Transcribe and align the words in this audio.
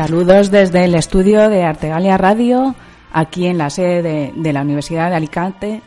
Saludos 0.00 0.50
desde 0.50 0.86
el 0.86 0.94
estudio 0.94 1.50
de 1.50 1.62
Artegalia 1.62 2.16
Radio, 2.16 2.74
aquí 3.12 3.46
en 3.46 3.58
la 3.58 3.68
sede 3.68 4.32
de, 4.34 4.52
la 4.54 4.62
Universidad 4.62 5.10
de 5.10 5.16
Alicante. 5.16 5.82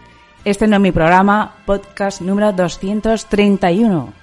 Este 0.46 0.68
no 0.68 0.76
es 0.76 0.82
mi 0.84 0.92
programa, 0.92 1.56
podcast 1.66 2.22
número 2.22 2.52
231. 2.52 4.23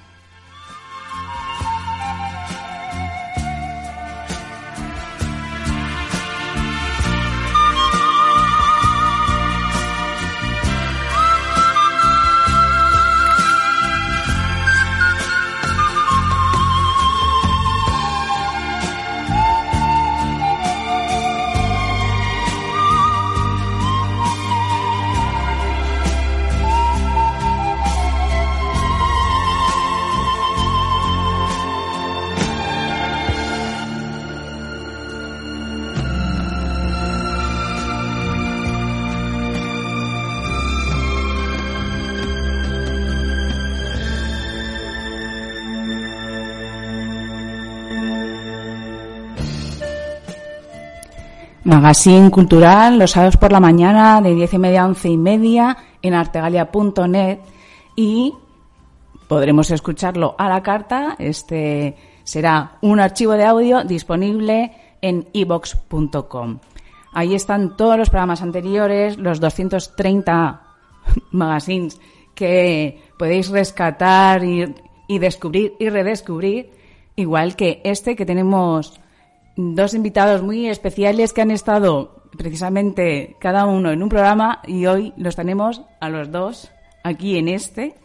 Magazine 51.90 52.30
cultural 52.30 53.00
los 53.00 53.10
sábados 53.10 53.36
por 53.36 53.50
la 53.50 53.58
mañana 53.58 54.20
de 54.20 54.32
10 54.32 54.54
y 54.54 54.58
media 54.60 54.82
a 54.82 54.86
11 54.86 55.08
y 55.08 55.16
media 55.16 55.76
en 56.02 56.14
artegalia.net 56.14 57.40
y 57.96 58.32
podremos 59.26 59.72
escucharlo 59.72 60.36
a 60.38 60.48
la 60.48 60.62
carta. 60.62 61.16
Este 61.18 61.96
será 62.22 62.78
un 62.82 63.00
archivo 63.00 63.32
de 63.32 63.44
audio 63.44 63.82
disponible 63.82 64.70
en 65.02 65.30
ebox.com. 65.34 66.60
Ahí 67.12 67.34
están 67.34 67.76
todos 67.76 67.98
los 67.98 68.08
programas 68.08 68.40
anteriores, 68.40 69.18
los 69.18 69.40
230 69.40 70.62
magazines 71.32 72.00
que 72.36 73.02
podéis 73.18 73.48
rescatar 73.48 74.44
y, 74.44 74.76
y 75.08 75.18
descubrir 75.18 75.74
y 75.80 75.88
redescubrir, 75.88 76.70
igual 77.16 77.56
que 77.56 77.80
este 77.82 78.14
que 78.14 78.24
tenemos 78.24 79.00
dos 79.74 79.94
invitados 79.94 80.42
muy 80.42 80.68
especiales 80.68 81.32
que 81.32 81.42
han 81.42 81.50
estado 81.50 82.20
precisamente 82.36 83.36
cada 83.38 83.66
uno 83.66 83.90
en 83.90 84.02
un 84.02 84.08
programa 84.08 84.60
y 84.66 84.86
hoy 84.86 85.12
los 85.16 85.36
tenemos 85.36 85.82
a 86.00 86.08
los 86.08 86.30
dos 86.30 86.70
aquí 87.02 87.36
en 87.36 87.48
este. 87.48 87.96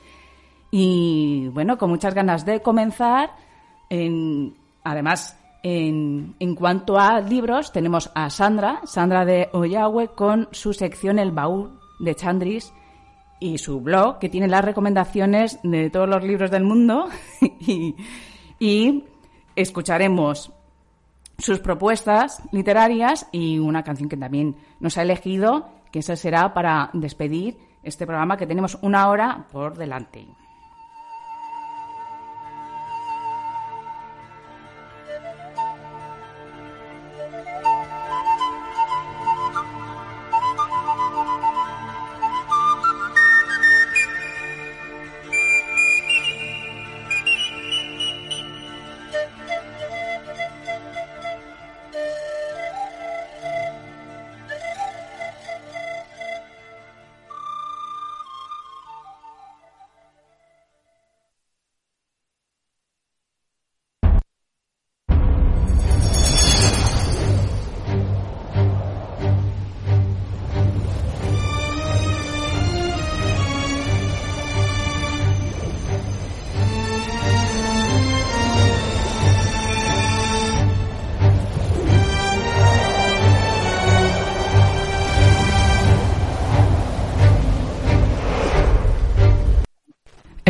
Y 0.72 1.48
bueno, 1.54 1.78
con 1.78 1.90
muchas 1.90 2.14
ganas 2.14 2.46
de 2.46 2.62
comenzar. 2.62 3.32
En, 3.90 4.56
además, 4.84 5.40
en, 5.64 6.36
en, 6.40 6.56
cuanto 6.56 7.00
a 7.00 7.22
libros, 7.22 7.72
tenemos 7.72 8.12
a 8.16 8.30
Sandra, 8.30 8.82
Sandra 8.86 9.26
de 9.26 9.50
Oyagüe, 9.54 10.10
con 10.10 10.50
su 10.52 10.74
sección 10.74 11.20
El 11.20 11.32
Baúl 11.32 11.80
de 12.00 12.16
Chandris 12.16 12.74
y 13.40 13.58
su 13.58 13.80
blog, 13.80 14.20
que 14.20 14.30
tiene 14.30 14.48
las 14.48 14.66
recomendaciones 14.66 15.60
de 15.64 15.90
todos 15.90 16.10
los 16.10 16.24
libros 16.24 16.52
del 16.52 16.64
mundo. 16.64 17.08
y 18.60 19.04
escucharemos 19.56 20.52
sus 21.38 21.60
propuestas 21.60 22.42
literarias 22.52 23.28
y 23.32 23.60
una 23.60 23.84
canción 23.84 24.10
que 24.10 24.18
también 24.18 24.56
nos 24.80 24.98
ha 24.98 25.02
elegido, 25.02 25.70
que 25.92 26.00
esa 26.00 26.16
será 26.16 26.54
para 26.54 26.90
despedir 26.94 27.58
este 27.84 28.06
programa 28.06 28.38
que 28.38 28.48
tenemos 28.48 28.78
una 28.82 29.10
hora 29.10 29.48
por 29.52 29.78
delante. 29.78 30.28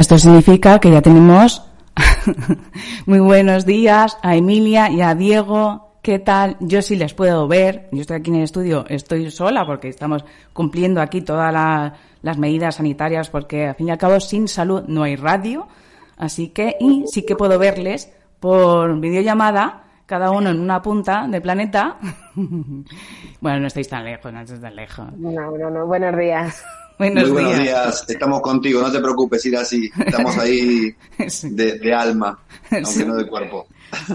Esto 0.06 0.20
significa 0.20 0.78
que 0.78 0.92
ya 0.92 1.02
tenemos 1.02 1.66
muy 3.08 3.18
buenos 3.18 3.66
días 3.66 4.20
a 4.22 4.36
Emilia 4.36 4.88
y 4.92 5.02
a 5.02 5.16
Diego. 5.16 5.98
¿Qué 6.04 6.20
tal? 6.20 6.58
Yo 6.60 6.84
sí 6.84 6.96
les 6.96 7.16
puedo 7.16 7.48
ver. 7.48 7.90
Yo 7.92 8.02
estoy 8.02 8.18
aquí 8.18 8.30
en 8.30 8.36
el 8.36 8.44
estudio, 8.44 8.86
estoy 8.88 9.32
sola 9.32 9.66
porque 9.66 9.88
estamos 9.88 10.24
cumpliendo 10.54 11.02
aquí 11.02 11.22
todas 11.22 11.52
las 12.22 12.38
medidas 12.38 12.76
sanitarias 12.76 13.32
porque 13.32 13.70
al 13.70 13.74
fin 13.74 13.88
y 13.88 13.92
al 13.94 13.98
cabo 13.98 14.20
sin 14.20 14.48
salud 14.48 14.84
no 14.88 15.02
hay 15.02 15.16
radio. 15.16 15.66
Así 16.18 16.50
que, 16.50 16.76
y 16.80 17.06
sí 17.08 17.26
que 17.26 17.36
puedo 17.36 17.58
verles 17.58 18.14
por 18.40 19.00
videollamada, 19.00 19.86
cada 20.06 20.30
uno 20.30 20.52
en 20.52 20.60
una 20.60 20.84
punta 20.84 21.28
del 21.28 21.42
planeta. 21.42 21.98
bueno, 23.42 23.60
no 23.60 23.66
estáis 23.66 23.90
tan 23.90 24.06
lejos, 24.06 24.32
no 24.32 24.40
estáis 24.40 24.62
tan 24.62 24.76
lejos. 24.76 25.18
No, 25.18 25.58
no, 25.58 25.72
no. 25.72 25.88
Buenos 25.88 26.16
días. 26.16 26.64
Buenos, 26.98 27.24
Muy 27.26 27.44
buenos 27.44 27.60
días. 27.60 28.06
Estamos 28.08 28.42
contigo, 28.42 28.82
no 28.82 28.92
te 28.92 29.00
preocupes, 29.00 29.46
ir 29.46 29.58
así. 29.58 29.90
Estamos 30.06 30.38
ahí 30.38 30.96
de, 31.44 31.94
alma, 31.94 32.40
aunque 32.72 33.06
no 33.06 33.16
de 33.16 33.28
cuerpo. 33.28 33.68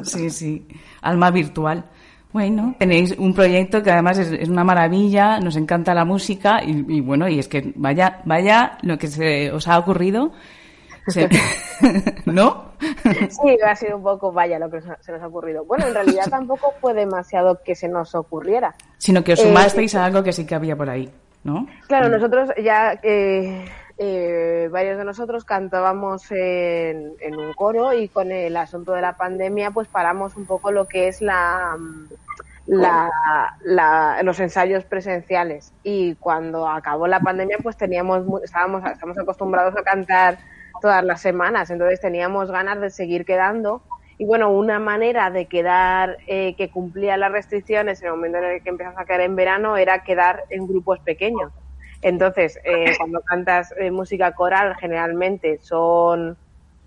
Sí, 0.02 0.30
sí, 0.30 0.66
alma 1.02 1.30
virtual. 1.30 1.84
Bueno, 2.32 2.76
tenéis 2.78 3.14
un 3.18 3.34
proyecto 3.34 3.82
que 3.82 3.90
además 3.90 4.18
es, 4.18 4.48
una 4.48 4.62
maravilla, 4.62 5.40
nos 5.40 5.56
encanta 5.56 5.94
la 5.94 6.04
música 6.04 6.62
y, 6.64 6.84
y, 6.88 7.00
bueno, 7.00 7.28
y 7.28 7.40
es 7.40 7.48
que 7.48 7.72
vaya, 7.74 8.22
vaya 8.24 8.78
lo 8.82 8.98
que 8.98 9.08
se 9.08 9.50
os 9.50 9.66
ha 9.66 9.78
ocurrido 9.78 10.32
¿No? 12.26 12.72
Sí, 12.80 13.58
ha 13.66 13.76
sido 13.76 13.96
un 13.96 14.02
poco 14.02 14.32
vaya 14.32 14.58
lo 14.58 14.70
que 14.70 14.80
se 14.80 15.12
nos 15.12 15.22
ha 15.22 15.26
ocurrido. 15.26 15.64
Bueno, 15.64 15.86
en 15.86 15.94
realidad 15.94 16.24
tampoco 16.28 16.74
fue 16.80 16.94
demasiado 16.94 17.60
que 17.64 17.74
se 17.74 17.88
nos 17.88 18.14
ocurriera. 18.14 18.74
Sino 18.98 19.24
que 19.24 19.32
os 19.32 19.40
sumasteis 19.40 19.94
a 19.94 20.04
algo 20.04 20.22
que 20.22 20.32
sí 20.32 20.46
que 20.46 20.54
había 20.54 20.76
por 20.76 20.90
ahí, 20.90 21.10
¿no? 21.44 21.66
Claro, 21.86 22.08
mm. 22.08 22.12
nosotros 22.12 22.50
ya, 22.62 22.98
eh, 23.02 23.64
eh, 23.98 24.68
varios 24.70 24.98
de 24.98 25.04
nosotros 25.04 25.44
cantábamos 25.44 26.30
en, 26.30 27.14
un 27.36 27.52
coro 27.54 27.92
y 27.92 28.08
con 28.08 28.32
el 28.32 28.56
asunto 28.56 28.92
de 28.92 29.02
la 29.02 29.14
pandemia 29.14 29.70
pues 29.70 29.88
paramos 29.88 30.36
un 30.36 30.46
poco 30.46 30.70
lo 30.70 30.86
que 30.86 31.08
es 31.08 31.20
la... 31.20 31.76
La, 32.66 34.20
los 34.22 34.38
ensayos 34.38 34.84
presenciales 34.84 35.72
y 35.82 36.14
cuando 36.16 36.68
acabó 36.68 37.08
la 37.08 37.18
pandemia 37.18 37.56
pues 37.60 37.76
teníamos 37.76 38.22
estábamos 38.44 38.84
estamos 38.88 39.18
acostumbrados 39.18 39.76
a 39.76 39.82
cantar 39.82 40.38
todas 40.80 41.04
las 41.04 41.20
semanas, 41.20 41.70
entonces 41.70 42.00
teníamos 42.00 42.50
ganas 42.50 42.80
de 42.80 42.90
seguir 42.90 43.24
quedando. 43.24 43.82
Y 44.20 44.26
bueno, 44.26 44.50
una 44.50 44.78
manera 44.78 45.30
de 45.30 45.46
quedar 45.46 46.18
eh, 46.26 46.54
que 46.54 46.68
cumplía 46.68 47.16
las 47.16 47.32
restricciones 47.32 48.02
en 48.02 48.08
el 48.08 48.12
momento 48.16 48.36
en 48.36 48.44
el 48.44 48.62
que 48.62 48.68
empezamos 48.68 49.00
a 49.00 49.06
quedar 49.06 49.22
en 49.22 49.34
verano 49.34 49.78
era 49.78 50.04
quedar 50.04 50.44
en 50.50 50.66
grupos 50.66 50.98
pequeños. 51.00 51.50
Entonces, 52.02 52.60
eh, 52.64 52.92
cuando 52.98 53.22
cantas 53.22 53.72
eh, 53.78 53.90
música 53.90 54.32
coral, 54.32 54.76
generalmente 54.76 55.56
son, 55.56 56.36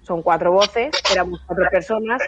son 0.03 0.21
cuatro 0.21 0.51
voces, 0.51 0.91
éramos 1.11 1.41
cuatro 1.47 1.65
personas, 1.71 2.21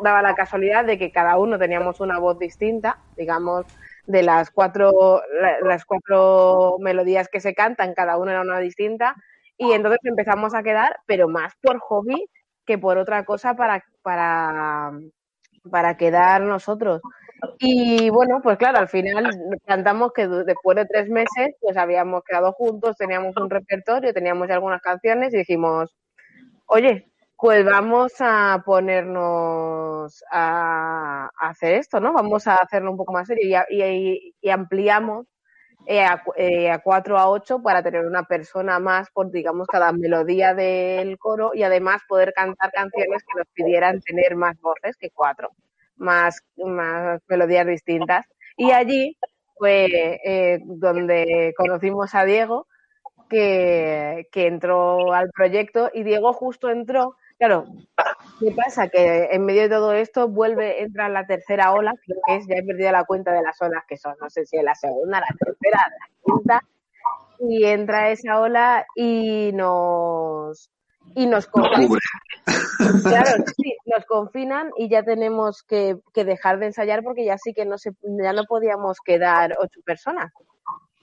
daba 0.00 0.22
la 0.22 0.36
casualidad 0.36 0.84
de 0.84 0.96
que 0.96 1.10
cada 1.10 1.38
uno 1.38 1.58
teníamos 1.58 1.98
una 1.98 2.20
voz 2.20 2.38
distinta, 2.38 2.98
digamos, 3.16 3.66
de 4.06 4.22
las 4.22 4.52
cuatro, 4.52 5.22
las 5.64 5.84
cuatro 5.84 6.76
melodías 6.78 7.26
que 7.26 7.40
se 7.40 7.52
cantan, 7.52 7.94
cada 7.94 8.16
una 8.16 8.30
era 8.30 8.42
una 8.42 8.60
distinta, 8.60 9.16
y 9.56 9.72
entonces 9.72 9.98
empezamos 10.04 10.54
a 10.54 10.62
quedar, 10.62 11.00
pero 11.06 11.26
más 11.26 11.52
por 11.60 11.80
hobby 11.80 12.28
que 12.66 12.78
por 12.78 12.98
otra 12.98 13.24
cosa 13.24 13.54
para, 13.54 13.84
para, 14.02 14.92
para 15.70 15.96
quedar 15.96 16.42
nosotros. 16.42 17.00
Y 17.58 18.10
bueno, 18.10 18.40
pues 18.42 18.56
claro, 18.58 18.78
al 18.78 18.88
final 18.88 19.30
cantamos 19.66 20.12
que 20.12 20.28
después 20.28 20.76
de 20.76 20.86
tres 20.86 21.08
meses 21.08 21.56
pues 21.60 21.76
habíamos 21.76 22.22
quedado 22.24 22.52
juntos, 22.52 22.96
teníamos 22.96 23.36
un 23.36 23.50
repertorio, 23.50 24.12
teníamos 24.12 24.48
algunas 24.50 24.80
canciones 24.80 25.34
y 25.34 25.38
dijimos, 25.38 25.96
oye, 26.66 27.10
pues 27.36 27.64
vamos 27.64 28.12
a 28.20 28.62
ponernos 28.64 30.22
a, 30.30 31.28
hacer 31.38 31.74
esto, 31.74 31.98
¿no? 32.00 32.12
Vamos 32.12 32.46
a 32.46 32.56
hacerlo 32.56 32.92
un 32.92 32.96
poco 32.96 33.12
más 33.12 33.26
serio 33.26 33.64
y, 33.70 34.34
y 34.40 34.50
ampliamos 34.50 35.26
eh, 35.86 36.04
a, 36.04 36.22
eh, 36.36 36.70
a 36.70 36.78
4 36.78 37.18
a 37.18 37.28
8 37.28 37.62
para 37.62 37.82
tener 37.82 38.04
una 38.04 38.22
persona 38.24 38.78
más 38.78 39.10
por, 39.10 39.30
digamos, 39.30 39.66
cada 39.66 39.92
melodía 39.92 40.54
del 40.54 41.18
coro 41.18 41.52
y 41.54 41.62
además 41.64 42.02
poder 42.08 42.32
cantar 42.32 42.70
canciones 42.72 43.22
que 43.22 43.38
nos 43.38 43.48
pidieran 43.52 44.00
tener 44.00 44.36
más 44.36 44.60
voces 44.60 44.96
que 44.96 45.10
cuatro, 45.10 45.50
más, 45.96 46.42
más 46.56 47.20
melodías 47.28 47.66
distintas. 47.66 48.26
Y 48.56 48.70
allí 48.70 49.16
fue 49.58 50.20
eh, 50.24 50.60
donde 50.64 51.52
conocimos 51.56 52.14
a 52.14 52.24
Diego, 52.24 52.66
que, 53.28 54.28
que 54.30 54.46
entró 54.46 55.12
al 55.12 55.30
proyecto 55.30 55.90
y 55.92 56.02
Diego 56.04 56.32
justo 56.32 56.68
entró 56.68 57.16
Claro, 57.42 57.66
¿qué 58.38 58.52
pasa? 58.52 58.86
Que 58.86 59.30
en 59.32 59.44
medio 59.44 59.62
de 59.62 59.68
todo 59.68 59.92
esto 59.94 60.28
vuelve, 60.28 60.80
entra 60.80 61.08
la 61.08 61.26
tercera 61.26 61.72
ola, 61.72 61.92
creo 62.06 62.20
que 62.24 62.36
es, 62.36 62.46
ya 62.46 62.54
he 62.54 62.62
perdido 62.62 62.92
la 62.92 63.02
cuenta 63.02 63.32
de 63.32 63.42
las 63.42 63.60
olas 63.60 63.82
que 63.88 63.96
son, 63.96 64.14
no 64.20 64.30
sé 64.30 64.46
si 64.46 64.58
es 64.58 64.62
la 64.62 64.76
segunda, 64.76 65.18
la 65.18 65.36
tercera, 65.36 65.84
la 65.98 66.08
quinta, 66.24 66.62
y 67.40 67.64
entra 67.64 68.10
esa 68.10 68.38
ola 68.38 68.86
y 68.94 69.50
nos 69.54 70.70
y 71.16 71.26
nos 71.26 71.48
confinan. 71.48 71.98
Claro, 73.02 73.44
sí, 73.56 73.76
nos 73.86 74.04
confinan 74.06 74.70
y 74.76 74.88
ya 74.88 75.02
tenemos 75.02 75.64
que, 75.64 75.98
que, 76.14 76.24
dejar 76.24 76.60
de 76.60 76.66
ensayar 76.66 77.02
porque 77.02 77.24
ya 77.24 77.38
sí 77.38 77.54
que 77.54 77.64
no 77.64 77.76
se, 77.76 77.90
ya 78.22 78.32
no 78.32 78.44
podíamos 78.44 78.98
quedar 79.04 79.56
ocho 79.58 79.80
personas. 79.84 80.32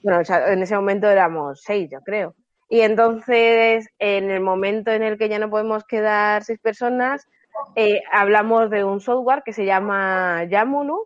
Bueno, 0.03 0.21
o 0.21 0.23
sea, 0.23 0.53
en 0.53 0.63
ese 0.63 0.75
momento 0.75 1.09
éramos 1.09 1.59
seis, 1.65 1.89
yo 1.91 1.99
creo. 1.99 2.33
Y 2.69 2.81
entonces, 2.81 3.89
en 3.97 4.29
el 4.29 4.41
momento 4.41 4.91
en 4.91 5.01
el 5.01 5.17
que 5.17 5.27
ya 5.27 5.39
no 5.39 5.49
podemos 5.49 5.83
quedar 5.85 6.43
seis 6.43 6.59
personas, 6.59 7.27
eh, 7.75 8.01
hablamos 8.11 8.69
de 8.69 8.83
un 8.83 9.01
software 9.01 9.41
que 9.43 9.53
se 9.53 9.65
llama 9.65 10.43
Yamunu 10.45 11.05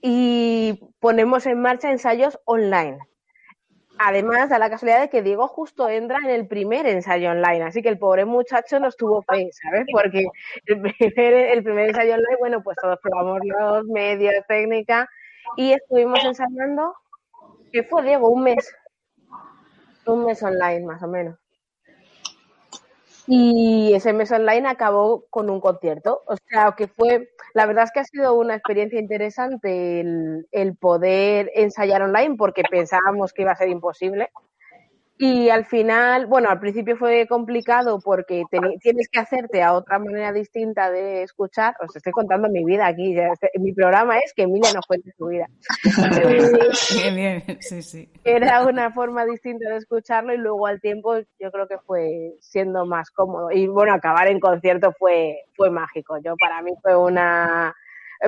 y 0.00 0.80
ponemos 0.98 1.46
en 1.46 1.60
marcha 1.60 1.90
ensayos 1.90 2.38
online. 2.46 2.98
Además, 3.98 4.48
da 4.48 4.58
la 4.58 4.70
casualidad 4.70 5.00
de 5.00 5.10
que 5.10 5.22
Diego 5.22 5.48
justo 5.48 5.88
entra 5.88 6.18
en 6.18 6.30
el 6.30 6.46
primer 6.46 6.86
ensayo 6.86 7.32
online, 7.32 7.64
así 7.64 7.82
que 7.82 7.88
el 7.88 7.98
pobre 7.98 8.24
muchacho 8.24 8.78
no 8.78 8.86
estuvo 8.88 9.22
fe, 9.22 9.50
¿sabes? 9.52 9.86
Porque 9.92 10.24
el 10.66 10.80
primer, 10.80 11.34
el 11.34 11.64
primer 11.64 11.88
ensayo 11.88 12.14
online, 12.14 12.36
bueno, 12.38 12.62
pues 12.62 12.76
todos 12.80 12.98
probamos 13.02 13.40
los 13.42 13.84
medios, 13.86 14.34
técnica, 14.46 15.08
y 15.56 15.72
estuvimos 15.72 16.24
ensayando, 16.24 16.94
¿qué 17.72 17.82
fue, 17.82 18.04
Diego? 18.04 18.28
Un 18.28 18.44
mes, 18.44 18.72
un 20.12 20.24
mes 20.24 20.42
online, 20.42 20.84
más 20.86 21.02
o 21.02 21.08
menos. 21.08 21.38
Y 23.30 23.92
ese 23.92 24.14
mes 24.14 24.32
online 24.32 24.66
acabó 24.68 25.26
con 25.28 25.50
un 25.50 25.60
concierto. 25.60 26.22
O 26.26 26.36
sea, 26.48 26.74
que 26.76 26.88
fue, 26.88 27.28
la 27.52 27.66
verdad 27.66 27.84
es 27.84 27.92
que 27.92 28.00
ha 28.00 28.04
sido 28.04 28.34
una 28.34 28.54
experiencia 28.54 28.98
interesante 28.98 30.00
el, 30.00 30.48
el 30.50 30.76
poder 30.76 31.50
ensayar 31.54 32.02
online 32.02 32.36
porque 32.36 32.62
pensábamos 32.70 33.34
que 33.34 33.42
iba 33.42 33.52
a 33.52 33.56
ser 33.56 33.68
imposible. 33.68 34.30
Y 35.20 35.50
al 35.50 35.64
final, 35.64 36.26
bueno, 36.26 36.48
al 36.48 36.60
principio 36.60 36.96
fue 36.96 37.26
complicado 37.26 37.98
porque 37.98 38.44
tienes 38.80 39.08
que 39.08 39.18
hacerte 39.18 39.64
a 39.64 39.72
otra 39.72 39.98
manera 39.98 40.32
distinta 40.32 40.92
de 40.92 41.24
escuchar. 41.24 41.74
Os 41.80 41.94
estoy 41.96 42.12
contando 42.12 42.48
mi 42.48 42.64
vida 42.64 42.86
aquí. 42.86 43.18
Este, 43.18 43.50
mi 43.58 43.72
programa 43.72 44.16
es 44.18 44.32
que 44.32 44.42
Emilia 44.42 44.72
no 44.72 44.80
cuente 44.86 45.12
su 45.18 45.26
vida. 45.26 45.48
bien, 47.02 47.16
bien, 47.16 47.58
sí, 47.60 47.82
sí. 47.82 48.08
Era 48.22 48.64
una 48.64 48.92
forma 48.92 49.24
distinta 49.24 49.68
de 49.70 49.78
escucharlo 49.78 50.32
y 50.32 50.38
luego 50.38 50.68
al 50.68 50.80
tiempo 50.80 51.16
yo 51.40 51.50
creo 51.50 51.66
que 51.66 51.78
fue 51.78 52.34
siendo 52.40 52.86
más 52.86 53.10
cómodo. 53.10 53.50
Y 53.50 53.66
bueno, 53.66 53.94
acabar 53.94 54.28
en 54.28 54.38
concierto 54.38 54.92
fue, 54.96 55.40
fue 55.56 55.68
mágico. 55.68 56.18
Yo 56.22 56.36
para 56.36 56.62
mí 56.62 56.70
fue 56.80 56.96
una, 56.96 57.74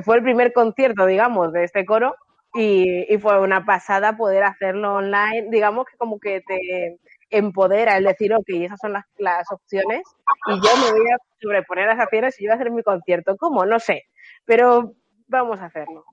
fue 0.02 0.16
el 0.16 0.25
primer 0.25 0.52
concierto, 0.52 1.06
digamos, 1.06 1.52
de 1.52 1.62
este 1.62 1.87
coro 1.87 2.16
y, 2.54 3.16
fue 3.19 3.40
una 3.40 3.64
pasada 3.64 4.16
poder 4.16 4.42
hacerlo 4.42 4.95
online, 4.95 5.49
digamos 5.50 5.87
que 5.87 5.97
como 5.97 6.19
que 6.19 6.40
te 6.40 6.99
empodera 7.30 7.97
el 7.97 8.04
decir, 8.04 8.35
ok, 8.35 8.49
esas 8.49 8.78
son 8.80 8.92
las, 8.92 9.04
las 9.19 9.50
opciones 9.52 10.02
y 10.47 10.54
yo 10.54 10.76
me 10.83 10.99
voy 10.99 11.11
a 11.11 11.16
sobreponer 11.40 11.88
a 11.88 11.92
esas 11.92 12.07
opciones 12.07 12.40
y 12.40 12.45
yo 12.45 12.49
voy 12.49 12.52
a 12.52 12.61
hacer 12.61 12.73
mi 12.73 12.83
concierto. 12.83 13.37
¿Cómo? 13.37 13.64
No 13.64 13.78
sé, 13.78 14.04
pero 14.45 14.95
vamos 15.28 15.61
a 15.61 15.66
hacerlo. 15.66 16.04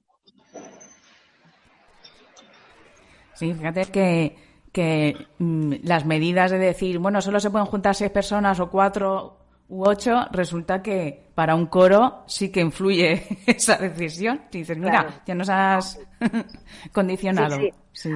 Sí, 3.34 3.54
fíjate 3.54 3.86
que, 3.86 4.36
que 4.72 5.28
mm, 5.40 5.74
las 5.84 6.06
medidas 6.06 6.52
de 6.52 6.60
decir, 6.60 7.00
bueno, 7.00 7.22
solo 7.22 7.40
se 7.40 7.50
pueden 7.50 7.68
juntar 7.68 7.96
seis 7.96 8.12
personas 8.12 8.60
o 8.60 8.70
cuatro 8.70 9.38
u 9.70 9.84
ocho, 9.84 10.26
resulta 10.32 10.82
que 10.82 11.28
para 11.36 11.56
un 11.56 11.68
coro 11.68 12.24
sí 12.26 12.52
que 12.52 12.62
influye 12.62 13.24
esa 13.48 13.78
decisión. 13.78 14.42
dices, 14.52 14.78
mira, 14.78 15.22
ya 15.26 15.36
nos 15.36 15.50
has 15.50 16.00
condicionado. 16.94 17.58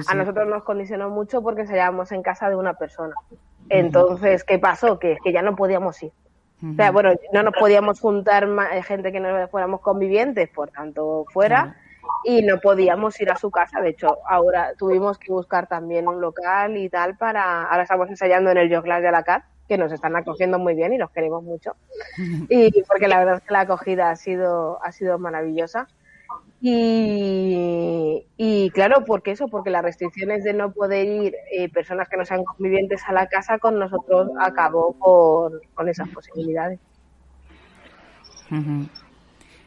A 0.08 0.14
nosotros 0.14 0.48
nos 0.48 0.62
condicionó 0.62 1.10
mucho 1.10 1.42
porque 1.42 1.62
ensayábamos 1.62 2.12
en 2.12 2.22
casa 2.22 2.48
de 2.48 2.56
una 2.56 2.74
persona. 2.74 3.14
Entonces, 3.68 4.44
¿qué 4.44 4.58
pasó? 4.58 4.98
Que, 4.98 5.18
que 5.22 5.32
ya 5.32 5.42
no 5.42 5.56
podíamos 5.56 6.02
ir. 6.02 6.12
O 6.62 6.74
sea, 6.74 6.92
bueno, 6.92 7.10
no 7.32 7.42
nos 7.42 7.54
podíamos 7.54 7.98
juntar 7.98 8.46
más, 8.46 8.72
eh, 8.72 8.82
gente 8.84 9.10
que 9.10 9.18
no 9.18 9.48
fuéramos 9.48 9.80
convivientes, 9.80 10.48
por 10.50 10.70
tanto, 10.70 11.26
fuera, 11.32 11.76
y 12.22 12.42
no 12.42 12.60
podíamos 12.60 13.20
ir 13.20 13.32
a 13.32 13.36
su 13.36 13.50
casa. 13.50 13.80
De 13.80 13.90
hecho, 13.90 14.18
ahora 14.28 14.72
tuvimos 14.78 15.18
que 15.18 15.32
buscar 15.32 15.66
también 15.66 16.06
un 16.06 16.20
local 16.20 16.76
y 16.76 16.88
tal 16.88 17.16
para. 17.16 17.64
Ahora 17.64 17.82
estamos 17.82 18.08
ensayando 18.08 18.50
en 18.50 18.58
el 18.58 18.72
Joglas 18.72 19.02
de 19.02 19.08
Alacat 19.08 19.42
que 19.68 19.78
nos 19.78 19.92
están 19.92 20.16
acogiendo 20.16 20.58
muy 20.58 20.74
bien 20.74 20.92
y 20.92 20.98
los 20.98 21.10
queremos 21.10 21.42
mucho. 21.42 21.76
Y 22.48 22.82
porque 22.82 23.08
la 23.08 23.18
verdad 23.18 23.36
es 23.36 23.42
que 23.42 23.52
la 23.52 23.60
acogida 23.60 24.10
ha 24.10 24.16
sido, 24.16 24.82
ha 24.82 24.92
sido 24.92 25.18
maravillosa. 25.18 25.88
Y, 26.64 28.24
y 28.36 28.70
claro, 28.70 29.04
porque 29.04 29.32
eso, 29.32 29.48
porque 29.48 29.70
las 29.70 29.82
restricciones 29.82 30.44
de 30.44 30.54
no 30.54 30.72
poder 30.72 31.06
ir 31.08 31.34
eh, 31.50 31.68
personas 31.68 32.08
que 32.08 32.16
no 32.16 32.24
sean 32.24 32.44
convivientes 32.44 33.02
a 33.08 33.12
la 33.12 33.26
casa 33.26 33.58
con 33.58 33.80
nosotros 33.80 34.30
acabó 34.40 34.92
con, 34.92 35.54
con 35.74 35.88
esas 35.88 36.08
posibilidades. 36.10 36.78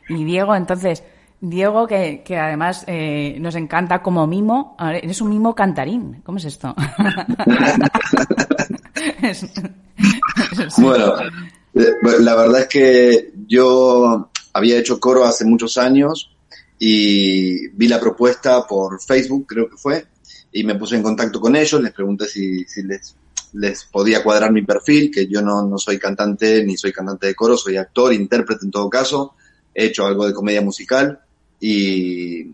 Y 0.07 0.23
Diego, 0.23 0.55
entonces, 0.55 1.03
Diego, 1.41 1.85
que, 1.87 2.23
que 2.23 2.37
además 2.37 2.85
eh, 2.87 3.37
nos 3.39 3.55
encanta 3.55 4.01
como 4.01 4.25
mimo, 4.27 4.77
eres 4.79 5.21
un 5.21 5.29
mimo 5.29 5.53
cantarín. 5.53 6.21
¿Cómo 6.23 6.37
es 6.37 6.45
esto? 6.45 6.73
bueno, 10.77 11.13
eh, 11.73 11.93
la 12.19 12.35
verdad 12.35 12.61
es 12.61 12.67
que 12.67 13.33
yo 13.47 14.29
había 14.53 14.77
hecho 14.77 14.99
coro 14.99 15.25
hace 15.25 15.45
muchos 15.45 15.77
años 15.77 16.31
y 16.79 17.69
vi 17.69 17.87
la 17.87 17.99
propuesta 17.99 18.65
por 18.67 19.01
Facebook, 19.01 19.45
creo 19.47 19.69
que 19.69 19.77
fue, 19.77 20.05
y 20.51 20.63
me 20.63 20.75
puse 20.75 20.95
en 20.95 21.03
contacto 21.03 21.39
con 21.39 21.55
ellos, 21.55 21.81
les 21.81 21.93
pregunté 21.93 22.27
si, 22.27 22.63
si 22.65 22.83
les, 22.83 23.15
les 23.53 23.85
podía 23.85 24.23
cuadrar 24.23 24.51
mi 24.51 24.61
perfil, 24.61 25.11
que 25.11 25.27
yo 25.27 25.41
no, 25.41 25.63
no 25.63 25.77
soy 25.77 25.97
cantante 25.97 26.63
ni 26.63 26.77
soy 26.77 26.91
cantante 26.91 27.27
de 27.27 27.35
coro, 27.35 27.57
soy 27.57 27.77
actor, 27.77 28.13
intérprete 28.13 28.65
en 28.65 28.71
todo 28.71 28.89
caso, 28.89 29.35
he 29.73 29.85
hecho 29.85 30.05
algo 30.05 30.25
de 30.27 30.33
comedia 30.33 30.61
musical 30.61 31.19
y, 31.59 32.41
y, 32.41 32.53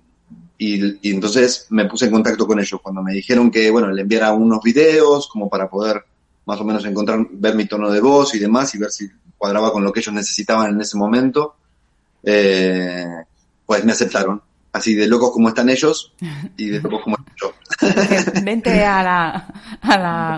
y, 0.58 1.12
entonces 1.12 1.68
me 1.70 1.86
puse 1.86 2.06
en 2.06 2.12
contacto 2.12 2.48
con 2.48 2.60
ellos 2.60 2.80
cuando 2.82 3.04
me 3.04 3.14
dijeron 3.14 3.52
que, 3.52 3.70
bueno, 3.70 3.92
le 3.92 4.02
enviara 4.02 4.34
unos 4.34 4.64
videos 4.64 5.28
como 5.28 5.50
para 5.50 5.70
poder 5.70 6.04
más 6.52 6.60
o 6.60 6.66
menos 6.66 6.84
encontrar, 6.84 7.26
ver 7.32 7.56
mi 7.56 7.66
tono 7.66 7.90
de 7.90 8.02
voz 8.02 8.36
y 8.36 8.40
demás 8.40 8.76
y 8.76 8.78
ver 8.78 8.92
si 8.92 9.10
cuadraba 9.38 9.72
con 9.72 9.86
lo 9.86 9.94
que 9.94 10.02
ellos 10.02 10.14
necesitaban 10.14 10.72
en 10.72 10.82
ese 10.82 10.98
momento. 10.98 11.56
Eh, 12.22 13.08
pues 13.66 13.86
me 13.86 13.94
aceptaron. 13.94 14.42
Así 14.74 14.94
de 14.94 15.08
locos 15.08 15.32
como 15.32 15.48
están 15.48 15.70
ellos 15.70 16.14
y 16.58 16.68
de 16.68 16.82
locos 16.82 17.04
como 17.06 17.16
yo. 17.42 17.54
Vente 18.44 18.84
a 18.84 19.02
la, 19.02 19.54
a 19.82 19.98
la 19.98 20.38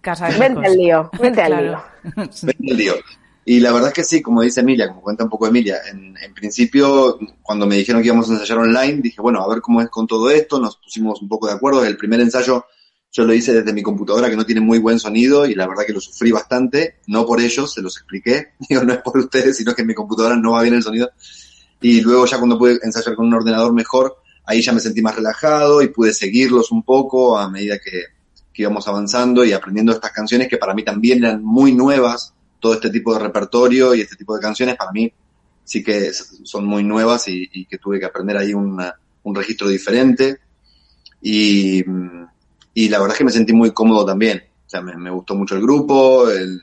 casa 0.00 0.28
de 0.28 0.38
Vente 0.38 0.66
al 0.66 0.74
lío, 0.74 1.10
vente 1.20 1.42
al 1.42 1.66
lío. 1.66 1.82
Vente 2.14 2.70
al 2.70 2.76
lío. 2.78 2.94
Y 3.44 3.60
la 3.60 3.72
verdad 3.72 3.88
es 3.88 3.94
que 3.94 4.04
sí, 4.04 4.22
como 4.22 4.40
dice 4.40 4.60
Emilia, 4.60 4.88
como 4.88 5.02
cuenta 5.02 5.24
un 5.24 5.30
poco 5.30 5.46
Emilia, 5.46 5.76
en, 5.90 6.16
en, 6.16 6.32
principio, 6.32 7.18
cuando 7.42 7.66
me 7.66 7.76
dijeron 7.76 8.00
que 8.00 8.06
íbamos 8.06 8.30
a 8.30 8.34
ensayar 8.34 8.56
online, 8.56 9.02
dije, 9.02 9.20
bueno, 9.20 9.42
a 9.42 9.48
ver 9.48 9.60
cómo 9.60 9.82
es 9.82 9.90
con 9.90 10.06
todo 10.06 10.30
esto, 10.30 10.58
nos 10.58 10.76
pusimos 10.76 11.20
un 11.20 11.28
poco 11.28 11.46
de 11.46 11.52
acuerdo. 11.52 11.84
El 11.84 11.98
primer 11.98 12.20
ensayo 12.20 12.64
yo 13.12 13.24
lo 13.24 13.34
hice 13.34 13.52
desde 13.52 13.74
mi 13.74 13.82
computadora, 13.82 14.30
que 14.30 14.36
no 14.36 14.46
tiene 14.46 14.62
muy 14.62 14.78
buen 14.78 14.98
sonido, 14.98 15.44
y 15.44 15.54
la 15.54 15.68
verdad 15.68 15.84
que 15.86 15.92
lo 15.92 16.00
sufrí 16.00 16.32
bastante, 16.32 16.96
no 17.06 17.26
por 17.26 17.40
ellos, 17.40 17.72
se 17.72 17.82
los 17.82 17.96
expliqué, 17.98 18.52
digo, 18.68 18.82
no 18.82 18.94
es 18.94 19.00
por 19.00 19.18
ustedes, 19.18 19.58
sino 19.58 19.74
que 19.74 19.82
en 19.82 19.88
mi 19.88 19.94
computadora 19.94 20.36
no 20.36 20.52
va 20.52 20.62
bien 20.62 20.74
el 20.74 20.82
sonido, 20.82 21.10
y 21.80 22.00
luego 22.00 22.24
ya 22.24 22.38
cuando 22.38 22.58
pude 22.58 22.78
ensayar 22.82 23.14
con 23.14 23.26
un 23.26 23.34
ordenador 23.34 23.72
mejor, 23.74 24.16
ahí 24.46 24.62
ya 24.62 24.72
me 24.72 24.80
sentí 24.80 25.02
más 25.02 25.14
relajado 25.14 25.82
y 25.82 25.88
pude 25.88 26.14
seguirlos 26.14 26.72
un 26.72 26.82
poco 26.82 27.38
a 27.38 27.50
medida 27.50 27.78
que, 27.78 28.04
que 28.52 28.62
íbamos 28.62 28.88
avanzando 28.88 29.44
y 29.44 29.52
aprendiendo 29.52 29.92
estas 29.92 30.12
canciones 30.12 30.48
que 30.48 30.56
para 30.56 30.74
mí 30.74 30.82
también 30.82 31.24
eran 31.24 31.44
muy 31.44 31.72
nuevas, 31.72 32.32
todo 32.58 32.74
este 32.74 32.90
tipo 32.90 33.12
de 33.12 33.20
repertorio 33.20 33.94
y 33.94 34.00
este 34.00 34.16
tipo 34.16 34.34
de 34.34 34.40
canciones 34.40 34.76
para 34.76 34.92
mí 34.92 35.12
sí 35.64 35.82
que 35.82 36.12
son 36.12 36.64
muy 36.64 36.82
nuevas 36.82 37.28
y, 37.28 37.48
y 37.52 37.66
que 37.66 37.78
tuve 37.78 37.98
que 37.98 38.06
aprender 38.06 38.36
ahí 38.36 38.54
una, 38.54 38.94
un 39.22 39.34
registro 39.34 39.68
diferente. 39.68 40.38
Y, 41.20 41.84
y, 42.74 42.88
la 42.88 42.98
verdad 42.98 43.14
es 43.14 43.18
que 43.18 43.24
me 43.24 43.32
sentí 43.32 43.52
muy 43.52 43.72
cómodo 43.72 44.04
también. 44.04 44.42
O 44.66 44.70
sea, 44.70 44.80
me, 44.80 45.10
gustó 45.10 45.34
mucho 45.34 45.54
el 45.56 45.62
grupo, 45.62 46.30
el, 46.30 46.60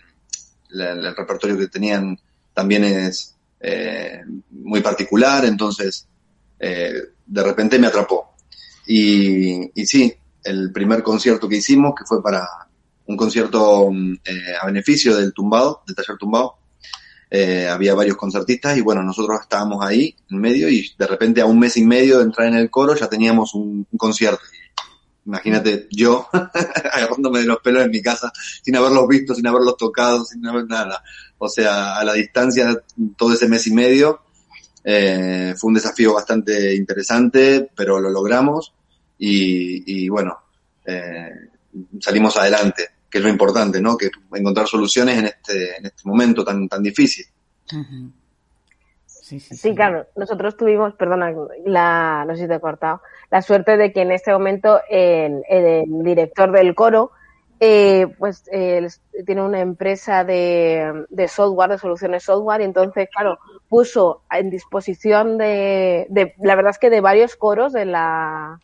repertorio 0.70 1.58
que 1.58 1.68
tenían 1.68 2.20
también 2.54 2.84
es, 2.84 3.36
eh, 3.60 4.22
muy 4.52 4.82
particular, 4.82 5.46
entonces 5.46 6.08
eh, 6.60 6.94
de 7.26 7.44
repente 7.44 7.80
me 7.80 7.88
atrapó. 7.88 8.36
Y, 8.88 9.72
y, 9.80 9.86
sí, 9.86 10.14
el 10.44 10.72
primer 10.72 11.04
concierto 11.04 11.48
que 11.48 11.58
hicimos, 11.58 11.94
que 11.98 12.06
fue 12.06 12.22
para 12.24 12.48
un 13.10 13.18
concierto 13.18 13.90
eh, 14.24 14.54
a 14.62 14.66
beneficio 14.68 15.18
del 15.18 15.34
tumbado, 15.34 15.82
del 15.86 15.96
taller 15.96 16.18
tumbado, 16.18 16.58
eh, 17.32 17.68
había 17.68 17.96
varios 17.96 18.18
concertistas 18.18 18.78
y 18.78 18.82
bueno, 18.82 19.04
nosotros 19.04 19.40
estábamos 19.42 19.84
ahí 19.84 20.16
en 20.30 20.40
medio 20.40 20.70
y 20.70 20.92
de 20.98 21.08
repente 21.08 21.42
a 21.42 21.46
un 21.46 21.60
mes 21.60 21.78
y 21.78 21.84
medio 21.84 22.18
de 22.18 22.24
entrar 22.24 22.48
en 22.48 22.56
el 22.56 22.70
coro 22.70 22.96
ya 22.96 23.08
teníamos 23.08 23.54
un 23.56 23.86
concierto. 23.98 24.42
Imagínate 25.30 25.88
yo 25.92 26.28
agarrándome 26.34 27.42
de 27.42 27.46
los 27.46 27.60
pelos 27.60 27.84
en 27.84 27.92
mi 27.92 28.02
casa 28.02 28.32
sin 28.64 28.76
haberlos 28.76 29.08
visto, 29.08 29.36
sin 29.36 29.46
haberlos 29.46 29.78
tocado, 29.78 30.26
sin 30.26 30.44
haber 30.48 30.66
nada. 30.66 31.04
O 31.38 31.48
sea, 31.48 31.98
a 32.00 32.04
la 32.04 32.14
distancia 32.14 32.82
todo 33.16 33.34
ese 33.34 33.48
mes 33.48 33.68
y 33.68 33.74
medio 33.76 34.22
eh, 34.84 35.54
fue 35.56 35.68
un 35.68 35.76
desafío 35.76 36.16
bastante 36.16 36.74
interesante, 36.74 37.70
pero 37.76 38.00
lo 38.00 38.10
logramos 38.10 38.74
y, 39.20 40.04
y 40.04 40.10
bueno, 40.10 40.36
eh, 40.84 41.30
salimos 42.00 42.36
adelante, 42.36 42.88
que 43.08 43.20
es 43.20 43.24
lo 43.24 43.30
importante, 43.30 43.80
¿no? 43.80 43.96
Que 43.96 44.10
encontrar 44.34 44.66
soluciones 44.66 45.20
en 45.20 45.26
este, 45.26 45.78
en 45.78 45.86
este 45.86 46.10
momento 46.10 46.44
tan, 46.44 46.68
tan 46.68 46.82
difícil. 46.82 47.26
Uh 47.72 47.76
-huh. 47.76 48.12
Sí, 49.06 49.40
sí, 49.40 49.56
sí, 49.56 49.76
claro. 49.76 50.08
Nosotros 50.16 50.58
tuvimos, 50.58 50.96
perdona, 50.96 51.32
la, 51.64 52.26
no 52.28 52.34
sé 52.34 52.42
si 52.42 52.48
te 52.48 52.56
he 52.56 52.60
cortado, 52.60 53.04
la 53.32 53.42
suerte 53.42 53.78
de 53.78 53.92
que 53.92 54.02
en 54.02 54.12
este 54.12 54.32
momento 54.32 54.82
el, 54.90 55.44
director 56.04 56.52
del 56.52 56.76
coro, 56.76 57.12
eh, 57.60 58.08
pues 58.18 58.44
eh, 58.52 58.88
tiene 59.26 59.42
una 59.42 59.60
empresa 59.60 60.24
de, 60.24 61.06
de, 61.10 61.28
software, 61.28 61.72
de 61.72 61.78
soluciones 61.78 62.24
software, 62.24 62.62
y 62.62 62.66
entonces, 62.66 63.10
claro, 63.12 63.38
puso 63.68 64.22
en 64.32 64.50
disposición 64.50 65.38
de, 65.38 66.08
de 66.10 66.34
la 66.40 66.56
verdad 66.56 66.72
es 66.72 66.80
que 66.80 66.90
de 66.90 67.02
varios 67.02 67.36
coros 67.36 67.74
de 67.74 67.86
la, 67.86 68.60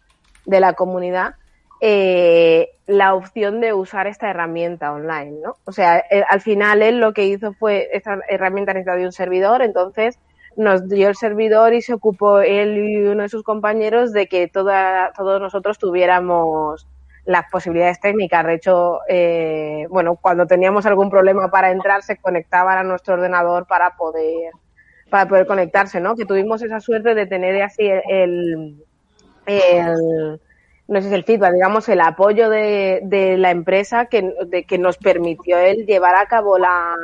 de 0.45 0.59
la 0.59 0.73
comunidad, 0.73 1.35
eh, 1.81 2.69
la 2.87 3.13
opción 3.15 3.59
de 3.59 3.73
usar 3.73 4.07
esta 4.07 4.29
herramienta 4.29 4.93
online, 4.93 5.39
¿no? 5.43 5.57
O 5.65 5.71
sea, 5.71 5.99
eh, 6.09 6.23
al 6.29 6.41
final 6.41 6.81
él 6.81 6.99
lo 6.99 7.13
que 7.13 7.25
hizo 7.25 7.53
fue, 7.53 7.89
esta 7.91 8.19
herramienta 8.29 8.73
necesitaba 8.73 8.97
de 8.97 9.05
un 9.05 9.11
servidor, 9.11 9.61
entonces 9.61 10.17
nos 10.55 10.87
dio 10.87 11.09
el 11.09 11.15
servidor 11.15 11.73
y 11.73 11.81
se 11.81 11.93
ocupó 11.93 12.39
él 12.39 12.77
y 12.77 13.05
uno 13.05 13.23
de 13.23 13.29
sus 13.29 13.43
compañeros 13.43 14.13
de 14.13 14.27
que 14.27 14.47
toda, 14.47 15.11
todos 15.13 15.41
nosotros 15.41 15.77
tuviéramos 15.77 16.87
las 17.25 17.49
posibilidades 17.51 17.99
técnicas. 17.99 18.45
De 18.45 18.53
hecho, 18.53 18.99
eh, 19.09 19.87
bueno, 19.89 20.15
cuando 20.15 20.45
teníamos 20.45 20.85
algún 20.85 21.09
problema 21.09 21.49
para 21.49 21.71
entrar, 21.71 22.03
se 22.03 22.17
conectaban 22.17 22.77
a 22.77 22.83
nuestro 22.83 23.15
ordenador 23.15 23.65
para 23.67 23.95
poder, 23.95 24.51
para 25.09 25.27
poder 25.27 25.47
conectarse, 25.47 25.99
¿no? 25.99 26.15
Que 26.15 26.25
tuvimos 26.25 26.61
esa 26.61 26.79
suerte 26.79 27.15
de 27.15 27.25
tener 27.25 27.61
así 27.61 27.87
el, 27.87 28.83
el 29.45 30.39
no 30.87 31.01
sé 31.01 31.09
si 31.09 31.15
el 31.15 31.23
feedback, 31.23 31.53
digamos, 31.53 31.89
el 31.89 31.99
apoyo 32.01 32.49
de, 32.49 33.01
de 33.03 33.37
la 33.37 33.49
empresa 33.49 34.05
que, 34.05 34.31
de, 34.45 34.63
que 34.65 34.77
nos 34.77 34.97
permitió 34.97 35.57
él 35.57 35.85
llevar 35.87 36.15
a 36.15 36.27
cabo 36.27 36.59
la, 36.59 36.95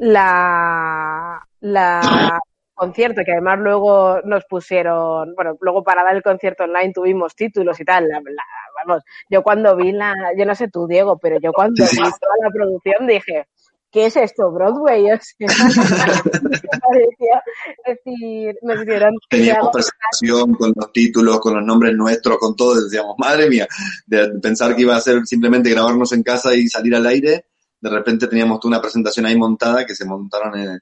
la, 0.00 1.46
la 1.60 2.40
concierto, 2.74 3.20
que 3.24 3.32
además 3.32 3.58
luego 3.58 4.20
nos 4.24 4.44
pusieron, 4.46 5.34
bueno, 5.34 5.56
luego 5.60 5.84
para 5.84 6.02
dar 6.02 6.16
el 6.16 6.22
concierto 6.22 6.64
online 6.64 6.92
tuvimos 6.94 7.34
títulos 7.34 7.78
y 7.78 7.84
tal, 7.84 8.08
la, 8.08 8.20
la, 8.20 8.42
vamos, 8.84 9.02
yo 9.28 9.42
cuando 9.42 9.76
vi 9.76 9.92
la, 9.92 10.14
yo 10.36 10.46
no 10.46 10.54
sé 10.54 10.68
tú, 10.68 10.86
Diego, 10.86 11.18
pero 11.18 11.38
yo 11.42 11.52
cuando 11.52 11.84
vi 11.84 11.98
toda 11.98 12.34
la 12.42 12.50
producción 12.50 13.06
dije, 13.06 13.46
¿qué 13.90 14.06
es 14.06 14.16
esto, 14.16 14.50
Broadway? 14.50 15.12
O 15.12 15.18
sea, 15.20 15.46
parecía 16.88 17.42
decir, 17.86 18.56
nos 18.62 18.82
hicieron... 18.82 19.14
Teníamos 19.28 19.70
presentación 19.70 20.54
con 20.54 20.72
los 20.74 20.92
títulos, 20.92 21.38
con 21.40 21.56
los 21.56 21.64
nombres 21.64 21.94
nuestros, 21.94 22.38
con 22.38 22.56
todo, 22.56 22.82
decíamos, 22.82 23.14
madre 23.18 23.50
mía, 23.50 23.68
de 24.06 24.30
pensar 24.40 24.74
que 24.74 24.82
iba 24.82 24.96
a 24.96 25.00
ser 25.00 25.26
simplemente 25.26 25.68
grabarnos 25.68 26.12
en 26.12 26.22
casa 26.22 26.54
y 26.54 26.66
salir 26.68 26.94
al 26.94 27.06
aire, 27.06 27.44
de 27.80 27.90
repente 27.90 28.26
teníamos 28.26 28.64
una 28.64 28.80
presentación 28.80 29.26
ahí 29.26 29.36
montada 29.36 29.86
que 29.86 29.94
se 29.94 30.04
montaron 30.04 30.58
en, 30.58 30.80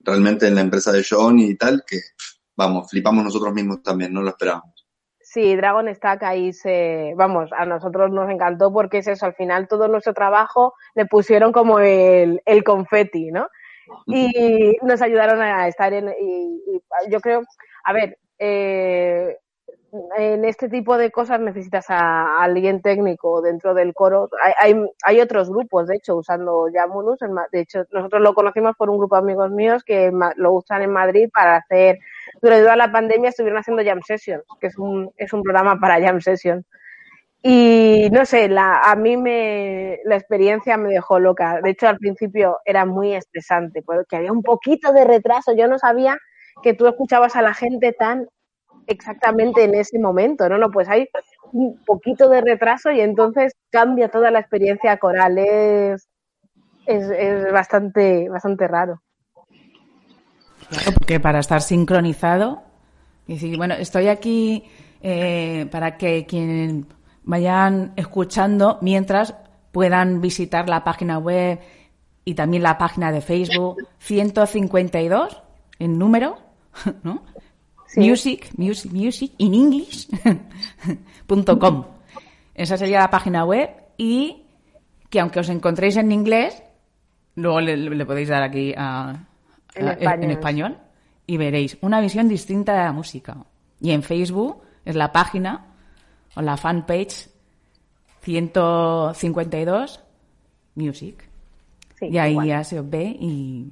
realmente 0.00 0.46
en 0.46 0.54
la 0.54 0.60
empresa 0.60 0.92
de 0.92 1.04
John 1.08 1.38
y 1.38 1.56
tal, 1.56 1.84
que 1.86 1.98
vamos, 2.56 2.90
flipamos 2.90 3.24
nosotros 3.24 3.52
mismos 3.52 3.82
también, 3.82 4.12
no 4.12 4.22
lo 4.22 4.30
esperábamos. 4.30 4.86
Sí, 5.20 5.56
Dragon 5.56 5.92
Stack 5.92 6.22
ahí 6.22 6.52
se, 6.52 7.14
vamos, 7.16 7.50
a 7.52 7.64
nosotros 7.64 8.10
nos 8.12 8.30
encantó 8.30 8.72
porque 8.72 8.98
es 8.98 9.08
eso, 9.08 9.26
al 9.26 9.34
final 9.34 9.66
todo 9.66 9.88
nuestro 9.88 10.14
trabajo 10.14 10.74
le 10.94 11.06
pusieron 11.06 11.50
como 11.50 11.80
el, 11.80 12.40
el 12.44 12.62
confeti, 12.62 13.32
¿no? 13.32 13.48
Y 14.06 14.76
nos 14.82 15.02
ayudaron 15.02 15.42
a 15.42 15.66
estar 15.66 15.92
en, 15.92 16.08
y, 16.08 16.62
y 16.76 17.10
yo 17.10 17.20
creo, 17.20 17.42
a 17.84 17.92
ver, 17.92 18.18
eh, 18.38 19.38
en 20.16 20.44
este 20.44 20.68
tipo 20.68 20.96
de 20.96 21.10
cosas 21.10 21.40
necesitas 21.40 21.90
a, 21.90 21.98
a, 21.98 22.42
alguien 22.42 22.82
técnico 22.82 23.40
dentro 23.42 23.74
del 23.74 23.94
coro. 23.94 24.28
Hay, 24.42 24.72
hay, 24.72 24.86
hay 25.04 25.20
otros 25.20 25.50
grupos, 25.50 25.88
de 25.88 25.96
hecho, 25.96 26.16
usando 26.16 26.68
Yamunus. 26.68 27.18
De 27.52 27.60
hecho, 27.60 27.84
nosotros 27.92 28.22
lo 28.22 28.34
conocimos 28.34 28.74
por 28.76 28.90
un 28.90 28.98
grupo 28.98 29.16
de 29.16 29.22
amigos 29.22 29.50
míos 29.50 29.82
que 29.84 30.10
lo 30.36 30.52
usan 30.52 30.82
en 30.82 30.90
Madrid 30.90 31.28
para 31.32 31.56
hacer 31.56 31.98
durante 32.40 32.64
toda 32.64 32.76
la 32.76 32.92
pandemia 32.92 33.30
estuvieron 33.30 33.58
haciendo 33.58 33.84
Jam 33.84 34.00
Sessions, 34.02 34.44
que 34.60 34.68
es 34.68 34.78
un, 34.78 35.10
es 35.16 35.32
un 35.32 35.42
programa 35.42 35.78
para 35.78 36.00
Jam 36.00 36.20
Sessions. 36.20 36.64
Y 37.42 38.08
no 38.10 38.24
sé, 38.24 38.48
la, 38.48 38.80
a 38.80 38.96
mí 38.96 39.16
me, 39.18 39.98
la 40.04 40.16
experiencia 40.16 40.78
me 40.78 40.88
dejó 40.88 41.18
loca. 41.18 41.60
De 41.62 41.70
hecho, 41.70 41.86
al 41.88 41.98
principio 41.98 42.58
era 42.64 42.86
muy 42.86 43.14
estresante 43.14 43.82
porque 43.82 44.16
había 44.16 44.32
un 44.32 44.42
poquito 44.42 44.92
de 44.92 45.04
retraso. 45.04 45.54
Yo 45.54 45.68
no 45.68 45.78
sabía 45.78 46.16
que 46.62 46.72
tú 46.72 46.86
escuchabas 46.86 47.36
a 47.36 47.42
la 47.42 47.52
gente 47.52 47.92
tan 47.92 48.26
exactamente 48.86 49.64
en 49.64 49.74
ese 49.74 49.98
momento, 49.98 50.48
¿no? 50.48 50.58
No, 50.58 50.70
pues 50.70 50.88
hay 50.88 51.08
un 51.52 51.78
poquito 51.84 52.28
de 52.28 52.40
retraso 52.40 52.90
y 52.90 53.00
entonces 53.00 53.54
cambia 53.70 54.08
toda 54.08 54.30
la 54.30 54.40
experiencia 54.40 54.96
coral. 54.98 55.38
Es, 55.38 56.08
es, 56.86 57.52
bastante, 57.52 58.28
bastante 58.28 58.68
raro. 58.68 59.00
Claro, 60.68 60.92
porque 60.94 61.20
para 61.20 61.40
estar 61.40 61.60
sincronizado, 61.60 62.62
y 63.26 63.56
bueno, 63.56 63.74
estoy 63.74 64.08
aquí 64.08 64.64
eh, 65.02 65.66
para 65.70 65.96
que 65.96 66.26
quien 66.26 66.86
vayan 67.22 67.92
escuchando 67.96 68.78
mientras 68.82 69.34
puedan 69.72 70.20
visitar 70.20 70.68
la 70.68 70.84
página 70.84 71.18
web 71.18 71.58
y 72.24 72.34
también 72.34 72.62
la 72.62 72.78
página 72.78 73.12
de 73.12 73.20
Facebook 73.20 73.76
152 73.98 75.42
en 75.78 75.98
número, 75.98 76.38
¿no? 77.02 77.22
Music, 77.96 78.50
music, 78.56 78.92
music 78.92 79.32
in 79.38 79.54
English.com. 79.54 80.34
Esa 82.54 82.76
sería 82.76 83.00
la 83.00 83.10
página 83.10 83.44
web 83.44 83.70
y 83.96 84.42
que 85.10 85.20
aunque 85.20 85.40
os 85.40 85.48
encontréis 85.48 85.96
en 85.96 86.12
inglés, 86.12 86.62
luego 87.36 87.60
le, 87.60 88.06
podéis 88.06 88.28
dar 88.28 88.42
aquí 88.42 88.72
a, 88.76 89.26
en, 89.74 90.30
español. 90.30 90.78
y 91.26 91.36
veréis 91.36 91.76
una 91.80 92.00
visión 92.00 92.28
distinta 92.28 92.72
de 92.72 92.84
la 92.84 92.92
música. 92.92 93.36
Y 93.80 93.90
en 93.90 94.02
Facebook 94.02 94.62
es 94.84 94.94
la 94.94 95.12
página 95.12 95.66
o 96.36 96.42
la 96.42 96.56
fanpage 96.56 97.28
152 98.22 100.00
Music. 100.76 101.28
y 102.00 102.18
ahí 102.18 102.36
ya 102.46 102.64
se 102.64 102.80
os 102.80 102.90
ve 102.90 103.16
y, 103.20 103.70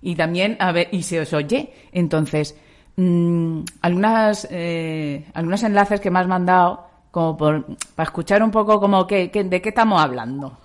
y 0.00 0.16
también 0.16 0.56
a 0.58 0.72
ver, 0.72 0.88
y 0.90 1.02
se 1.02 1.20
os 1.20 1.32
oye. 1.32 1.72
Entonces, 1.92 2.56
mmm, 2.96 3.60
algunas, 3.80 4.46
eh, 4.50 5.26
algunos 5.34 5.62
enlaces 5.62 6.00
que 6.00 6.10
me 6.10 6.18
has 6.18 6.28
mandado 6.28 6.86
como 7.12 7.36
por, 7.36 7.76
para 7.94 8.06
escuchar 8.08 8.42
un 8.42 8.50
poco 8.50 8.80
como 8.80 9.06
que, 9.06 9.28
de 9.28 9.62
qué 9.62 9.68
estamos 9.68 10.00
hablando. 10.00 10.58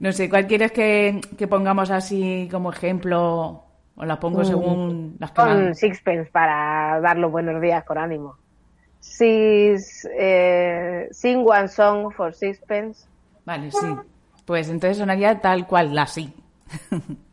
no 0.00 0.12
sé, 0.12 0.28
¿cuál 0.28 0.46
quieres 0.46 0.72
que, 0.72 1.20
pongamos 1.48 1.90
así 1.90 2.48
como 2.50 2.72
ejemplo? 2.72 3.64
O 3.96 4.04
las 4.04 4.18
pongo 4.18 4.40
mm, 4.40 4.44
según 4.44 5.16
las 5.18 5.30
que 5.30 5.42
Con 5.42 5.74
Sixpence 5.74 6.30
para 6.30 7.00
dar 7.00 7.16
los 7.18 7.30
buenos 7.30 7.60
días 7.62 7.84
con 7.84 7.98
ánimo. 7.98 8.36
Six, 8.98 10.08
eh, 10.18 11.08
sing 11.12 11.44
one 11.46 11.68
song 11.68 12.10
for 12.12 12.34
Sixpence. 12.34 13.06
Vale, 13.44 13.70
sí. 13.70 13.86
Pues 14.44 14.68
entonces 14.68 14.98
sonaría 14.98 15.40
tal 15.40 15.66
cual, 15.66 15.94
la 15.94 16.06
sí. 16.06 16.34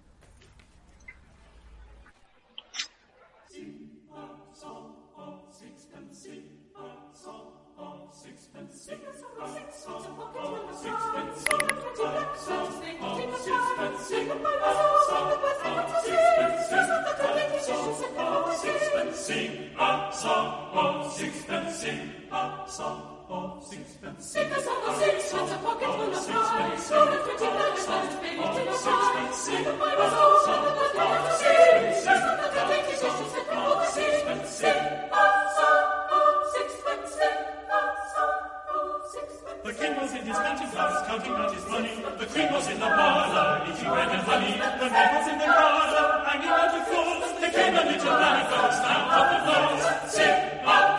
a 22.37 22.69
song 22.69 23.01
of 23.29 23.63
sixpence. 23.65 24.25
Sing 24.25 24.51
a 24.51 24.61
song 24.61 24.81
of 24.87 24.95
sixpence, 24.97 25.51
a 25.51 25.57
pocket 25.57 25.89
full 25.97 26.13
of 26.13 26.23
black 26.25 26.77
to 26.77 27.45
the 27.47 27.57
the. 27.57 28.13
Sixpence, 33.97 34.49
sixpence, 36.53 37.09
sixpence. 37.09 37.17
The 39.63 39.73
king 39.73 39.95
was 39.99 40.11
in 40.13 40.23
his 40.25 40.37
counting 40.37 40.71
house, 40.77 41.07
counting 41.07 41.33
out 41.33 41.53
his 41.53 41.65
money. 41.67 41.95
The 42.19 42.25
queen 42.27 42.53
was 42.53 42.67
in 42.69 42.79
the 42.79 42.85
parlor, 42.85 43.65
eating 43.67 43.89
bread 43.89 44.09
and 44.09 44.21
honey. 44.21 44.53
The 44.53 44.87
knight 44.87 45.11
was 45.17 45.27
in 45.27 45.37
the 45.39 45.45
garden, 45.45 46.25
hanging 46.27 46.49
out 46.49 46.75
of 46.77 46.85
clothes. 46.87 47.41
There 47.41 47.51
came 47.51 47.75
a 47.75 47.83
little 47.83 48.13
lad, 48.13 48.49
got 48.49 48.73
stamped 48.77 49.11
up 49.17 49.27
the 49.33 49.39
nose. 49.51 50.13
Sing 50.13 50.56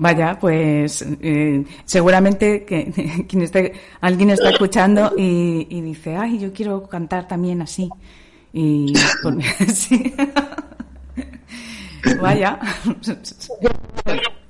Vaya, 0.00 0.38
pues 0.38 1.04
eh, 1.22 1.64
seguramente 1.84 2.64
alguien 4.00 4.30
está 4.30 4.50
escuchando 4.50 5.12
y, 5.16 5.80
dice, 5.80 6.16
ay, 6.16 6.38
yo 6.38 6.52
quiero 6.52 6.86
cantar 6.86 7.26
también 7.26 7.62
así. 7.62 7.88
Pues. 8.52 9.88
Vaya. 12.20 12.58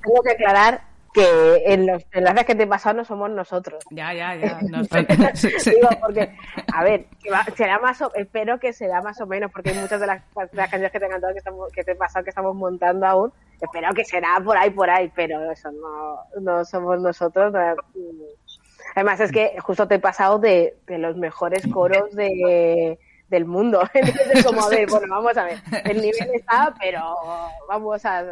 Tengo 0.01 0.21
que 0.23 0.31
aclarar 0.31 0.89
que 1.13 1.63
en 1.65 1.87
los 1.87 2.05
enlaces 2.11 2.45
que 2.45 2.55
te 2.55 2.63
he 2.63 2.67
pasado 2.67 2.97
no 2.97 3.05
somos 3.05 3.29
nosotros. 3.29 3.83
Ya, 3.89 4.13
ya, 4.13 4.35
ya. 4.35 4.59
Digo, 4.61 5.89
porque, 6.01 6.35
a 6.73 6.83
ver, 6.83 7.07
será 7.55 7.79
más 7.79 8.01
o, 8.01 8.13
espero 8.15 8.59
que 8.59 8.73
será 8.73 9.01
más 9.01 9.19
o 9.21 9.27
menos, 9.27 9.51
porque 9.51 9.71
hay 9.71 9.77
muchas 9.77 9.99
de 9.99 10.07
las, 10.07 10.21
canciones 10.53 10.91
que 10.91 10.99
te 10.99 11.05
he 11.05 11.09
cantado 11.09 11.33
que, 11.33 11.39
estamos, 11.39 11.71
que 11.71 11.83
te 11.83 11.91
he 11.91 11.95
pasado 11.95 12.23
que 12.23 12.29
estamos 12.29 12.55
montando 12.55 13.05
aún. 13.05 13.33
Espero 13.59 13.93
que 13.93 14.05
será 14.05 14.39
por 14.43 14.55
ahí, 14.57 14.69
por 14.69 14.89
ahí, 14.89 15.11
pero 15.13 15.51
eso 15.51 15.71
no, 15.71 16.41
no 16.41 16.63
somos 16.63 17.01
nosotros. 17.01 17.53
Además, 18.95 19.19
es 19.19 19.31
que 19.31 19.57
justo 19.59 19.87
te 19.87 19.95
he 19.95 19.99
pasado 19.99 20.39
de, 20.39 20.77
de 20.87 20.97
los 20.97 21.17
mejores 21.17 21.67
coros 21.67 22.15
de 22.15 22.97
del 23.29 23.45
mundo. 23.45 23.81
Entonces, 23.93 24.45
como 24.45 24.61
a 24.61 24.69
ver, 24.69 24.89
bueno, 24.89 25.07
vamos 25.09 25.37
a 25.37 25.43
ver, 25.43 25.59
el 25.85 25.97
nivel 25.97 26.29
está, 26.33 26.73
pero 26.79 27.15
vamos 27.67 28.05
a... 28.05 28.25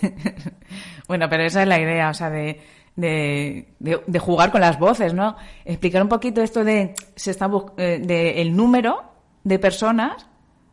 bueno, 1.08 1.28
pero 1.28 1.44
esa 1.44 1.62
es 1.62 1.68
la 1.68 1.80
idea, 1.80 2.10
o 2.10 2.14
sea, 2.14 2.30
de, 2.30 2.60
de, 2.96 3.68
de, 3.78 4.18
jugar 4.18 4.52
con 4.52 4.60
las 4.60 4.78
voces, 4.78 5.14
¿no? 5.14 5.36
Explicar 5.64 6.02
un 6.02 6.08
poquito 6.08 6.42
esto 6.42 6.64
de, 6.64 6.94
se 7.16 7.30
está 7.30 7.50
eh, 7.76 8.00
de 8.02 8.42
el 8.42 8.54
número 8.54 9.02
de 9.44 9.58
personas 9.58 10.26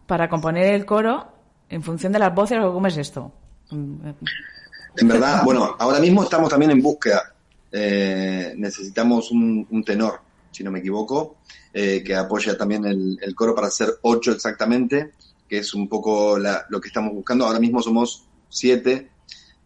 para 0.05 0.27
componer 0.27 0.73
el 0.73 0.85
coro 0.85 1.31
en 1.69 1.83
función 1.83 2.11
de 2.11 2.19
las 2.19 2.33
voces 2.33 2.59
o 2.59 2.73
cómo 2.73 2.87
es 2.87 2.97
esto. 2.97 3.31
En 3.71 5.07
verdad, 5.07 5.43
bueno, 5.43 5.75
ahora 5.77 5.99
mismo 5.99 6.23
estamos 6.23 6.49
también 6.49 6.71
en 6.71 6.81
búsqueda. 6.81 7.33
Eh, 7.71 8.53
necesitamos 8.57 9.31
un, 9.31 9.67
un 9.69 9.83
tenor, 9.83 10.19
si 10.51 10.63
no 10.63 10.71
me 10.71 10.79
equivoco. 10.79 11.37
Eh, 11.71 12.01
que 12.03 12.15
apoya 12.15 12.57
también 12.57 12.83
el, 12.85 13.35
coro 13.35 13.53
para 13.53 13.67
hacer 13.67 13.99
ocho 14.01 14.31
exactamente, 14.31 15.11
que 15.47 15.59
es 15.59 15.73
un 15.75 15.87
poco 15.87 16.39
lo 16.39 16.81
que 16.81 16.87
estamos 16.87 17.13
buscando. 17.13 17.45
Ahora 17.45 17.59
mismo 17.59 17.81
somos 17.81 18.25
siete, 18.49 19.09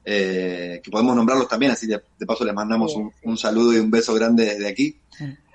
eh, 0.03 0.81
que 0.83 0.91
podemos 0.91 1.15
nombrarlos 1.15 1.47
también, 1.47 1.71
así 1.71 1.87
de, 1.87 2.01
paso 2.27 2.43
les 2.43 2.53
mandamos 2.53 2.93
un, 3.23 3.37
saludo 3.37 3.73
y 3.73 3.79
un 3.79 3.89
beso 3.89 4.13
grande 4.13 4.45
desde 4.45 4.67
aquí. 4.67 4.97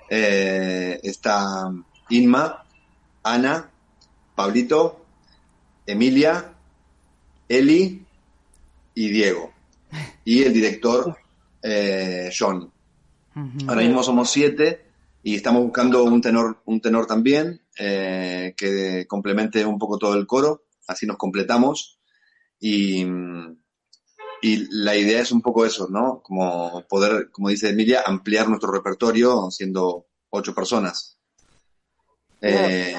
Eh, 0.09 0.99
está 1.03 1.71
Inma, 2.09 2.65
Ana, 3.21 3.69
Pablito, 4.33 5.05
Emilia, 5.85 6.53
Eli 7.47 8.03
y 8.95 9.09
Diego. 9.09 9.53
Y 10.25 10.43
el 10.43 10.53
director, 10.53 11.17
John. 12.37 12.71
Ahora 13.67 13.81
mismo 13.81 14.03
somos 14.03 14.29
siete 14.29 14.88
y 15.23 15.35
estamos 15.35 15.63
buscando 15.63 16.03
un 16.03 16.21
tenor, 16.21 16.61
un 16.65 16.81
tenor 16.81 17.05
también 17.05 17.61
eh, 17.77 18.53
que 18.55 19.05
complemente 19.07 19.65
un 19.65 19.77
poco 19.77 19.97
todo 19.97 20.15
el 20.15 20.25
coro, 20.25 20.65
así 20.87 21.05
nos 21.05 21.17
completamos 21.17 21.99
y, 22.59 23.05
y 24.41 24.67
la 24.71 24.95
idea 24.95 25.21
es 25.21 25.31
un 25.31 25.41
poco 25.41 25.65
eso, 25.65 25.87
¿no? 25.89 26.21
Como 26.21 26.85
poder, 26.87 27.29
como 27.31 27.49
dice 27.49 27.69
Emilia, 27.69 28.03
ampliar 28.05 28.47
nuestro 28.47 28.71
repertorio 28.71 29.51
siendo 29.51 30.07
ocho 30.29 30.53
personas. 30.53 31.17
Eh, 32.41 32.95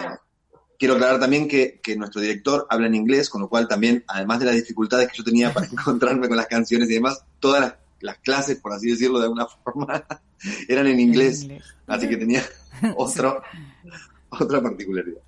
quiero 0.79 0.95
aclarar 0.95 1.19
también 1.19 1.49
que, 1.49 1.81
que 1.83 1.97
nuestro 1.97 2.21
director 2.21 2.67
habla 2.69 2.87
en 2.87 2.95
inglés, 2.95 3.31
con 3.31 3.41
lo 3.41 3.49
cual 3.49 3.67
también, 3.67 4.05
además 4.09 4.41
de 4.41 4.47
las 4.47 4.55
dificultades 4.57 5.09
que 5.09 5.17
yo 5.17 5.25
tenía 5.25 5.53
para 5.53 5.67
encontrarme 5.73 6.29
con 6.29 6.37
las 6.37 6.47
canciones 6.47 6.91
y 6.91 6.95
demás, 6.95 7.25
todas 7.39 7.61
las, 7.61 7.75
las 8.01 8.19
clases, 8.19 8.61
por 8.61 8.73
así 8.73 8.91
decirlo 8.91 9.19
de 9.19 9.25
alguna 9.25 9.47
forma, 9.47 10.05
eran 10.69 10.87
en 10.87 11.01
inglés. 11.01 11.43
inglés. 11.45 11.77
Así 11.87 12.09
que 12.09 12.17
tenía 12.17 12.43
otro, 12.97 13.43
otra 14.31 14.61
particularidad. 14.61 15.21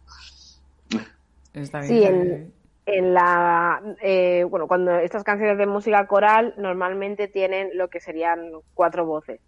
Está 1.54 1.80
bien. 1.80 1.88
Sí, 1.88 2.04
en, 2.04 2.52
en 2.86 3.14
la 3.14 3.80
eh, 4.00 4.44
bueno, 4.48 4.66
cuando 4.66 4.92
estas 4.98 5.22
canciones 5.24 5.58
de 5.58 5.66
música 5.66 6.06
coral 6.06 6.54
normalmente 6.56 7.28
tienen 7.28 7.70
lo 7.74 7.88
que 7.88 8.00
serían 8.00 8.50
cuatro 8.74 9.06
voces, 9.06 9.40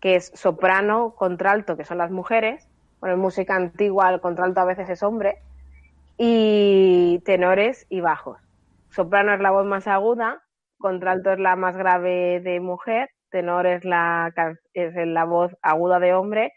que 0.00 0.16
es 0.16 0.30
soprano, 0.34 1.14
contralto, 1.16 1.76
que 1.76 1.84
son 1.84 1.98
las 1.98 2.10
mujeres, 2.10 2.68
bueno, 3.00 3.14
en 3.14 3.20
música 3.20 3.54
antigua 3.54 4.12
el 4.12 4.20
contralto 4.20 4.60
a 4.60 4.64
veces 4.64 4.88
es 4.88 5.02
hombre, 5.02 5.38
y 6.18 7.20
tenores 7.24 7.86
y 7.88 8.00
bajos. 8.00 8.38
Soprano 8.90 9.34
es 9.34 9.40
la 9.40 9.50
voz 9.50 9.66
más 9.66 9.86
aguda, 9.86 10.42
contralto 10.78 11.32
es 11.32 11.38
la 11.38 11.56
más 11.56 11.76
grave 11.76 12.40
de 12.40 12.60
mujer, 12.60 13.10
tenor 13.36 13.66
es 13.66 13.84
la, 13.84 14.32
es 14.72 14.94
la 14.94 15.24
voz 15.24 15.54
aguda 15.60 15.98
de 15.98 16.14
hombre 16.14 16.54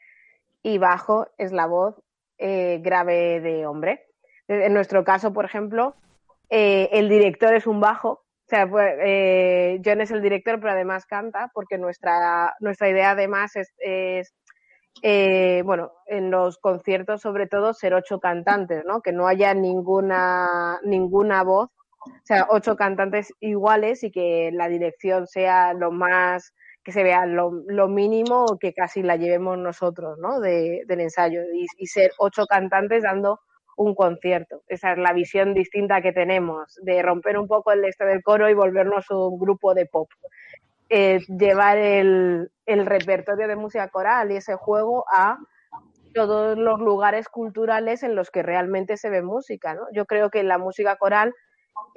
y 0.64 0.78
bajo 0.78 1.28
es 1.38 1.52
la 1.52 1.66
voz 1.66 2.02
eh, 2.38 2.80
grave 2.82 3.42
de 3.42 3.66
hombre. 3.66 4.06
En 4.48 4.74
nuestro 4.74 5.04
caso, 5.04 5.34
por 5.34 5.44
ejemplo, 5.44 5.96
eh, 6.50 6.88
el 6.94 7.10
director 7.10 7.54
es 7.54 7.68
un 7.68 7.82
bajo. 7.82 8.10
O 8.12 8.48
sea, 8.48 8.66
eh, 9.04 9.82
John 9.84 10.00
es 10.00 10.12
el 10.12 10.22
director, 10.22 10.58
pero 10.62 10.72
además 10.72 11.06
canta, 11.06 11.52
porque 11.54 11.78
nuestra, 11.78 12.56
nuestra 12.62 12.88
idea 12.88 13.12
además 13.12 13.52
es, 13.58 14.34
bueno, 15.66 15.92
en 16.06 16.32
los 16.32 16.60
conciertos 16.60 17.22
sobre 17.22 17.48
todo 17.48 17.74
ser 17.74 17.94
ocho 17.94 18.22
cantantes, 18.22 18.86
¿no? 18.86 19.02
Que 19.02 19.12
no 19.12 19.28
haya 19.28 19.54
ninguna, 19.54 20.80
ninguna 20.84 21.44
voz, 21.44 21.70
o 22.06 22.26
sea, 22.26 22.48
ocho 22.50 22.76
cantantes 22.76 23.34
iguales 23.40 24.04
y 24.04 24.12
que 24.12 24.52
la 24.54 24.70
dirección 24.70 25.28
sea 25.28 25.74
lo 25.74 25.92
más, 25.92 26.54
que 26.84 26.92
se 26.92 27.04
vea 27.04 27.26
lo, 27.26 27.52
lo 27.68 27.88
mínimo 27.88 28.58
que 28.60 28.74
casi 28.74 29.04
la 29.04 29.18
llevemos 29.18 29.58
nosotros, 29.58 30.18
¿no? 30.20 30.40
De, 30.40 30.84
del 30.88 31.02
ensayo 31.02 31.42
y, 31.54 31.88
ser 31.88 32.12
ocho 32.18 32.46
cantantes 32.46 33.04
dando 33.04 33.40
un 33.78 33.96
concierto. 33.96 34.62
Esa 34.68 34.94
es 34.94 34.98
la 34.98 35.14
visión 35.14 35.54
distinta 35.54 36.02
que 36.02 36.12
tenemos, 36.12 36.76
de 36.82 37.02
romper 37.02 37.38
un 37.38 37.48
poco 37.48 37.72
el 37.72 37.86
este 37.86 38.06
del 38.06 38.24
coro 38.24 38.50
y 38.50 38.54
volvernos 38.54 39.10
un 39.10 39.40
grupo 39.40 39.74
de 39.74 39.86
pop. 39.86 40.10
Llevar 40.90 41.78
el, 41.78 42.52
el 42.66 42.86
repertorio 42.86 43.48
de 43.48 43.56
música 43.56 43.88
coral 43.90 44.32
y 44.32 44.38
ese 44.38 44.56
juego 44.56 45.06
a 45.12 45.38
todos 46.14 46.58
los 46.58 46.80
lugares 46.80 47.30
culturales 47.30 48.04
en 48.04 48.16
los 48.16 48.32
que 48.32 48.44
realmente 48.44 48.98
se 48.98 49.10
ve 49.10 49.22
música, 49.22 49.74
¿no? 49.74 49.84
Yo 49.94 50.06
creo 50.06 50.30
que 50.30 50.44
la 50.44 50.58
música 50.58 50.96
coral, 50.98 51.34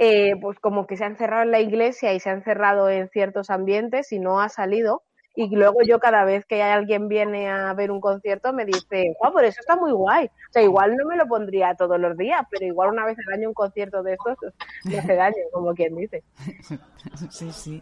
eh, 0.05 0.35
pues 0.41 0.59
como 0.59 0.89
que 0.89 0.97
se 0.97 1.05
ha 1.05 1.07
encerrado 1.07 1.45
en 1.45 1.53
la 1.53 1.61
iglesia 1.61 2.13
y 2.13 2.19
se 2.19 2.29
ha 2.29 2.33
encerrado 2.33 2.91
en 2.91 3.09
ciertos 3.11 3.51
ambientes 3.51 4.11
y 4.11 4.19
no 4.19 4.41
ha 4.41 4.49
salido. 4.49 5.05
Y 5.37 5.55
luego 5.55 5.79
yo 5.87 6.01
cada 6.01 6.25
vez 6.25 6.45
que 6.45 6.61
alguien 6.61 7.07
viene 7.07 7.49
a 7.49 7.73
ver 7.75 7.93
un 7.93 8.01
concierto 8.01 8.53
me 8.53 8.65
dice, 8.65 9.15
guau, 9.21 9.33
pero 9.33 9.47
eso 9.47 9.61
está 9.61 9.77
muy 9.77 9.93
guay. 9.93 10.27
O 10.27 10.53
sea, 10.53 10.61
igual 10.61 10.97
no 10.97 11.07
me 11.07 11.17
lo 11.17 11.29
pondría 11.29 11.77
todos 11.77 12.01
los 12.01 12.17
días, 12.17 12.43
pero 12.51 12.67
igual 12.67 12.91
una 12.91 13.07
vez 13.07 13.17
al 13.29 13.35
año 13.35 13.51
un 13.51 13.55
concierto 13.55 14.03
de 14.03 14.15
estos 14.15 14.37
pues, 14.41 14.53
me 14.87 14.99
hace 14.99 15.15
daño, 15.15 15.37
como 15.53 15.73
quien 15.73 15.95
dice. 15.95 16.25
Sí, 17.31 17.53
sí. 17.53 17.81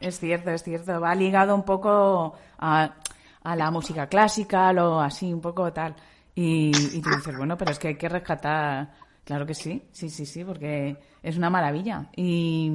Es 0.00 0.18
cierto, 0.18 0.50
es 0.50 0.62
cierto. 0.62 0.98
Va 0.98 1.14
ligado 1.14 1.54
un 1.54 1.64
poco 1.64 2.38
a, 2.58 2.94
a 3.42 3.56
la 3.56 3.70
música 3.70 4.06
clásica, 4.06 4.72
lo 4.72 4.98
así, 4.98 5.30
un 5.30 5.42
poco 5.42 5.70
tal. 5.74 5.94
Y, 6.34 6.72
y 6.96 7.02
tú 7.02 7.10
dices, 7.10 7.36
bueno, 7.36 7.58
pero 7.58 7.70
es 7.70 7.78
que 7.78 7.88
hay 7.88 7.96
que 7.96 8.08
rescatar. 8.08 9.03
Claro 9.24 9.46
que 9.46 9.54
sí, 9.54 9.82
sí, 9.90 10.10
sí, 10.10 10.26
sí, 10.26 10.44
porque 10.44 10.96
es 11.22 11.36
una 11.38 11.48
maravilla. 11.48 12.06
Y, 12.14 12.70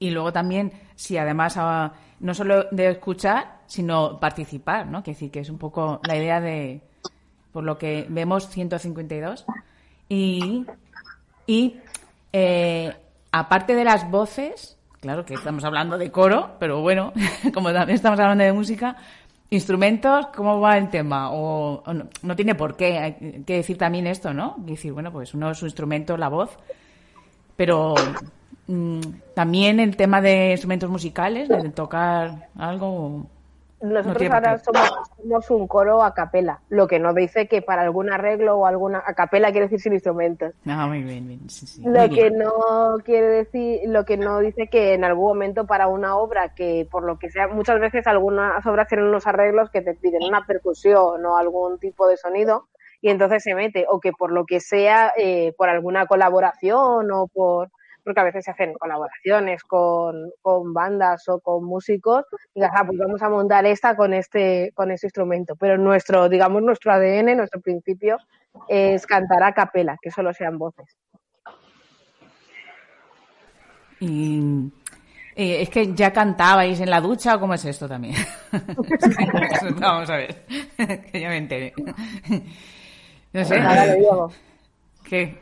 y 0.00 0.10
luego 0.10 0.32
también, 0.32 0.72
si 0.96 1.16
además, 1.16 1.54
ah, 1.56 1.92
no 2.18 2.34
solo 2.34 2.64
de 2.72 2.90
escuchar, 2.90 3.60
sino 3.66 4.18
participar, 4.18 4.88
¿no? 4.88 5.02
Que 5.02 5.12
decir, 5.12 5.30
que 5.30 5.40
es 5.40 5.48
un 5.48 5.58
poco 5.58 6.00
la 6.06 6.16
idea 6.16 6.40
de, 6.40 6.82
por 7.52 7.62
lo 7.62 7.78
que 7.78 8.06
vemos, 8.08 8.48
152. 8.48 9.44
Y, 10.08 10.66
y 11.46 11.76
eh, 12.32 12.92
aparte 13.30 13.76
de 13.76 13.84
las 13.84 14.10
voces, 14.10 14.78
claro 15.00 15.24
que 15.24 15.34
estamos 15.34 15.62
hablando 15.64 15.98
de 15.98 16.10
coro, 16.10 16.56
pero 16.58 16.80
bueno, 16.80 17.12
como 17.54 17.72
también 17.72 17.94
estamos 17.94 18.18
hablando 18.18 18.42
de 18.42 18.52
música, 18.52 18.96
instrumentos, 19.52 20.26
¿cómo 20.34 20.60
va 20.60 20.78
el 20.78 20.88
tema? 20.88 21.30
O, 21.30 21.82
no, 21.92 22.08
no 22.22 22.36
tiene 22.36 22.54
por 22.54 22.74
qué, 22.74 22.98
hay 22.98 23.42
que 23.44 23.56
decir 23.56 23.76
también 23.76 24.06
esto, 24.06 24.32
¿no? 24.32 24.54
Decir, 24.58 24.92
bueno, 24.92 25.12
pues 25.12 25.34
uno 25.34 25.50
es 25.50 25.58
su 25.58 25.66
instrumento, 25.66 26.16
la 26.16 26.28
voz, 26.28 26.56
pero 27.54 27.94
mm, 28.66 29.00
también 29.34 29.78
el 29.78 29.94
tema 29.96 30.22
de 30.22 30.52
instrumentos 30.52 30.90
musicales, 30.90 31.48
de 31.48 31.70
tocar 31.70 32.48
algo. 32.56 33.26
No 33.82 34.02
Nosotros 34.02 34.30
ahora 34.30 34.58
somos, 34.58 34.90
somos 35.16 35.50
un 35.50 35.66
coro 35.66 36.02
a 36.02 36.14
capela, 36.14 36.60
lo 36.68 36.86
que 36.86 37.00
no 37.00 37.12
dice 37.12 37.48
que 37.48 37.62
para 37.62 37.82
algún 37.82 38.12
arreglo 38.12 38.56
o 38.56 38.66
alguna 38.66 39.02
a 39.04 39.14
capela 39.14 39.50
quiere 39.50 39.66
decir 39.66 39.80
sin 39.80 39.92
instrumentos. 39.92 40.54
Ah, 40.66 40.86
muy 40.86 41.02
bien, 41.02 41.26
bien, 41.26 41.50
sí, 41.50 41.66
sí. 41.66 41.82
Lo 41.84 42.08
que 42.08 42.30
bien. 42.30 42.38
no 42.38 42.98
quiere 43.04 43.26
decir, 43.26 43.80
lo 43.86 44.04
que 44.04 44.16
no 44.16 44.38
dice 44.38 44.68
que 44.68 44.94
en 44.94 45.04
algún 45.04 45.26
momento 45.26 45.66
para 45.66 45.88
una 45.88 46.16
obra 46.16 46.54
que 46.54 46.86
por 46.90 47.02
lo 47.02 47.18
que 47.18 47.30
sea, 47.30 47.48
muchas 47.48 47.80
veces 47.80 48.06
algunas 48.06 48.64
obras 48.66 48.86
tienen 48.86 49.06
unos 49.06 49.26
arreglos 49.26 49.68
que 49.70 49.82
te 49.82 49.94
piden 49.94 50.22
una 50.22 50.46
percusión 50.46 51.26
o 51.26 51.36
algún 51.36 51.78
tipo 51.80 52.06
de 52.06 52.16
sonido 52.16 52.68
y 53.00 53.10
entonces 53.10 53.42
se 53.42 53.54
mete 53.56 53.84
o 53.88 53.98
que 53.98 54.12
por 54.12 54.30
lo 54.30 54.46
que 54.46 54.60
sea, 54.60 55.12
eh, 55.16 55.54
por 55.58 55.68
alguna 55.68 56.06
colaboración 56.06 57.10
o 57.10 57.26
por 57.26 57.70
porque 58.04 58.20
a 58.20 58.24
veces 58.24 58.44
se 58.44 58.50
hacen 58.50 58.74
colaboraciones 58.74 59.62
con, 59.64 60.30
con 60.40 60.72
bandas 60.72 61.28
o 61.28 61.40
con 61.40 61.64
músicos 61.64 62.24
y 62.54 62.60
digas, 62.60 62.72
ah, 62.74 62.84
pues 62.86 62.98
vamos 62.98 63.22
a 63.22 63.28
montar 63.28 63.66
esta 63.66 63.96
con 63.96 64.14
este 64.14 64.72
con 64.74 64.90
este 64.90 65.06
instrumento, 65.06 65.56
pero 65.56 65.78
nuestro, 65.78 66.28
digamos, 66.28 66.62
nuestro 66.62 66.92
ADN, 66.92 67.36
nuestro 67.36 67.60
principio 67.60 68.18
es 68.68 69.06
cantar 69.06 69.42
a 69.42 69.52
capela, 69.52 69.96
que 70.00 70.10
solo 70.10 70.32
sean 70.32 70.58
voces. 70.58 70.96
Y 74.00 74.70
eh, 75.36 75.62
es 75.62 75.70
que 75.70 75.94
ya 75.94 76.12
cantabais 76.12 76.80
en 76.80 76.90
la 76.90 77.00
ducha 77.00 77.36
o 77.36 77.40
cómo 77.40 77.54
es 77.54 77.64
esto 77.64 77.88
también. 77.88 78.14
Vamos 79.80 80.10
a 80.10 80.16
ver, 80.16 80.44
que 81.10 81.20
ya 81.20 81.28
me 81.28 81.38
enteré. 81.38 81.72
No 83.32 83.44
sé. 83.44 83.62
¿Qué? 85.04 85.38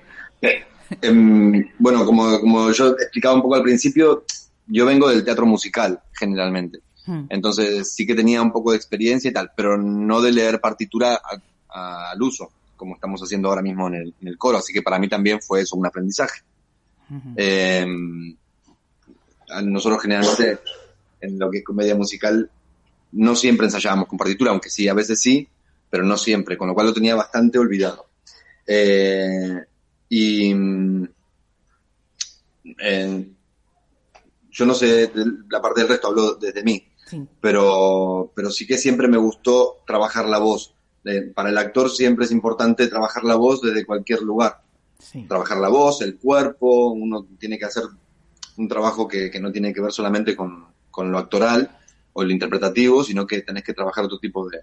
Em, 1.02 1.70
bueno, 1.78 2.04
como, 2.04 2.40
como 2.40 2.70
yo 2.72 2.88
explicaba 2.88 3.34
un 3.34 3.42
poco 3.42 3.54
al 3.54 3.62
principio, 3.62 4.24
yo 4.66 4.86
vengo 4.86 5.08
del 5.08 5.24
teatro 5.24 5.46
musical, 5.46 6.00
generalmente. 6.12 6.80
Hmm. 7.06 7.24
Entonces 7.28 7.92
sí 7.94 8.06
que 8.06 8.14
tenía 8.14 8.42
un 8.42 8.52
poco 8.52 8.70
de 8.72 8.76
experiencia 8.76 9.30
y 9.30 9.32
tal, 9.32 9.50
pero 9.56 9.76
no 9.78 10.20
de 10.20 10.32
leer 10.32 10.60
partitura 10.60 11.14
a- 11.14 11.40
a- 11.68 12.10
al 12.12 12.22
uso, 12.22 12.50
como 12.76 12.94
estamos 12.94 13.20
haciendo 13.22 13.48
ahora 13.48 13.62
mismo 13.62 13.88
en 13.88 13.94
el, 13.94 14.14
en 14.20 14.28
el 14.28 14.36
coro. 14.38 14.58
Así 14.58 14.72
que 14.72 14.82
para 14.82 14.98
mí 14.98 15.08
también 15.08 15.40
fue 15.40 15.62
eso, 15.62 15.76
un 15.76 15.86
aprendizaje. 15.86 16.40
Em, 17.36 18.36
a 19.48 19.62
nosotros 19.62 20.00
generalmente 20.02 20.58
en 21.20 21.38
lo 21.38 21.50
que 21.50 21.58
es 21.58 21.64
comedia 21.64 21.94
musical 21.96 22.48
no 23.12 23.34
siempre 23.34 23.66
ensayábamos 23.66 24.06
con 24.06 24.16
partitura, 24.18 24.52
aunque 24.52 24.70
sí, 24.70 24.86
a 24.88 24.94
veces 24.94 25.20
sí, 25.20 25.48
pero 25.90 26.04
no 26.04 26.16
siempre, 26.16 26.56
con 26.56 26.68
lo 26.68 26.74
cual 26.74 26.86
lo 26.86 26.94
tenía 26.94 27.16
bastante 27.16 27.58
olvidado. 27.58 28.06
Eh, 28.66 29.64
y 30.10 30.50
en- 32.78 33.36
yo 34.50 34.66
no 34.66 34.74
sé, 34.74 35.10
la 35.48 35.62
parte 35.62 35.80
del 35.80 35.88
resto 35.88 36.08
hablo 36.08 36.34
desde 36.34 36.62
mí, 36.62 36.84
Sí. 37.06 37.26
pero, 37.40 38.32
pero 38.34 38.50
sí 38.50 38.66
que 38.66 38.76
siempre 38.76 39.08
me 39.08 39.16
gustó 39.16 39.78
trabajar 39.86 40.26
la 40.28 40.38
voz. 40.38 40.74
Para 41.34 41.48
el 41.48 41.56
actor 41.58 41.88
siempre 41.90 42.26
es 42.26 42.30
importante 42.32 42.86
trabajar 42.88 43.24
la 43.24 43.36
voz 43.36 43.62
desde 43.62 43.86
cualquier 43.86 44.20
lugar. 44.22 44.60
Sí. 44.98 45.24
Trabajar 45.26 45.58
la 45.58 45.68
voz, 45.68 46.02
el 46.02 46.18
cuerpo, 46.18 46.90
uno 46.90 47.26
tiene 47.38 47.58
que 47.58 47.64
hacer 47.64 47.84
un 48.58 48.68
trabajo 48.68 49.08
que, 49.08 49.30
que 49.30 49.40
no 49.40 49.50
tiene 49.50 49.72
que 49.72 49.80
ver 49.80 49.92
solamente 49.92 50.36
con, 50.36 50.66
con 50.90 51.10
lo 51.10 51.16
actoral 51.18 51.78
o 52.12 52.22
el 52.22 52.30
interpretativo, 52.32 53.02
sino 53.02 53.26
que 53.26 53.40
tenés 53.42 53.64
que 53.64 53.72
trabajar 53.72 54.04
otro 54.04 54.18
tipo 54.18 54.46
de, 54.50 54.58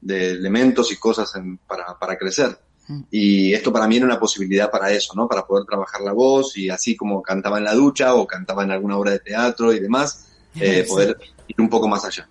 de 0.00 0.30
elementos 0.30 0.90
y 0.92 0.96
cosas 0.96 1.34
en- 1.36 1.58
para, 1.58 1.98
para 1.98 2.16
crecer. 2.16 2.58
Mm. 2.88 3.00
Y 3.10 3.52
esto 3.52 3.72
para 3.72 3.86
mí 3.86 3.96
era 3.96 4.06
una 4.06 4.18
posibilidad 4.18 4.70
para 4.70 4.90
eso, 4.90 5.12
¿no? 5.14 5.28
Para 5.28 5.46
poder 5.46 5.64
trabajar 5.66 6.00
la 6.00 6.12
voz 6.12 6.56
y 6.56 6.70
así 6.70 6.96
como 6.96 7.22
cantaba 7.22 7.58
en 7.58 7.64
la 7.64 7.74
ducha 7.74 8.14
o 8.14 8.26
cantaba 8.26 8.64
en 8.64 8.70
alguna 8.72 8.96
obra 8.96 9.12
de 9.12 9.18
teatro 9.20 9.72
y 9.72 9.78
demás, 9.80 10.28
eh, 10.56 10.82
Sí. 10.84 10.88
poder 10.90 11.16
ir 11.46 11.56
un 11.60 11.68
poco 11.68 11.86
más 11.88 12.04
allá. 12.04 12.28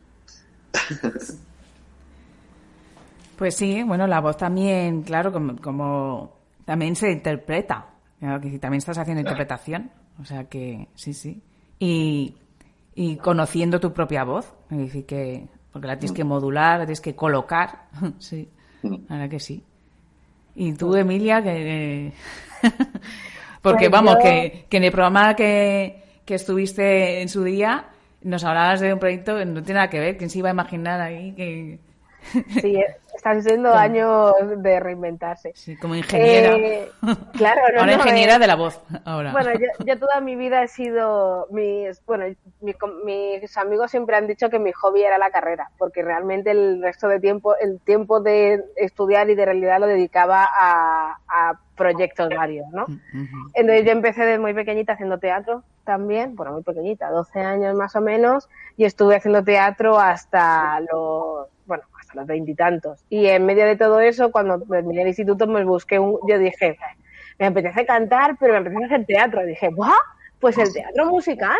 Pues 3.38 3.56
sí, 3.56 3.84
bueno, 3.84 4.08
la 4.08 4.20
voz 4.20 4.38
también, 4.38 5.04
claro, 5.04 5.32
como, 5.32 5.58
como 5.58 6.34
también 6.66 6.96
se 6.96 7.12
interpreta. 7.12 7.86
Claro 8.20 8.42
que 8.42 8.58
también 8.58 8.80
estás 8.80 8.98
haciendo 8.98 9.22
interpretación. 9.22 9.92
O 10.20 10.26
sea 10.26 10.46
que 10.46 10.88
sí, 10.96 11.14
sí. 11.14 11.42
Y, 11.78 12.36
y 12.96 13.18
conociendo 13.18 13.80
tu 13.80 13.94
propia 13.94 14.24
voz. 14.24 14.52
Es 14.72 14.78
decir, 14.78 15.06
que, 15.06 15.48
porque 15.72 15.88
la 15.88 16.00
tienes 16.00 16.16
que 16.16 16.24
modular, 16.24 16.80
la 16.80 16.86
tienes 16.86 17.02
que 17.02 17.16
colocar. 17.16 17.90
Sí, 18.20 18.50
ahora 19.10 19.28
que 19.30 19.40
sí. 19.40 19.64
Y 20.58 20.74
tú, 20.74 20.96
Emilia, 20.96 21.42
que. 21.44 22.12
porque 23.62 23.90
Pues 23.90 23.92
vamos, 23.92 24.16
yo- 24.16 24.20
que, 24.24 24.66
que 24.70 24.78
en 24.78 24.84
el 24.86 24.92
programa 24.92 25.36
que, 25.36 26.04
que 26.26 26.36
estuviste 26.36 27.22
en 27.22 27.30
su 27.30 27.44
día 27.44 27.86
nos 28.24 28.44
hablabas 28.44 28.80
de 28.82 28.94
un 28.94 29.00
proyecto 29.00 29.38
que 29.38 29.46
no 29.46 29.62
tiene 29.64 29.76
nada 29.80 29.90
que 29.90 30.00
ver. 30.00 30.18
¿Quién 30.18 30.30
se 30.30 30.40
iba 30.40 30.50
a 30.50 30.54
imaginar 30.54 31.00
ahí 31.02 31.34
que. 31.34 31.80
Sí, 32.62 32.78
están 33.18 33.42
siendo 33.44 33.74
años 33.74 34.34
de 34.58 34.80
reinventarse. 34.80 35.52
Sí, 35.56 35.76
como 35.76 35.96
ingeniera. 35.96 36.56
Eh, 36.56 36.90
claro, 37.34 37.62
no, 37.74 37.80
ahora 37.82 37.98
no, 37.98 38.04
ingeniera 38.04 38.36
eh, 38.36 38.40
de 38.40 38.48
la 38.48 38.56
voz. 38.56 38.80
Ahora. 39.06 39.32
Bueno, 39.32 39.52
yo, 39.54 39.68
yo 39.86 40.00
toda 40.00 40.22
mi 40.22 40.36
vida 40.36 40.64
he 40.64 40.68
sido, 40.68 41.48
mis, 41.52 42.04
bueno, 42.06 42.26
mi- 42.62 42.76
mis 43.06 43.58
amigos 43.58 43.92
siempre 43.92 44.16
han 44.16 44.28
dicho 44.28 44.50
que 44.50 44.60
mi 44.60 44.72
hobby 44.72 45.04
era 45.04 45.18
la 45.18 45.32
carrera, 45.32 45.70
porque 45.78 46.02
realmente 46.04 46.52
el 46.52 46.82
resto 46.82 47.08
de 47.08 47.20
tiempo, 47.20 47.56
el 47.58 47.80
tiempo 47.82 48.20
de 48.22 48.64
estudiar 48.76 49.30
y 49.30 49.36
de 49.36 49.46
realidad 49.46 49.80
lo 49.80 49.88
dedicaba 49.88 50.48
a, 50.50 51.18
a 51.28 51.60
proyectos 51.76 52.30
varios, 52.36 52.68
¿no? 52.72 52.84
Ujú. 52.84 53.52
Entonces 53.54 53.86
yo 53.86 53.92
empecé 53.92 54.26
desde 54.26 54.40
muy 54.40 54.54
pequeñita 54.54 54.94
haciendo 54.94 55.20
teatro 55.20 55.64
también, 55.84 56.36
bueno, 56.36 56.52
muy 56.54 56.64
pequeñita, 56.64 57.10
12 57.12 57.40
años 57.40 57.74
más 57.76 57.96
o 57.96 58.02
menos, 58.02 58.50
y 58.76 58.86
estuve 58.86 59.16
haciendo 59.16 59.44
teatro 59.44 59.98
hasta 60.00 60.80
los, 60.82 61.48
bueno, 61.66 61.84
los 62.18 62.28
veintitantos. 62.28 63.06
Y, 63.10 63.28
en 63.28 63.46
medio 63.46 63.66
de 63.66 63.78
todo 63.78 64.02
eso, 64.02 64.32
cuando 64.32 64.60
terminé 64.60 65.04
el 65.04 65.08
instituto, 65.10 65.48
me 65.48 65.64
busqué 65.64 66.00
un, 66.00 66.20
yo 66.28 66.38
dije, 66.38 66.78
me 67.40 67.46
apetece 67.46 67.86
cantar, 67.86 68.36
pero 68.40 68.54
me 68.54 68.60
apetece 68.60 68.86
hacer 68.86 69.06
teatro. 69.06 69.44
Y 69.44 69.48
dije, 69.48 69.70
¡buah! 69.70 69.92
Pues 70.40 70.58
el 70.58 70.74
teatro 70.74 71.06
musical. 71.06 71.58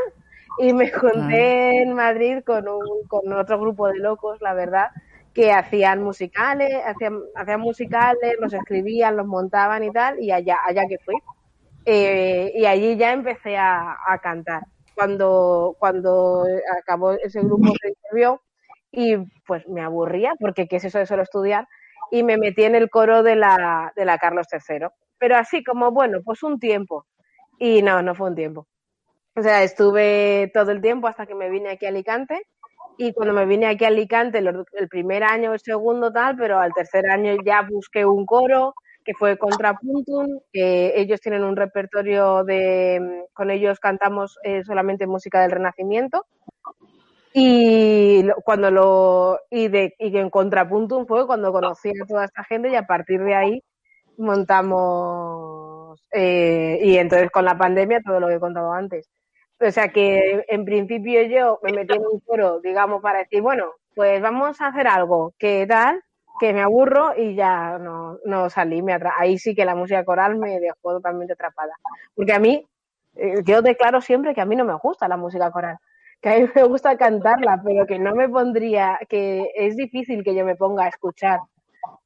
Y 0.60 0.74
me 0.74 0.90
junté 0.90 1.84
en 1.84 1.94
Madrid 1.94 2.40
con, 2.44 2.68
un, 2.68 3.08
con 3.08 3.32
otro 3.32 3.60
grupo 3.60 3.88
de 3.88 4.00
locos, 4.00 4.42
la 4.42 4.54
verdad, 4.54 4.88
que 5.34 5.52
hacían 5.52 6.02
musicales, 6.02 6.74
hacían, 6.84 7.20
hacían 7.36 7.60
musicales, 7.60 8.36
los 8.40 8.54
escribían, 8.54 9.16
los 9.18 9.28
montaban 9.28 9.84
y 9.84 9.92
tal, 9.92 10.20
y 10.20 10.32
allá, 10.32 10.58
allá 10.66 10.88
que 10.90 10.98
fui. 10.98 11.16
Eh, 11.86 12.52
y 12.56 12.66
allí 12.66 12.98
ya 12.98 13.14
empecé 13.14 13.56
a, 13.56 13.98
a 14.08 14.18
cantar. 14.18 14.64
Cuando, 14.96 15.76
cuando 15.78 16.44
acabó 16.82 17.12
ese 17.12 17.40
grupo 17.42 17.72
se 17.80 17.90
disolvió 17.90 18.42
y 18.92 19.18
pues 19.46 19.68
me 19.68 19.82
aburría 19.82 20.34
porque 20.40 20.68
qué 20.68 20.78
es 20.78 20.86
eso 20.86 21.00
de 21.00 21.06
solo 21.06 21.24
estudiar 21.24 21.68
y 22.12 22.24
me 22.24 22.38
metí 22.38 22.64
en 22.64 22.76
el 22.76 22.90
coro 22.90 23.24
de 23.24 23.36
la, 23.36 23.92
de 23.96 24.06
la 24.06 24.18
Carlos 24.18 24.48
III. 24.52 24.88
Pero 25.18 25.36
así 25.36 25.64
como, 25.64 25.92
bueno, 25.92 26.20
pues 26.24 26.44
un 26.44 26.60
tiempo. 26.60 27.06
Y 27.60 27.82
no, 27.82 28.02
no 28.02 28.16
fue 28.16 28.30
un 28.30 28.36
tiempo. 28.36 28.68
O 29.36 29.42
sea, 29.42 29.64
estuve 29.64 30.52
todo 30.54 30.72
el 30.72 30.82
tiempo 30.82 31.08
hasta 31.08 31.26
que 31.26 31.36
me 31.36 31.50
vine 31.50 31.70
aquí 31.70 31.86
a 31.86 31.90
Alicante. 31.90 32.42
Y 32.98 33.14
cuando 33.14 33.34
me 33.34 33.46
vine 33.46 33.68
aquí 33.68 33.86
a 33.86 33.90
Alicante, 33.90 34.40
el 34.40 34.88
primer 34.90 35.24
año, 35.24 35.54
el 35.54 35.60
segundo 35.60 36.12
tal, 36.12 36.36
pero 36.38 36.60
al 36.60 36.74
tercer 36.74 37.10
año 37.10 37.36
ya 37.46 37.62
busqué 37.62 38.06
un 38.06 38.26
coro 38.26 38.74
que 39.08 39.14
fue 39.14 39.38
Contrapuntum, 39.38 40.42
que 40.52 40.92
ellos 41.00 41.22
tienen 41.22 41.46
un 41.46 41.56
repertorio 41.56 42.44
de, 42.44 43.24
con 43.34 43.50
ellos 43.52 43.80
cantamos 43.80 44.38
eh, 44.44 44.64
solamente 44.66 45.08
música 45.08 45.42
del 45.42 45.52
Renacimiento. 45.52 46.26
Y 47.40 48.28
cuando 48.44 48.72
lo, 48.72 49.40
y 49.52 49.68
de, 49.68 49.94
y 50.00 50.12
que 50.12 50.20
en 50.22 50.32
Contrapuntum 50.32 51.06
fue 51.06 51.28
cuando 51.28 51.52
conocí 51.52 51.90
a 51.90 52.06
toda 52.08 52.26
esta 52.26 52.44
gente 52.44 52.70
y 52.70 52.76
a 52.76 52.88
partir 52.88 53.22
de 53.22 53.36
ahí 53.36 53.64
montamos, 54.18 56.04
eh, 56.12 56.80
y 56.82 56.98
entonces 56.98 57.30
con 57.30 57.46
la 57.46 57.56
pandemia 57.56 58.02
todo 58.04 58.20
lo 58.20 58.28
que 58.28 58.34
he 58.34 58.40
contado 58.40 58.72
antes. 58.74 59.08
O 59.60 59.70
sea 59.70 59.90
que 59.90 60.46
en 60.48 60.66
principio 60.66 61.22
yo 61.28 61.60
me 61.62 61.74
metí 61.74 61.94
en 61.94 62.08
un 62.08 62.20
coro, 62.22 62.60
digamos, 62.60 63.04
para 63.04 63.20
decir, 63.20 63.44
bueno, 63.44 63.72
pues 63.94 64.20
vamos 64.20 64.60
a 64.60 64.68
hacer 64.70 64.88
algo, 64.88 65.36
¿qué 65.38 65.68
tal? 65.68 66.02
Que 66.40 66.54
me 66.54 66.64
aburro 66.64 67.14
y 67.16 67.36
ya 67.36 67.78
no, 67.78 68.18
no 68.26 68.50
salí. 68.50 68.82
Me 68.82 68.98
Ahí 69.20 69.38
sí 69.38 69.54
que 69.54 69.64
la 69.64 69.76
música 69.76 70.04
coral 70.06 70.38
me 70.40 70.60
dejó 70.60 70.94
totalmente 70.94 71.34
atrapada. 71.34 71.74
Porque 72.16 72.34
a 72.34 72.40
mí, 72.40 72.68
eh, 73.16 73.44
yo 73.44 73.62
declaro 73.62 74.02
siempre 74.02 74.34
que 74.34 74.42
a 74.42 74.46
mí 74.46 74.56
no 74.56 74.66
me 74.66 74.74
gusta 74.74 75.08
la 75.08 75.18
música 75.18 75.52
coral. 75.52 75.78
Que 76.22 76.30
a 76.30 76.40
mí 76.40 76.50
me 76.56 76.64
gusta 76.64 76.98
cantarla, 76.98 77.62
pero 77.64 77.86
que 77.86 78.00
no 78.00 78.16
me 78.16 78.28
pondría, 78.28 79.00
que 79.08 79.52
es 79.56 79.76
difícil 79.76 80.24
que 80.24 80.36
yo 80.36 80.46
me 80.46 80.56
ponga 80.56 80.86
a 80.86 80.90
escuchar 80.90 81.40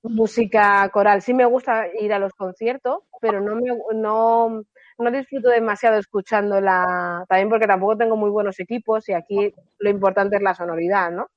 música 0.04 0.90
coral. 0.90 1.22
Sí 1.22 1.34
me 1.34 1.46
gusta 1.46 1.86
ir 2.00 2.14
a 2.14 2.20
los 2.20 2.34
conciertos, 2.34 3.04
pero 3.20 3.42
no 3.42 3.56
me 3.56 3.72
no, 3.94 4.64
no 4.98 5.12
disfruto 5.12 5.50
demasiado 5.50 5.98
escuchándola, 5.98 7.26
también 7.28 7.50
porque 7.50 7.68
tampoco 7.68 7.98
tengo 7.98 8.18
muy 8.18 8.30
buenos 8.30 8.60
equipos 8.60 9.08
y 9.10 9.14
aquí 9.14 9.54
lo 9.80 9.90
importante 9.90 10.38
es 10.38 10.42
la 10.42 10.56
sonoridad, 10.56 11.12
¿no? 11.12 11.28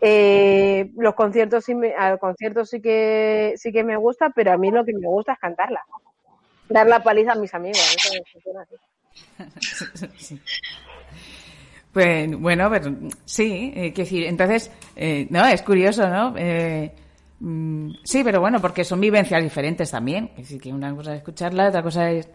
Eh, 0.00 0.92
los 0.96 1.14
conciertos 1.14 1.64
sí 1.64 1.74
me, 1.74 1.92
al 1.94 2.20
concierto 2.20 2.64
sí 2.64 2.80
que 2.80 3.54
sí 3.56 3.72
que 3.72 3.82
me 3.82 3.96
gusta, 3.96 4.30
pero 4.30 4.52
a 4.52 4.56
mí 4.56 4.70
lo 4.70 4.84
que 4.84 4.92
me 4.92 5.08
gusta 5.08 5.32
es 5.32 5.38
cantarla. 5.38 5.84
Dar 6.68 6.86
la 6.86 7.02
paliza 7.02 7.32
a 7.32 7.36
mis 7.36 7.54
amigos, 7.54 7.96
eso 7.96 8.22
funciona 8.32 8.62
así. 8.62 10.40
Sí. 11.96 12.28
Pues 12.30 12.38
bueno, 12.40 12.68
pero 12.70 12.94
sí, 13.24 13.72
eh, 13.74 13.92
quiero 13.92 14.04
decir, 14.10 14.24
entonces, 14.26 14.70
eh, 14.94 15.26
no, 15.30 15.44
es 15.46 15.62
curioso, 15.62 16.08
¿no? 16.08 16.34
Eh, 16.36 16.92
mm, 17.40 17.90
sí, 18.04 18.22
pero 18.22 18.40
bueno, 18.40 18.60
porque 18.60 18.84
son 18.84 19.00
vivencias 19.00 19.42
diferentes 19.42 19.90
también. 19.90 20.30
Es 20.32 20.42
decir, 20.48 20.60
que 20.60 20.72
una 20.72 20.94
cosa 20.94 21.12
es 21.12 21.18
escucharla, 21.18 21.68
otra 21.68 21.82
cosa 21.82 22.10
es 22.10 22.28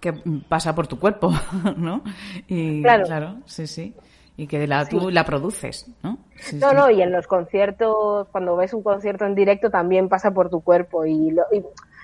que 0.00 0.12
mm, 0.12 0.42
pasa 0.48 0.74
por 0.74 0.86
tu 0.86 0.98
cuerpo, 0.98 1.32
¿no? 1.76 2.02
Y 2.46 2.82
Claro. 2.82 3.38
sí, 3.46 3.66
sí. 3.66 3.94
Y 4.36 4.46
que 4.46 4.66
la, 4.66 4.86
tú 4.88 5.10
la 5.10 5.24
produces, 5.24 5.86
¿no? 6.02 6.18
Sí, 6.38 6.60
No, 6.60 6.68
sí. 6.70 6.74
no, 6.76 6.90
y 6.90 7.02
en 7.02 7.12
los 7.12 7.26
conciertos, 7.26 8.28
cuando 8.28 8.56
ves 8.56 8.72
un 8.72 8.82
concierto 8.82 9.26
en 9.26 9.34
directo, 9.34 9.70
también 9.70 10.08
pasa 10.08 10.30
por 10.30 10.48
tu 10.48 10.62
cuerpo 10.62 11.04
y, 11.04 11.30
lo- 11.30 11.44
y 11.52 11.60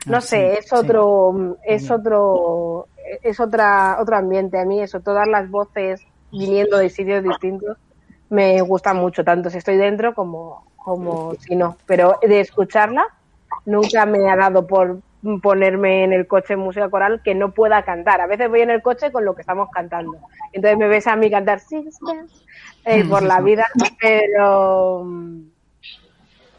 no 0.06 0.18
Ah, 0.18 0.20
sé, 0.20 0.52
sí, 0.52 0.58
es 0.58 0.72
otro, 0.72 1.56
es 1.64 1.88
Mm. 1.88 1.94
otro, 1.94 2.88
es 3.22 3.40
otra, 3.40 3.96
otro 4.00 4.16
ambiente. 4.16 4.58
A 4.58 4.64
mí 4.66 4.80
eso, 4.82 5.00
todas 5.00 5.26
las 5.26 5.48
voces 5.50 6.02
viniendo 6.38 6.78
de 6.78 6.90
sitios 6.90 7.22
distintos, 7.22 7.76
me 8.28 8.60
gusta 8.62 8.94
mucho, 8.94 9.24
tanto 9.24 9.50
si 9.50 9.58
estoy 9.58 9.76
dentro 9.76 10.14
como, 10.14 10.66
como 10.76 11.34
si 11.34 11.56
no. 11.56 11.76
Pero 11.86 12.18
de 12.22 12.40
escucharla, 12.40 13.06
nunca 13.64 14.06
me 14.06 14.28
ha 14.30 14.36
dado 14.36 14.66
por 14.66 15.00
ponerme 15.42 16.04
en 16.04 16.12
el 16.12 16.26
coche 16.26 16.54
en 16.54 16.60
música 16.60 16.88
coral 16.88 17.20
que 17.22 17.34
no 17.34 17.52
pueda 17.52 17.82
cantar. 17.82 18.20
A 18.20 18.26
veces 18.26 18.48
voy 18.48 18.60
en 18.60 18.70
el 18.70 18.82
coche 18.82 19.10
con 19.10 19.24
lo 19.24 19.34
que 19.34 19.40
estamos 19.40 19.70
cantando. 19.70 20.18
Entonces 20.52 20.78
me 20.78 20.88
ves 20.88 21.06
a 21.06 21.16
mí 21.16 21.30
cantar 21.30 21.60
Six 21.60 21.98
eh, 22.84 23.04
por 23.04 23.22
la 23.22 23.40
vida, 23.40 23.66
pero 24.00 25.06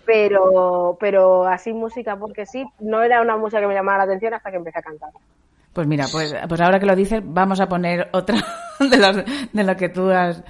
pero 0.06 0.98
pero 1.00 1.46
así 1.48 1.74
música 1.74 2.16
porque 2.18 2.46
sí, 2.46 2.66
no 2.80 3.04
era 3.04 3.22
una 3.22 3.38
música 3.38 3.62
que 3.62 3.68
me 3.68 3.74
llamaba 3.74 4.00
la 4.00 4.04
atención 4.06 4.34
hasta 4.34 4.52
que 4.52 4.58
empecé 4.58 4.80
a 4.80 4.84
cantar. 4.84 5.12
Pues 5.78 5.86
mira, 5.86 6.06
pues, 6.12 6.34
pues 6.50 6.60
ahora 6.60 6.80
que 6.80 6.88
lo 6.88 6.96
dices, 6.96 7.22
vamos 7.24 7.60
a 7.60 7.70
poner 7.70 8.10
otra 8.12 8.38
de, 8.80 8.98
los, 8.98 9.16
de 9.54 9.64
lo 9.64 9.78
que 9.78 9.90
tú 9.90 10.10
has 10.10 10.42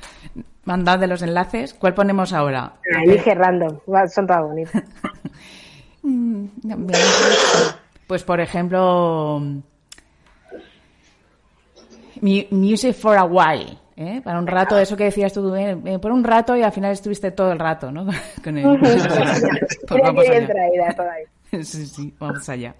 mandado 0.63 0.99
de 0.99 1.07
los 1.07 1.21
enlaces. 1.21 1.73
¿Cuál 1.73 1.93
ponemos 1.93 2.31
ahora? 2.31 2.75
Ah, 2.95 3.03
Elige 3.03 3.35
random, 3.35 3.77
son 4.09 4.25
todas 4.25 4.43
bonitas. 4.43 4.83
Mm, 6.01 6.45
Pues 8.07 8.23
por 8.23 8.39
ejemplo, 8.39 9.41
mu- 12.21 12.45
Music 12.51 12.93
for 12.95 13.17
a 13.17 13.25
While, 13.25 13.77
¿eh? 13.97 14.21
para 14.23 14.39
un 14.39 14.47
rato, 14.47 14.77
eso 14.77 14.95
que 14.95 15.05
decías 15.05 15.33
tú, 15.33 15.53
eh, 15.55 15.77
eh, 15.83 15.99
por 15.99 16.13
un 16.13 16.23
rato 16.23 16.55
y 16.55 16.63
al 16.63 16.71
final 16.71 16.93
estuviste 16.93 17.31
todo 17.31 17.51
el 17.51 17.59
rato, 17.59 17.91
¿no? 17.91 18.05
Con 18.43 18.57
él. 18.57 18.77
Pues 18.79 20.01
vamos 20.01 20.25
allá. 20.29 20.47
Sí, 21.51 21.85
sí, 21.85 22.13
vamos 22.17 22.47
allá. 22.47 22.73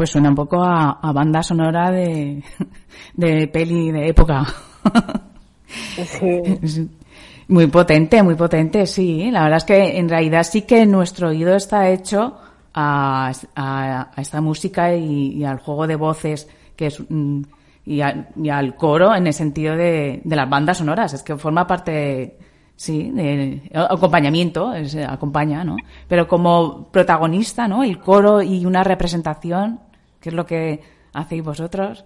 Pues 0.00 0.08
suena 0.12 0.30
un 0.30 0.34
poco 0.34 0.62
a, 0.64 0.92
a 0.92 1.12
banda 1.12 1.42
sonora 1.42 1.90
de, 1.90 2.42
de 3.14 3.46
peli 3.48 3.90
de 3.90 4.08
época. 4.08 4.46
Sí. 6.06 6.88
Muy 7.48 7.66
potente, 7.66 8.22
muy 8.22 8.34
potente, 8.34 8.86
sí. 8.86 9.30
La 9.30 9.42
verdad 9.42 9.58
es 9.58 9.64
que 9.64 9.98
en 9.98 10.08
realidad 10.08 10.42
sí 10.44 10.62
que 10.62 10.86
nuestro 10.86 11.28
oído 11.28 11.54
está 11.54 11.90
hecho 11.90 12.34
a, 12.72 13.30
a- 13.54 14.08
a 14.16 14.20
esta 14.22 14.40
música 14.40 14.94
y, 14.94 15.32
y 15.36 15.44
al 15.44 15.58
juego 15.58 15.86
de 15.86 15.96
voces 15.96 16.48
que 16.76 16.86
es 16.86 16.98
mm, 17.06 17.42
y, 17.84 18.00
al 18.00 18.74
coro 18.76 19.14
en 19.14 19.26
el 19.26 19.34
sentido 19.34 19.76
de, 19.76 20.22
de 20.24 20.36
las 20.36 20.48
bandas 20.48 20.78
sonoras. 20.78 21.12
Es 21.12 21.22
que 21.22 21.36
forma 21.36 21.66
parte, 21.66 22.38
sí, 22.74 23.10
de 23.10 23.68
acompañamiento, 23.74 24.72
es, 24.72 24.96
acompaña, 24.96 25.62
¿no? 25.62 25.76
Pero 26.08 26.26
como 26.26 26.88
protagonista, 26.90 27.68
¿no? 27.68 27.82
El 27.82 27.98
coro 27.98 28.40
y 28.40 28.64
una 28.64 28.82
representación, 28.82 29.80
que 30.20 30.28
es 30.30 30.34
lo 30.34 30.44
que 30.46 30.80
hacéis 31.14 31.42
vosotros. 31.42 32.04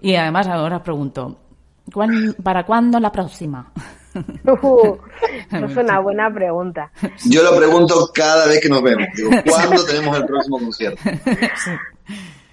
Y 0.00 0.16
además 0.16 0.46
ahora 0.48 0.76
os 0.78 0.82
pregunto, 0.82 1.38
¿cuán- 1.92 2.34
¿para 2.42 2.64
cuándo 2.64 2.98
la 3.00 3.10
próxima? 3.12 3.72
Uh, 4.46 4.96
es 5.50 5.76
una 5.76 5.98
buena 5.98 6.32
pregunta. 6.32 6.88
Yo 7.28 7.42
lo 7.42 7.56
pregunto 7.56 8.10
cada 8.14 8.46
vez 8.46 8.60
que 8.60 8.68
nos 8.68 8.80
vemos. 8.80 9.08
Digo, 9.16 9.30
¿cuándo 9.44 9.84
tenemos 9.84 10.16
el 10.16 10.24
próximo 10.24 10.58
concierto? 10.60 11.00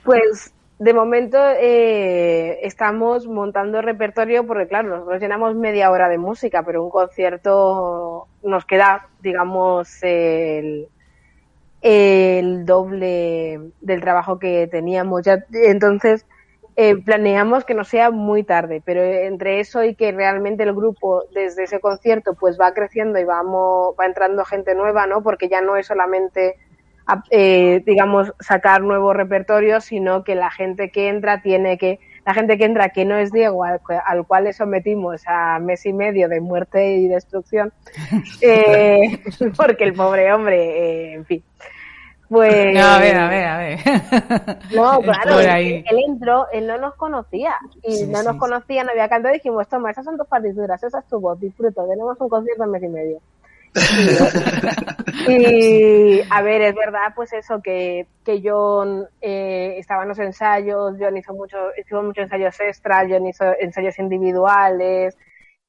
Pues 0.03 0.51
de 0.79 0.93
momento 0.95 1.37
eh, 1.59 2.57
estamos 2.63 3.27
montando 3.27 3.79
repertorio 3.83 4.47
porque 4.47 4.67
claro, 4.67 4.89
nosotros 4.89 5.21
llenamos 5.21 5.53
media 5.55 5.91
hora 5.91 6.09
de 6.09 6.17
música, 6.17 6.63
pero 6.65 6.83
un 6.83 6.89
concierto 6.89 8.25
nos 8.41 8.65
queda, 8.65 9.07
digamos, 9.21 10.01
el, 10.01 10.87
el 11.81 12.65
doble 12.65 13.59
del 13.81 14.01
trabajo 14.01 14.39
que 14.39 14.67
teníamos 14.67 15.23
ya. 15.23 15.43
Entonces, 15.51 16.25
eh, 16.75 16.95
planeamos 16.95 17.65
que 17.65 17.73
no 17.73 17.83
sea 17.83 18.11
muy 18.11 18.43
tarde, 18.43 18.81
pero 18.85 19.03
entre 19.03 19.59
eso 19.59 19.83
y 19.83 19.95
que 19.95 20.11
realmente 20.11 20.63
el 20.63 20.73
grupo 20.73 21.23
desde 21.33 21.63
ese 21.63 21.79
concierto 21.79 22.33
pues 22.33 22.59
va 22.59 22.73
creciendo 22.73 23.19
y 23.19 23.25
vamos, 23.25 23.95
va 23.99 24.05
entrando 24.05 24.45
gente 24.45 24.73
nueva, 24.75 25.05
¿no? 25.07 25.21
Porque 25.21 25.49
ya 25.49 25.61
no 25.61 25.75
es 25.75 25.87
solamente 25.87 26.55
eh, 27.29 27.81
digamos, 27.85 28.33
sacar 28.39 28.81
nuevos 28.81 29.15
repertorios, 29.15 29.85
sino 29.85 30.23
que 30.23 30.35
la 30.35 30.49
gente 30.49 30.91
que 30.91 31.09
entra 31.09 31.41
tiene 31.41 31.77
que, 31.77 31.99
la 32.25 32.33
gente 32.33 32.57
que 32.57 32.65
entra 32.65 32.89
que 32.89 33.05
no 33.05 33.17
es 33.17 33.31
Diego, 33.31 33.63
al, 33.63 33.81
al 34.05 34.25
cual 34.25 34.45
le 34.45 34.53
sometimos 34.53 35.23
a 35.27 35.59
mes 35.59 35.85
y 35.85 35.93
medio 35.93 36.29
de 36.29 36.39
muerte 36.39 36.93
y 36.93 37.07
destrucción, 37.07 37.73
eh, 38.41 39.19
porque 39.57 39.83
el 39.83 39.93
pobre 39.93 40.31
hombre, 40.31 41.11
eh, 41.11 41.13
en 41.13 41.25
fin. 41.25 41.43
Pues, 42.31 42.73
No, 42.73 42.85
a 42.85 42.99
ver, 42.99 43.17
a 43.17 43.27
ver, 43.27 43.45
a 43.45 43.57
ver. 43.57 43.79
no, 44.73 45.01
claro, 45.01 45.37
que 45.37 45.83
él 45.85 45.99
entró, 46.07 46.47
él 46.53 46.65
no 46.65 46.77
nos 46.77 46.95
conocía 46.95 47.55
y 47.83 47.91
Sí, 47.91 48.07
no 48.07 48.19
sí, 48.19 48.25
nos 48.25 48.37
conocía, 48.37 48.85
no 48.85 48.91
había 48.91 49.09
cantado 49.09 49.33
y 49.35 49.39
dijimos, 49.39 49.67
toma, 49.67 49.91
esas 49.91 50.05
son 50.05 50.17
tus 50.17 50.27
partituras, 50.27 50.81
esa 50.81 50.99
es 50.99 51.05
tu 51.07 51.19
voz, 51.19 51.37
disfruto, 51.41 51.85
tenemos 51.85 52.15
un 52.21 52.29
concierto 52.29 52.63
en 52.63 52.71
mes 52.71 52.83
y 52.83 52.87
medio. 52.87 53.19
Y 55.27 56.21
a 56.31 56.41
ver, 56.41 56.61
es 56.61 56.73
verdad, 56.73 57.11
pues 57.13 57.33
eso, 57.33 57.61
que, 57.61 58.07
que 58.23 58.41
John 58.41 59.05
eh, 59.19 59.75
estaba 59.77 60.03
en 60.03 60.09
los 60.09 60.19
ensayos, 60.19 60.95
John 60.97 61.17
hizo, 61.17 61.33
mucho, 61.33 61.57
hizo 61.77 62.01
muchos 62.01 62.23
ensayos 62.23 62.57
extras, 62.61 63.07
John 63.09 63.27
hizo 63.27 63.43
ensayos 63.59 63.99
individuales, 63.99 65.17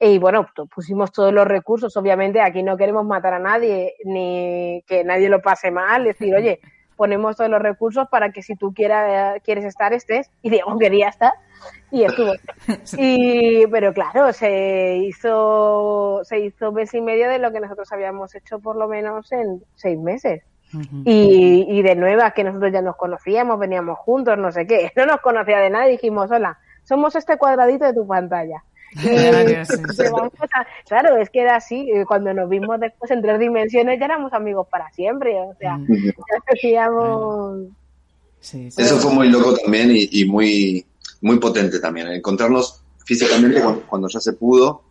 y 0.04 0.18
bueno, 0.18 0.48
pues, 0.54 0.68
pusimos 0.68 1.12
todos 1.12 1.32
los 1.32 1.46
recursos, 1.46 1.96
obviamente 1.96 2.40
aquí 2.40 2.64
no 2.64 2.76
queremos 2.76 3.06
matar 3.06 3.34
a 3.34 3.38
nadie, 3.38 3.94
ni 4.04 4.82
que 4.88 5.04
nadie 5.04 5.28
lo 5.28 5.40
pase 5.40 5.70
mal, 5.70 6.08
es 6.08 6.18
decir, 6.18 6.34
oye, 6.34 6.60
ponemos 6.96 7.36
todos 7.36 7.48
los 7.48 7.62
recursos 7.62 8.08
para 8.08 8.32
que 8.32 8.42
si 8.42 8.56
tú 8.56 8.74
quieras, 8.74 9.40
quieres 9.44 9.64
estar, 9.64 9.92
estés, 9.92 10.28
y 10.42 10.50
Diego 10.50 10.76
quería 10.76 11.08
estar, 11.08 11.32
y 11.92 12.02
estuvo. 12.02 12.32
Y, 12.98 13.66
pero 13.68 13.92
claro, 13.92 14.32
se 14.32 14.96
hizo, 14.96 16.22
se 16.24 16.40
hizo 16.40 16.72
mes 16.72 16.92
y 16.94 17.00
medio 17.00 17.28
de 17.28 17.38
lo 17.38 17.52
que 17.52 17.60
nosotros 17.60 17.92
habíamos 17.92 18.34
hecho 18.34 18.58
por 18.58 18.74
lo 18.74 18.88
menos 18.88 19.30
en 19.30 19.62
seis 19.74 19.98
meses. 19.98 20.42
Y, 21.04 21.66
y 21.68 21.82
de 21.82 21.94
nuevas 21.94 22.32
que 22.32 22.44
nosotros 22.44 22.72
ya 22.72 22.80
nos 22.80 22.96
conocíamos, 22.96 23.58
veníamos 23.58 23.98
juntos, 23.98 24.38
no 24.38 24.50
sé 24.50 24.66
qué. 24.66 24.90
No 24.96 25.06
nos 25.06 25.20
conocía 25.20 25.58
de 25.58 25.70
nada 25.70 25.86
y 25.86 25.92
dijimos, 25.92 26.30
hola, 26.30 26.58
somos 26.82 27.14
este 27.14 27.36
cuadradito 27.36 27.84
de 27.84 27.92
tu 27.92 28.06
pantalla. 28.06 28.64
Claro, 29.00 29.38
a- 31.18 31.20
es 31.22 31.30
que 31.30 31.40
era 31.40 31.56
así. 31.56 31.90
eh, 31.90 32.04
Cuando 32.06 32.32
nos 32.34 32.48
vimos 32.48 32.78
después 32.80 33.10
en 33.10 33.22
tres 33.22 33.38
dimensiones 33.40 33.98
ya 33.98 34.04
éramos 34.06 34.32
amigos 34.32 34.66
para 34.70 34.90
siempre. 34.92 35.34
O 35.40 35.54
sea, 35.58 35.76
Mm. 35.76 35.86
ya 36.06 36.12
hacíamos... 36.52 37.60
Sí, 38.40 38.70
sí. 38.70 38.82
Eso 38.82 38.96
fue 38.98 39.12
muy 39.12 39.28
loco 39.28 39.54
también 39.54 39.90
y, 39.94 40.08
y 40.10 40.24
muy, 40.26 40.84
muy 41.20 41.38
potente 41.38 41.78
también. 41.78 42.08
Encontrarnos 42.08 42.82
físicamente 43.04 43.60
cuando, 43.62 43.82
cuando 43.86 44.08
ya 44.08 44.20
se 44.20 44.32
pudo 44.32 44.82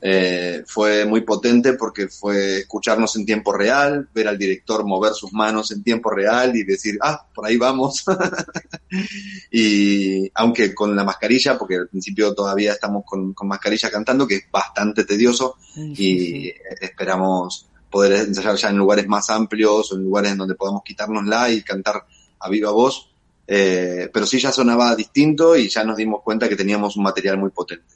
eh, 0.00 0.62
fue 0.66 1.06
muy 1.06 1.22
potente 1.22 1.72
porque 1.72 2.08
fue 2.08 2.58
escucharnos 2.58 3.16
en 3.16 3.24
tiempo 3.24 3.52
real, 3.52 4.08
ver 4.14 4.28
al 4.28 4.38
director 4.38 4.84
mover 4.84 5.14
sus 5.14 5.32
manos 5.32 5.70
en 5.70 5.82
tiempo 5.82 6.10
real 6.10 6.54
y 6.54 6.64
decir, 6.64 6.98
ah, 7.02 7.26
por 7.34 7.46
ahí 7.46 7.56
vamos. 7.56 8.04
y 9.50 10.30
aunque 10.34 10.74
con 10.74 10.94
la 10.94 11.04
mascarilla, 11.04 11.58
porque 11.58 11.76
al 11.76 11.88
principio 11.88 12.34
todavía 12.34 12.72
estamos 12.72 13.04
con, 13.04 13.32
con 13.32 13.48
mascarilla 13.48 13.90
cantando, 13.90 14.26
que 14.26 14.36
es 14.36 14.50
bastante 14.50 15.04
tedioso, 15.04 15.56
Sí, 15.74 15.92
y 15.92 16.42
sí. 16.44 16.52
esperamos 16.80 17.66
poder 17.90 18.26
ensayar 18.26 18.56
ya 18.56 18.70
en 18.70 18.76
lugares 18.78 19.06
más 19.08 19.30
amplios 19.30 19.92
o 19.92 19.96
en 19.96 20.04
lugares 20.04 20.32
en 20.32 20.38
donde 20.38 20.54
podamos 20.54 20.82
quitárnosla 20.84 21.50
y 21.50 21.62
cantar 21.62 22.06
a 22.38 22.48
viva 22.48 22.70
voz. 22.70 23.10
Eh, 23.48 24.10
pero 24.12 24.26
sí 24.26 24.40
ya 24.40 24.50
sonaba 24.50 24.94
distinto 24.96 25.56
y 25.56 25.68
ya 25.68 25.84
nos 25.84 25.96
dimos 25.96 26.22
cuenta 26.22 26.48
que 26.48 26.56
teníamos 26.56 26.96
un 26.96 27.04
material 27.04 27.38
muy 27.38 27.50
potente. 27.50 27.94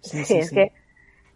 Sí, 0.00 0.24
sí, 0.24 0.38
es 0.38 0.48
sí. 0.48 0.54
que 0.54 0.72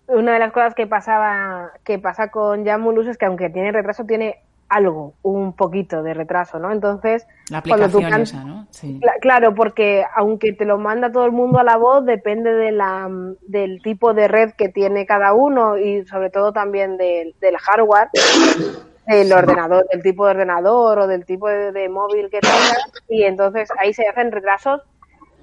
una 0.08 0.34
de 0.34 0.38
las 0.38 0.52
cosas 0.52 0.74
que 0.74 0.86
pasaba, 0.86 1.72
que 1.84 1.98
pasa 1.98 2.28
con 2.30 2.64
Jamulus 2.64 3.06
es 3.06 3.16
que 3.18 3.26
aunque 3.26 3.48
tiene 3.50 3.72
retraso, 3.72 4.04
tiene 4.04 4.40
algo, 4.68 5.12
un 5.22 5.52
poquito 5.52 6.02
de 6.02 6.14
retraso, 6.14 6.58
¿no? 6.58 6.72
Entonces, 6.72 7.26
La 7.50 7.62
cuando 7.62 7.88
tú 7.88 7.98
aplicación 7.98 8.10
can- 8.10 8.22
esa, 8.22 8.44
¿no? 8.44 8.66
Sí. 8.70 8.98
Cla- 9.00 9.18
Claro, 9.20 9.54
porque 9.54 10.04
aunque 10.16 10.52
te 10.52 10.64
lo 10.64 10.78
manda 10.78 11.12
todo 11.12 11.26
el 11.26 11.32
mundo 11.32 11.58
a 11.58 11.64
la 11.64 11.76
voz, 11.76 12.04
depende 12.04 12.52
de 12.52 12.72
la, 12.72 13.08
del 13.46 13.80
tipo 13.82 14.14
de 14.14 14.26
red 14.26 14.52
que 14.52 14.68
tiene 14.70 15.06
cada 15.06 15.32
uno 15.34 15.76
y 15.78 16.04
sobre 16.06 16.30
todo 16.30 16.52
también 16.52 16.96
del, 16.96 17.34
del 17.40 17.56
hardware, 17.58 18.08
del 19.06 19.32
ordenador, 19.32 19.86
del 19.92 20.02
tipo 20.02 20.24
de 20.24 20.30
ordenador 20.32 20.98
o 21.00 21.06
del 21.06 21.24
tipo 21.26 21.46
de, 21.48 21.70
de 21.72 21.88
móvil 21.90 22.30
que 22.30 22.40
tengas 22.40 22.90
y 23.08 23.22
entonces 23.24 23.68
ahí 23.78 23.92
se 23.92 24.08
hacen 24.08 24.32
retrasos 24.32 24.80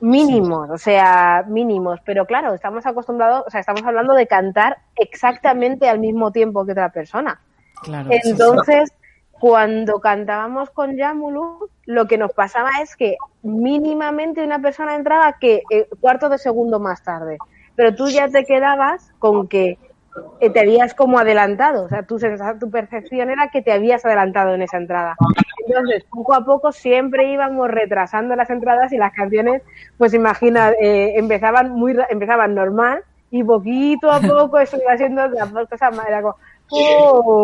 mínimos, 0.02 0.70
o 0.70 0.78
sea, 0.78 1.46
mínimos, 1.48 2.00
pero 2.06 2.26
claro, 2.26 2.54
estamos 2.54 2.86
acostumbrados, 2.86 3.44
o 3.48 3.50
sea, 3.50 3.60
estamos 3.60 3.84
hablando 3.84 4.14
de 4.14 4.28
cantar 4.28 4.80
exactamente 4.96 5.88
al 5.88 6.00
mismo 6.00 6.32
tiempo 6.32 6.66
que 6.66 6.74
otra 6.74 6.90
persona. 6.90 7.40
Claro. 7.84 8.10
sí. 8.12 8.30
Entonces, 8.30 8.92
cuando 9.32 10.00
cantábamos 10.00 10.70
con 10.70 10.98
Yamulu, 10.98 11.70
lo 11.86 12.08
que 12.08 12.18
nos 12.18 12.32
pasaba 12.34 12.70
es 12.82 12.96
que 12.96 13.18
mínimamente 13.42 14.44
una 14.44 14.60
persona 14.60 14.96
entraba 14.96 15.34
que 15.40 15.64
eh, 15.72 15.88
cuarto 16.00 16.30
de 16.30 16.38
segundo 16.38 16.80
más 16.80 17.04
tarde, 17.04 17.38
pero 17.76 17.96
tú 17.96 18.08
ya 18.10 18.28
te 18.28 18.46
quedabas 18.46 19.12
con 19.18 19.48
que 19.48 19.80
te 20.40 20.60
habías 20.60 20.94
como 20.94 21.20
adelantado, 21.20 21.86
o 21.86 21.90
sea, 21.90 22.04
tu, 22.04 22.20
sensa- 22.20 22.58
tu 22.60 22.70
percepción 22.70 23.30
era 23.30 23.50
que 23.50 23.62
te 23.62 23.72
habías 23.72 24.04
adelantado 24.06 24.54
en 24.56 24.62
esa 24.62 24.78
entrada. 24.78 25.16
Entonces, 25.66 26.04
poco 26.10 26.34
a 26.34 26.44
poco 26.44 26.72
siempre 26.72 27.32
íbamos 27.32 27.70
retrasando 27.70 28.36
las 28.36 28.50
entradas 28.50 28.92
y 28.92 28.98
las 28.98 29.14
canciones, 29.14 29.62
pues 29.98 30.14
imagina, 30.14 30.72
eh, 30.82 31.14
empezaban 31.16 31.70
muy 31.72 31.96
empezaban 32.10 32.56
normal 32.56 33.04
y 33.30 33.44
poquito 33.44 34.12
a 34.12 34.20
poco 34.20 34.60
eso 34.60 34.78
iba 34.82 34.98
siendo 34.98 35.26
la 35.30 35.46
cosa 35.70 35.92
más 35.92 36.08
era 36.08 36.22
como, 36.22 36.36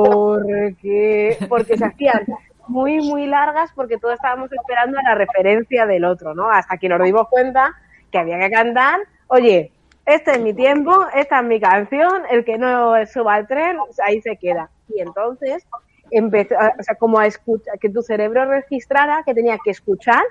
porque 0.03 1.38
porque 1.47 1.78
se 1.78 1.86
hacían 1.86 2.26
muy 2.68 2.99
muy 2.99 3.28
largas 3.28 3.72
porque 3.76 3.97
todos 3.97 4.15
estábamos 4.15 4.51
esperando 4.51 4.99
a 4.99 5.03
la 5.03 5.15
referencia 5.15 5.86
del 5.86 6.03
otro, 6.05 6.34
¿no? 6.34 6.49
Hasta 6.49 6.78
que 6.78 6.89
nos 6.89 7.01
dimos 7.01 7.28
cuenta 7.30 7.74
que 8.11 8.18
había 8.20 8.39
que 8.39 8.51
cantar, 8.51 8.99
oye, 9.28 9.72
este 10.08 10.32
es 10.32 10.39
mi 10.39 10.53
tiempo, 10.53 11.05
esta 11.14 11.39
es 11.39 11.45
mi 11.45 11.60
canción, 11.60 12.24
el 12.32 12.45
que 12.45 12.58
no 12.58 12.93
suba 13.05 13.36
al 13.36 13.47
tren, 13.47 13.78
ahí 14.05 14.22
se 14.22 14.38
queda. 14.38 14.70
Y 14.88 15.01
entonces 15.01 15.68
empezó, 16.10 16.55
o 16.55 16.84
sea, 16.84 16.95
como 16.95 17.20
a 17.20 17.28
escuchar, 17.28 17.78
que 17.78 17.89
tu 17.89 18.01
cerebro 18.01 18.45
registrara 18.45 19.24
que 19.26 19.34
tenía 19.34 19.58
que 19.64 19.72
escuchar 19.72 20.24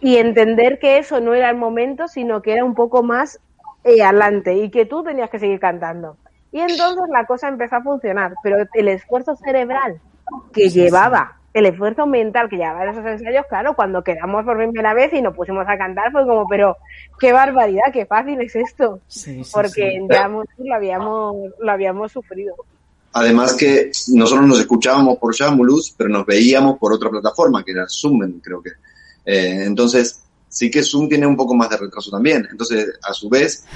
y 0.00 0.16
entender 0.16 0.78
que 0.78 0.96
eso 0.96 1.20
no 1.20 1.34
era 1.34 1.50
el 1.50 1.56
momento, 1.56 2.08
sino 2.08 2.40
que 2.40 2.54
era 2.54 2.64
un 2.64 2.74
poco 2.74 3.02
más 3.02 3.38
eh, 3.84 4.02
adelante 4.02 4.54
y 4.54 4.70
que 4.70 4.86
tú 4.86 5.02
tenías 5.02 5.28
que 5.28 5.38
seguir 5.38 5.60
cantando. 5.60 6.16
Y 6.50 6.60
entonces 6.60 7.04
la 7.10 7.26
cosa 7.26 7.48
empezó 7.48 7.76
a 7.76 7.82
funcionar, 7.82 8.34
pero 8.42 8.56
el 8.72 8.88
esfuerzo 8.88 9.36
cerebral 9.36 10.00
que 10.54 10.70
llevaba, 10.70 11.36
el 11.54 11.66
esfuerzo 11.66 12.06
mental 12.06 12.48
que 12.48 12.56
llevaba 12.56 12.84
en 12.84 12.90
esos 12.90 13.04
ensayos, 13.04 13.44
claro, 13.48 13.74
cuando 13.74 14.02
quedamos 14.02 14.44
por 14.44 14.56
primera 14.56 14.94
vez 14.94 15.12
y 15.12 15.20
nos 15.20 15.34
pusimos 15.34 15.66
a 15.68 15.76
cantar, 15.76 16.10
fue 16.10 16.26
como, 16.26 16.46
pero 16.48 16.76
qué 17.18 17.32
barbaridad, 17.32 17.92
qué 17.92 18.06
fácil 18.06 18.40
es 18.40 18.56
esto, 18.56 19.00
Sí, 19.06 19.44
sí, 19.44 19.50
porque 19.52 19.98
sí. 20.00 20.64
lo 20.64 20.74
habíamos, 20.74 21.36
lo 21.58 21.72
habíamos 21.72 22.12
sufrido. 22.12 22.54
Además 23.14 23.54
que 23.54 23.90
nosotros 24.08 24.46
nos 24.46 24.60
escuchábamos 24.60 25.18
por 25.18 25.36
Jamulus, 25.36 25.94
pero 25.96 26.08
nos 26.08 26.24
veíamos 26.24 26.78
por 26.78 26.94
otra 26.94 27.10
plataforma, 27.10 27.62
que 27.62 27.72
era 27.72 27.86
Zoom, 27.86 28.40
creo 28.40 28.62
que. 28.62 28.70
Eh, 29.26 29.64
entonces, 29.64 30.22
sí 30.48 30.70
que 30.70 30.82
Zoom 30.82 31.10
tiene 31.10 31.26
un 31.26 31.36
poco 31.36 31.54
más 31.54 31.68
de 31.68 31.76
retraso 31.76 32.10
también. 32.10 32.48
Entonces, 32.50 32.88
a 33.02 33.12
su 33.12 33.28
vez, 33.28 33.66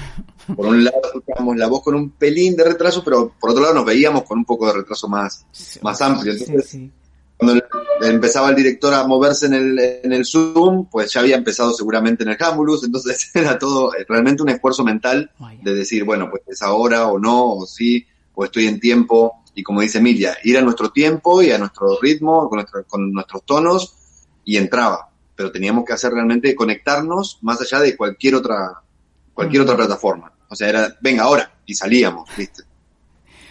por 0.55 0.65
un 0.65 0.83
lado 0.83 0.97
escuchábamos 1.03 1.55
la 1.55 1.67
voz 1.67 1.83
con 1.83 1.93
un 1.93 2.09
pelín 2.09 2.55
de 2.55 2.63
retraso, 2.63 3.03
pero 3.03 3.31
por 3.39 3.51
otro 3.51 3.61
lado 3.61 3.75
nos 3.75 3.85
veíamos 3.85 4.23
con 4.23 4.39
un 4.39 4.45
poco 4.45 4.65
de 4.65 4.73
retraso 4.73 5.07
más, 5.07 5.45
más 5.83 6.01
amplio. 6.01 6.33
Sí, 6.33 6.45
Entonces, 6.47 6.69
sí. 6.69 6.91
Cuando 7.37 7.63
empezaba 8.01 8.49
el 8.49 8.55
director 8.55 8.93
a 8.93 9.05
moverse 9.05 9.45
en 9.45 9.53
el, 9.53 9.79
en 9.79 10.11
el 10.11 10.25
Zoom, 10.25 10.87
pues 10.89 11.13
ya 11.13 11.19
había 11.21 11.35
empezado 11.35 11.71
seguramente 11.73 12.23
en 12.23 12.29
el 12.29 12.37
Jamulus, 12.37 12.83
entonces 12.83 13.29
era 13.35 13.57
todo 13.59 13.93
eh, 13.95 14.05
realmente 14.07 14.41
un 14.43 14.49
esfuerzo 14.49 14.83
mental 14.83 15.31
de 15.63 15.73
decir, 15.75 16.03
bueno, 16.03 16.29
pues 16.29 16.43
es 16.47 16.61
ahora 16.61 17.07
o 17.07 17.19
no, 17.19 17.53
o 17.53 17.65
sí, 17.67 18.05
o 18.33 18.43
estoy 18.45 18.67
en 18.67 18.79
tiempo, 18.79 19.43
y 19.55 19.63
como 19.63 19.81
dice 19.81 19.97
Emilia, 19.99 20.37
ir 20.43 20.57
a 20.57 20.61
nuestro 20.61 20.89
tiempo 20.91 21.41
y 21.41 21.51
a 21.51 21.57
nuestro 21.57 21.97
ritmo, 22.01 22.47
con, 22.49 22.57
nuestro- 22.57 22.83
con 22.85 23.11
nuestros 23.11 23.43
tonos, 23.43 23.95
y 24.45 24.57
entraba. 24.57 25.09
Pero 25.35 25.51
teníamos 25.51 25.85
que 25.85 25.93
hacer 25.93 26.11
realmente 26.11 26.55
conectarnos 26.55 27.39
más 27.41 27.59
allá 27.61 27.79
de 27.79 27.95
cualquier 27.97 28.35
otra, 28.35 28.81
cualquier 29.33 29.61
otra 29.63 29.75
plataforma. 29.75 30.31
O 30.49 30.55
sea, 30.55 30.69
era, 30.69 30.95
venga, 31.01 31.23
ahora, 31.23 31.51
y 31.65 31.73
salíamos, 31.75 32.29
¿viste? 32.37 32.63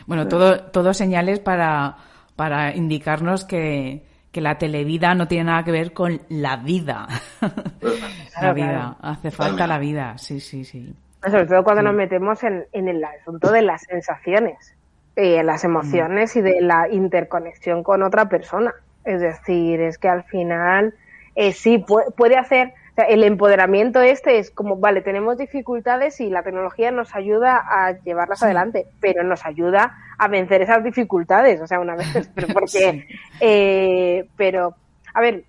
Bueno, 0.07 0.29
todo, 0.29 0.61
todo 0.61 0.95
señales 0.95 1.41
para, 1.41 1.97
para 2.37 2.75
indicarnos 2.77 3.45
que, 3.45 4.03
que 4.31 4.41
la 4.41 4.59
televida 4.59 5.15
no 5.15 5.27
tiene 5.29 5.45
nada 5.45 5.65
que 5.65 5.73
ver 5.73 5.93
con 5.93 6.21
la 6.29 6.57
vida. 6.59 7.09
la 8.41 8.53
vida. 8.53 8.67
claro. 8.69 8.97
Hace 9.01 9.31
falta 9.31 9.67
la 9.67 9.79
vida, 9.79 10.19
sí, 10.19 10.41
sí, 10.41 10.65
sí. 10.65 10.95
Sobre 11.23 11.47
todo 11.47 11.65
cuando 11.65 11.83
nos 11.83 11.95
metemos 11.95 12.43
en, 12.45 12.67
en 12.73 12.89
el 12.89 13.03
asunto 13.03 13.51
de 13.51 13.63
las 13.63 13.83
sensaciones, 13.83 14.75
eh, 15.17 15.43
las 15.43 15.65
emociones 15.65 16.37
y 16.37 16.43
de 16.43 16.61
la 16.61 16.89
interconexión 16.89 17.83
con 17.83 18.03
otra 18.03 18.29
persona. 18.29 18.75
Es 19.05 19.21
decir, 19.21 19.81
es 19.81 19.99
que 19.99 20.09
al 20.09 20.25
final 20.25 20.95
eh, 21.35 21.53
sí 21.53 21.79
pu- 21.79 22.15
puede 22.15 22.37
hacer, 22.37 22.75
o 22.93 22.95
sea, 22.97 23.05
el 23.07 23.25
empoderamiento 23.25 24.01
este 24.03 24.39
es 24.39 24.51
como, 24.51 24.77
vale, 24.77 25.01
tenemos 25.01 25.39
dificultades 25.39 26.21
y 26.21 26.29
la 26.29 26.43
tecnología 26.43 26.91
nos 26.91 27.15
ayuda 27.15 27.57
a 27.69 27.93
llevarlas 28.03 28.43
adelante, 28.43 28.87
pero 29.01 29.25
nos 29.25 29.45
ayuda 29.47 29.97
a 30.19 30.29
vencer 30.29 30.63
esas 30.63 30.83
dificultades, 30.85 31.61
o 31.61 31.67
sea, 31.67 31.81
una 31.81 31.97
vez, 31.97 32.31
pero 32.35 32.49
porque, 32.49 33.07
eh, 33.41 34.29
pero, 34.37 34.75
a 35.15 35.21
ver, 35.21 35.45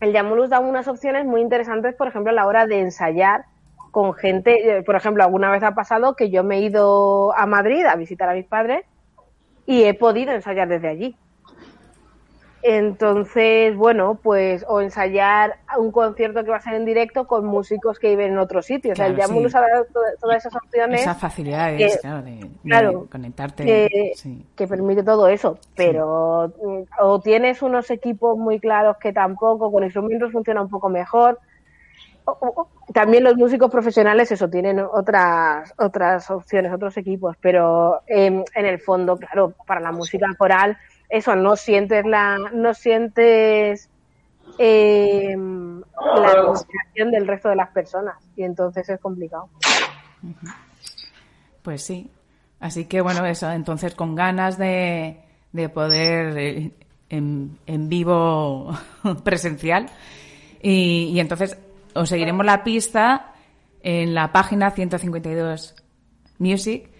el 0.00 0.12
Yamulus 0.12 0.50
da 0.50 0.60
unas 0.60 0.88
opciones 0.88 1.24
muy 1.26 1.40
interesantes, 1.40 1.94
por 1.94 2.08
ejemplo, 2.08 2.30
a 2.30 2.34
la 2.34 2.46
hora 2.46 2.66
de 2.66 2.80
ensayar 2.80 3.44
con 3.90 4.14
gente. 4.14 4.78
eh, 4.78 4.82
Por 4.82 4.96
ejemplo, 4.96 5.24
alguna 5.24 5.50
vez 5.50 5.62
ha 5.62 5.74
pasado 5.74 6.14
que 6.14 6.30
yo 6.30 6.44
me 6.44 6.58
he 6.58 6.60
ido 6.62 7.36
a 7.36 7.46
Madrid 7.46 7.84
a 7.86 7.96
visitar 7.96 8.28
a 8.28 8.34
mis 8.34 8.46
padres 8.46 8.84
y 9.66 9.84
he 9.84 9.94
podido 9.94 10.32
ensayar 10.32 10.68
desde 10.68 10.88
allí. 10.88 11.16
Entonces, 12.62 13.76
bueno, 13.76 14.18
pues, 14.22 14.64
o 14.68 14.80
ensayar 14.80 15.58
un 15.78 15.92
concierto 15.92 16.42
que 16.44 16.50
va 16.50 16.56
a 16.56 16.60
ser 16.60 16.74
en 16.74 16.84
directo 16.84 17.26
con 17.26 17.44
músicos 17.46 17.98
que 17.98 18.08
viven 18.10 18.32
en 18.32 18.38
otro 18.38 18.62
sitio. 18.62 18.92
o 18.92 18.96
sea, 18.96 19.06
el 19.06 19.16
Yamulus 19.16 19.52
sí. 19.52 19.58
todas 20.20 20.36
esas 20.44 20.56
opciones 20.56 21.00
Esas 21.02 21.18
facilidades, 21.20 21.96
que- 21.96 22.00
claro, 22.62 23.00
de, 23.02 23.06
conectarte. 23.10 23.64
que, 23.64 24.12
sí. 24.16 24.44
que 24.56 24.66
permite 24.66 25.02
todo 25.02 25.28
eso, 25.28 25.58
pero 25.76 26.52
mm, 26.62 26.82
o 27.00 27.20
tienes 27.20 27.62
unos 27.62 27.90
equipos 27.90 28.36
muy 28.36 28.58
claros 28.58 28.96
que 28.98 29.12
tampoco, 29.12 29.70
con 29.70 29.84
instrumentos 29.84 30.32
funciona 30.32 30.60
un 30.62 30.68
poco 30.68 30.88
mejor. 30.88 31.38
O- 32.24 32.68
también 32.92 33.24
los 33.24 33.36
músicos 33.36 33.70
profesionales, 33.70 34.30
eso, 34.32 34.48
tienen 34.50 34.80
otras 34.80 35.72
otras 35.78 36.30
opciones, 36.30 36.72
otros 36.72 36.96
equipos, 36.96 37.36
pero 37.40 38.00
em, 38.06 38.42
en 38.54 38.66
el 38.66 38.78
fondo, 38.80 39.16
claro, 39.16 39.54
para 39.66 39.80
la 39.80 39.92
música 39.92 40.26
coral, 40.36 40.76
eso, 41.08 41.36
no 41.36 41.56
sientes 41.56 42.04
la, 42.04 42.38
no 42.52 42.74
sientes 42.74 43.88
em, 44.58 45.80
la 45.80 46.34
respiración 46.52 47.10
del 47.10 47.26
resto 47.26 47.48
de 47.48 47.56
las 47.56 47.70
personas 47.70 48.16
y 48.36 48.42
entonces 48.42 48.88
es 48.88 49.00
complicado. 49.00 49.48
Pues 51.62 51.82
sí. 51.82 52.10
Así 52.60 52.86
que 52.86 53.00
bueno, 53.00 53.24
eso, 53.24 53.50
entonces 53.50 53.94
con 53.94 54.14
ganas 54.14 54.58
de, 54.58 55.20
de 55.52 55.68
poder 55.68 56.36
eh, 56.36 56.72
en, 57.08 57.58
en 57.66 57.88
vivo 57.88 58.76
presencial. 59.24 59.86
Y, 60.60 61.10
y 61.14 61.20
entonces 61.20 61.56
os 61.94 62.08
seguiremos 62.08 62.44
la 62.44 62.64
pista 62.64 63.32
en 63.80 64.14
la 64.14 64.32
página 64.32 64.70
152 64.70 65.76
Music 66.38 66.90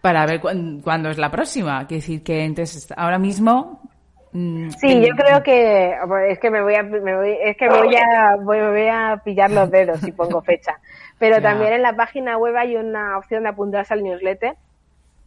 para 0.00 0.26
ver 0.26 0.40
cuán- 0.40 0.80
cuándo 0.80 1.10
es 1.10 1.18
la 1.18 1.30
próxima. 1.30 1.86
Quiere 1.86 2.00
decir 2.00 2.22
que 2.22 2.44
entonces 2.44 2.88
ahora 2.96 3.18
mismo. 3.18 3.80
mm, 4.32 4.70
Sí, 4.70 5.00
yo 5.06 5.14
creo 5.16 5.42
que 5.42 5.94
es 6.28 6.38
que 6.38 6.50
me 6.50 6.62
voy 6.62 6.74
a 6.74 6.82
me 6.82 7.16
voy, 7.16 7.36
es 7.42 7.56
que 7.56 7.68
voy 7.68 7.94
a 7.96 8.36
voy, 8.40 8.58
me 8.58 8.70
voy 8.70 8.88
a 8.88 9.20
pillar 9.24 9.50
los 9.50 9.70
dedos 9.70 10.00
si 10.00 10.12
pongo 10.12 10.40
fecha. 10.42 10.78
Pero 11.18 11.40
también 11.42 11.72
en 11.72 11.82
la 11.82 11.94
página 11.96 12.36
web 12.36 12.56
hay 12.56 12.76
una 12.76 13.18
opción 13.18 13.42
de 13.44 13.48
apuntarse 13.50 13.94
al 13.94 14.02
newsletter. 14.02 14.54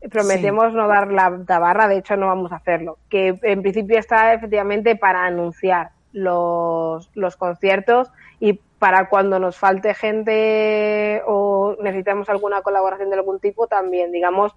Prometemos 0.09 0.73
no 0.73 0.87
dar 0.87 1.11
la 1.11 1.31
tabarra, 1.45 1.87
de 1.87 1.97
hecho 1.97 2.15
no 2.17 2.25
vamos 2.27 2.51
a 2.51 2.55
hacerlo. 2.55 2.97
Que 3.09 3.37
en 3.43 3.61
principio 3.61 3.99
está 3.99 4.33
efectivamente 4.33 4.95
para 4.95 5.25
anunciar 5.25 5.89
los, 6.13 7.09
los 7.13 7.35
conciertos 7.35 8.09
y 8.39 8.53
para 8.79 9.09
cuando 9.09 9.39
nos 9.39 9.57
falte 9.57 9.93
gente 9.93 11.21
o 11.27 11.75
necesitamos 11.81 12.29
alguna 12.29 12.61
colaboración 12.61 13.09
de 13.09 13.17
algún 13.17 13.39
tipo 13.39 13.67
también, 13.67 14.11
digamos, 14.11 14.55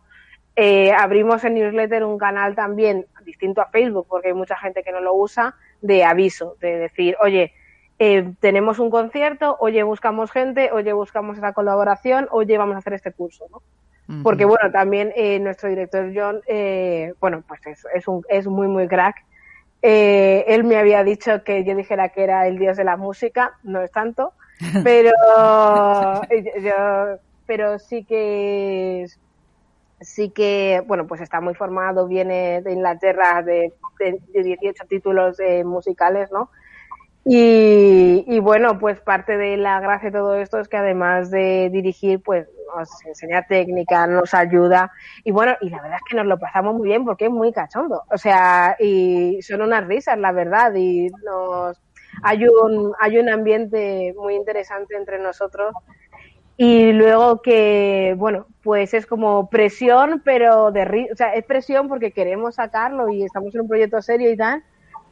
eh, 0.56 0.92
abrimos 0.92 1.44
en 1.44 1.54
newsletter 1.54 2.04
un 2.04 2.16
canal 2.16 2.54
también 2.54 3.06
distinto 3.24 3.60
a 3.60 3.66
Facebook, 3.66 4.06
porque 4.08 4.28
hay 4.28 4.34
mucha 4.34 4.56
gente 4.56 4.82
que 4.82 4.92
no 4.92 5.00
lo 5.00 5.14
usa, 5.14 5.56
de 5.80 6.04
aviso, 6.04 6.56
de 6.60 6.78
decir, 6.78 7.16
oye, 7.20 7.52
eh, 7.98 8.32
tenemos 8.40 8.78
un 8.78 8.90
concierto, 8.90 9.56
oye, 9.60 9.82
buscamos 9.82 10.30
gente, 10.30 10.70
oye, 10.72 10.92
buscamos 10.92 11.36
esa 11.36 11.52
colaboración, 11.52 12.28
oye, 12.30 12.56
vamos 12.58 12.76
a 12.76 12.78
hacer 12.78 12.94
este 12.94 13.12
curso, 13.12 13.46
¿no? 13.50 13.62
Porque 14.22 14.44
bueno, 14.44 14.70
también 14.70 15.12
eh, 15.16 15.38
nuestro 15.40 15.70
director 15.70 16.12
John, 16.14 16.42
eh, 16.46 17.14
bueno, 17.20 17.42
pues 17.48 17.66
es, 17.66 17.86
es, 17.94 18.06
un, 18.06 18.22
es 18.28 18.46
muy, 18.46 18.68
muy 18.68 18.86
crack 18.86 19.16
Eh, 19.86 20.46
él 20.48 20.64
me 20.64 20.78
había 20.78 21.04
dicho 21.04 21.44
que 21.44 21.62
yo 21.62 21.76
dijera 21.76 22.08
que 22.08 22.24
era 22.24 22.48
el 22.48 22.58
dios 22.58 22.78
de 22.78 22.84
la 22.84 22.96
música, 22.96 23.58
no 23.64 23.82
es 23.82 23.92
tanto, 23.92 24.32
pero 24.82 25.10
yo, 26.62 27.18
pero 27.44 27.78
sí 27.78 28.02
que 28.02 29.04
sí 30.00 30.30
que 30.30 30.82
bueno 30.86 31.06
pues 31.06 31.20
está 31.20 31.42
muy 31.42 31.54
formado, 31.54 32.08
viene 32.08 32.62
de 32.62 32.72
Inglaterra 32.72 33.42
de, 33.42 33.74
de, 33.98 34.20
de 34.32 34.42
18 34.42 34.84
títulos 34.88 35.38
eh, 35.40 35.64
musicales, 35.64 36.32
¿no? 36.32 36.48
Y, 37.26 38.24
y, 38.26 38.38
bueno, 38.40 38.78
pues 38.78 39.00
parte 39.00 39.38
de 39.38 39.56
la 39.56 39.80
gracia 39.80 40.10
de 40.10 40.18
todo 40.18 40.34
esto 40.34 40.58
es 40.58 40.68
que 40.68 40.76
además 40.76 41.30
de 41.30 41.70
dirigir, 41.72 42.20
pues 42.20 42.46
nos 42.76 42.88
enseña 43.06 43.46
técnica, 43.46 44.06
nos 44.06 44.34
ayuda. 44.34 44.92
Y 45.24 45.30
bueno, 45.32 45.54
y 45.62 45.70
la 45.70 45.80
verdad 45.80 45.98
es 45.98 46.10
que 46.10 46.16
nos 46.16 46.26
lo 46.26 46.38
pasamos 46.38 46.74
muy 46.74 46.88
bien 46.88 47.04
porque 47.04 47.26
es 47.26 47.30
muy 47.30 47.52
cachondo. 47.52 48.02
O 48.10 48.18
sea, 48.18 48.76
y 48.78 49.40
son 49.42 49.62
unas 49.62 49.86
risas, 49.86 50.18
la 50.18 50.32
verdad. 50.32 50.74
Y 50.74 51.08
nos 51.24 51.80
hay 52.22 52.46
un, 52.46 52.92
hay 53.00 53.18
un 53.18 53.28
ambiente 53.28 54.14
muy 54.16 54.34
interesante 54.34 54.96
entre 54.96 55.18
nosotros. 55.18 55.74
Y 56.56 56.92
luego 56.92 57.42
que, 57.42 58.14
bueno, 58.16 58.46
pues 58.62 58.94
es 58.94 59.06
como 59.06 59.48
presión, 59.48 60.22
pero 60.24 60.70
de 60.70 61.08
o 61.12 61.16
sea, 61.16 61.34
es 61.34 61.44
presión 61.44 61.88
porque 61.88 62.12
queremos 62.12 62.56
sacarlo 62.56 63.08
y 63.08 63.24
estamos 63.24 63.54
en 63.54 63.62
un 63.62 63.68
proyecto 63.68 64.00
serio 64.02 64.30
y 64.30 64.36
tal 64.36 64.62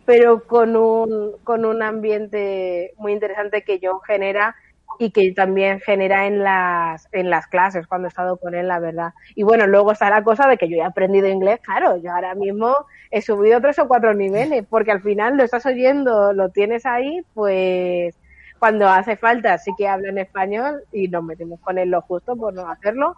pero 0.04 0.44
con 0.44 0.76
un, 0.76 1.32
con 1.44 1.64
un 1.64 1.82
ambiente 1.82 2.92
muy 2.96 3.12
interesante 3.12 3.62
que 3.62 3.80
John 3.82 4.00
genera 4.06 4.56
y 4.98 5.10
que 5.10 5.32
también 5.32 5.80
genera 5.80 6.26
en 6.26 6.42
las, 6.42 7.08
en 7.12 7.30
las 7.30 7.46
clases 7.46 7.86
cuando 7.86 8.06
he 8.06 8.10
estado 8.10 8.36
con 8.36 8.54
él, 8.54 8.68
la 8.68 8.78
verdad. 8.78 9.14
Y 9.34 9.42
bueno, 9.42 9.66
luego 9.66 9.92
está 9.92 10.10
la 10.10 10.22
cosa 10.22 10.48
de 10.48 10.56
que 10.56 10.68
yo 10.68 10.76
he 10.76 10.82
aprendido 10.82 11.28
inglés, 11.28 11.60
claro, 11.62 11.96
yo 11.96 12.12
ahora 12.12 12.34
mismo 12.34 12.74
he 13.10 13.22
subido 13.22 13.60
tres 13.60 13.78
o 13.78 13.88
cuatro 13.88 14.14
niveles, 14.14 14.64
porque 14.68 14.92
al 14.92 15.02
final 15.02 15.36
lo 15.36 15.44
estás 15.44 15.66
oyendo, 15.66 16.32
lo 16.32 16.50
tienes 16.50 16.86
ahí, 16.86 17.22
pues 17.34 18.14
cuando 18.58 18.88
hace 18.88 19.16
falta 19.16 19.58
sí 19.58 19.72
que 19.76 19.88
habla 19.88 20.10
en 20.10 20.18
español 20.18 20.84
y 20.92 21.08
nos 21.08 21.24
metemos 21.24 21.58
con 21.58 21.78
él 21.78 21.90
lo 21.90 22.00
justo 22.02 22.36
por 22.36 22.54
no 22.54 22.68
hacerlo. 22.70 23.16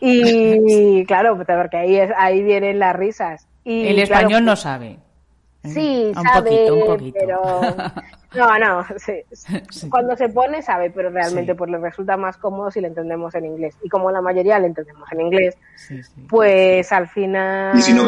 Y 0.00 1.04
claro, 1.06 1.36
porque 1.36 1.76
ahí, 1.76 1.96
es, 1.96 2.10
ahí 2.16 2.42
vienen 2.42 2.80
las 2.80 2.96
risas. 2.96 3.46
Y, 3.62 3.86
el 3.86 4.00
español 4.00 4.44
no 4.44 4.56
sabe. 4.56 4.98
Sí, 5.64 6.12
un 6.16 6.22
sabe, 6.24 6.50
poquito, 6.50 6.74
un 6.74 6.86
poquito. 6.86 7.18
pero 7.20 7.42
no, 8.34 8.58
no, 8.58 8.86
sí. 8.96 9.14
Sí. 9.70 9.88
cuando 9.90 10.16
se 10.16 10.28
pone 10.30 10.62
sabe, 10.62 10.90
pero 10.90 11.10
realmente 11.10 11.52
Sí. 11.52 11.58
pues 11.58 11.70
le 11.70 11.78
resulta 11.78 12.16
más 12.16 12.36
cómodo 12.38 12.70
si 12.70 12.80
le 12.80 12.88
entendemos 12.88 13.34
en 13.34 13.44
inglés. 13.46 13.76
Y 13.82 13.88
como 13.88 14.10
la 14.10 14.20
mayoría 14.22 14.58
le 14.58 14.68
entendemos 14.68 15.10
en 15.12 15.20
inglés, 15.20 15.56
Sí, 15.76 16.02
sí. 16.02 16.12
pues 16.28 16.90
al 16.92 17.08
final, 17.08 17.76
Y 17.78 17.82
si 17.82 17.92
no, 17.92 18.04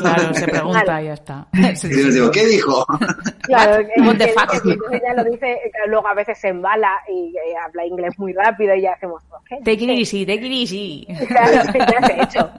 Claro, 0.00 0.34
se 0.34 0.46
pregunta 0.48 0.82
Claro. 0.84 1.02
y 1.02 1.06
ya 1.06 1.14
está. 1.14 1.46
y 1.52 1.76
Sí, 1.76 1.88
les 1.88 1.96
sí. 2.04 2.10
digo, 2.12 2.30
¿qué 2.30 2.46
dijo? 2.46 2.86
claro, 3.42 3.86
que- 3.86 4.00
What 4.02 4.16
the 4.18 4.28
fuck? 4.28 5.02
ya 5.02 5.14
lo 5.14 5.24
dice, 5.24 5.52
eh, 5.52 5.70
luego 5.86 6.06
a 6.08 6.14
veces 6.14 6.38
se 6.38 6.48
embala 6.48 6.92
y 7.08 7.34
eh, 7.36 7.56
habla 7.64 7.86
inglés 7.86 8.18
muy 8.18 8.32
rápido 8.32 8.74
y 8.74 8.82
ya 8.82 8.92
hacemos, 8.92 9.22
¿qué? 9.48 9.56
Take 9.56 9.84
it 9.84 9.90
easy, 9.90 10.26
take 10.26 10.46
it 10.46 10.52
easy. 10.52 11.06
Claro, 11.26 11.52
ya 11.52 12.06
se 12.06 12.12
ha 12.12 12.22
hecho. 12.22 12.50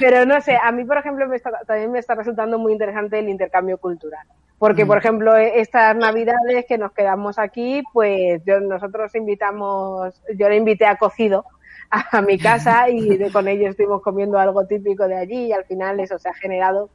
Pero 0.00 0.24
no 0.26 0.40
sé, 0.40 0.56
a 0.60 0.72
mí, 0.72 0.84
por 0.84 0.98
ejemplo, 0.98 1.26
me 1.28 1.36
está- 1.36 1.60
también 1.66 1.92
me 1.92 1.98
está 1.98 2.14
resultando 2.14 2.58
muy 2.58 2.72
interesante 2.72 3.18
el 3.18 3.28
intercambio 3.28 3.78
cultural. 3.78 4.26
Porque, 4.58 4.84
Mm. 4.84 4.88
por 4.88 4.98
ejemplo, 4.98 5.36
e- 5.36 5.60
estas 5.60 5.94
navidades 5.96 6.64
que 6.66 6.78
nos 6.78 6.92
quedamos 6.92 7.38
aquí, 7.38 7.82
pues 7.92 8.42
yo, 8.46 8.58
nosotros 8.60 9.14
invitamos, 9.14 10.20
yo 10.36 10.48
le 10.48 10.56
invité 10.56 10.86
a 10.86 10.96
cocido 10.96 11.44
a, 11.90 12.20
mi 12.22 12.38
casa 12.38 12.88
y 12.90 13.16
de- 13.16 13.30
con 13.30 13.48
ellos 13.48 13.70
estuvimos 13.70 14.02
comiendo 14.02 14.38
algo 14.38 14.66
típico 14.66 15.06
de 15.08 15.16
allí 15.16 15.46
y 15.46 15.52
al 15.52 15.64
final 15.64 16.00
eso 16.00 16.18
se 16.18 16.28
ha 16.28 16.34
generado 16.34 16.90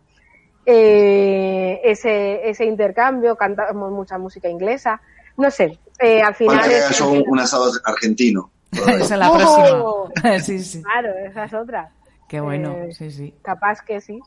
eh, 0.65 1.81
ese, 1.83 2.47
ese 2.49 2.65
intercambio, 2.65 3.35
cantamos 3.35 3.91
mucha 3.91 4.17
música 4.17 4.47
inglesa. 4.49 5.01
No 5.37 5.49
sé, 5.49 5.79
eh, 5.99 6.21
al 6.21 6.35
final... 6.35 6.59
Haga 6.59 6.77
es- 6.89 7.01
un, 7.01 7.23
un 7.27 7.39
asado 7.39 7.71
argentino. 7.85 8.51
Esa 8.71 9.01
es 9.01 9.09
la 9.11 9.29
¡Oh! 9.31 10.09
próxima. 10.13 10.39
Sí, 10.39 10.59
sí. 10.63 10.81
Claro, 10.81 11.13
esa 11.17 11.43
es 11.45 11.53
otra. 11.53 11.91
Qué 12.29 12.39
bueno, 12.39 12.77
Eh, 12.83 12.93
sí, 12.93 13.11
sí. 13.11 13.33
Capaz 13.41 13.81
que 13.81 13.99
sí. 13.99 14.19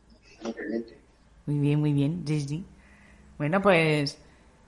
Muy 1.47 1.59
bien, 1.59 1.81
muy 1.81 1.93
bien. 1.93 2.23
Sí. 2.27 2.65
Bueno, 3.39 3.63
pues. 3.63 4.19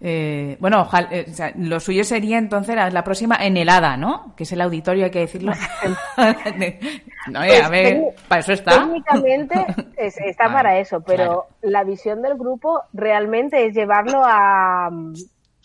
Eh, 0.00 0.56
bueno, 0.60 0.82
ojalá, 0.82 1.08
eh, 1.10 1.26
o 1.30 1.32
sea, 1.32 1.52
lo 1.56 1.80
suyo 1.80 2.04
sería 2.04 2.36
entonces 2.38 2.76
la, 2.76 2.90
la 2.90 3.02
próxima 3.02 3.36
en 3.40 3.56
el 3.56 3.68
ADA, 3.68 3.96
¿no? 3.96 4.34
Que 4.36 4.42
es 4.44 4.52
el 4.52 4.60
auditorio, 4.60 5.06
hay 5.06 5.10
que 5.10 5.20
decirlo. 5.20 5.52
no, 7.30 7.42
eh, 7.42 7.62
a 7.62 7.68
ver, 7.68 8.14
para 8.28 8.40
eso 8.40 8.52
está. 8.52 8.72
Técnicamente 8.72 9.54
es- 9.96 10.18
está 10.20 10.52
para 10.52 10.78
eso, 10.78 11.00
pero 11.00 11.16
claro. 11.24 11.46
la 11.62 11.84
visión 11.84 12.22
del 12.22 12.34
grupo 12.36 12.82
realmente 12.92 13.66
es 13.66 13.74
llevarlo 13.74 14.22
a, 14.24 14.90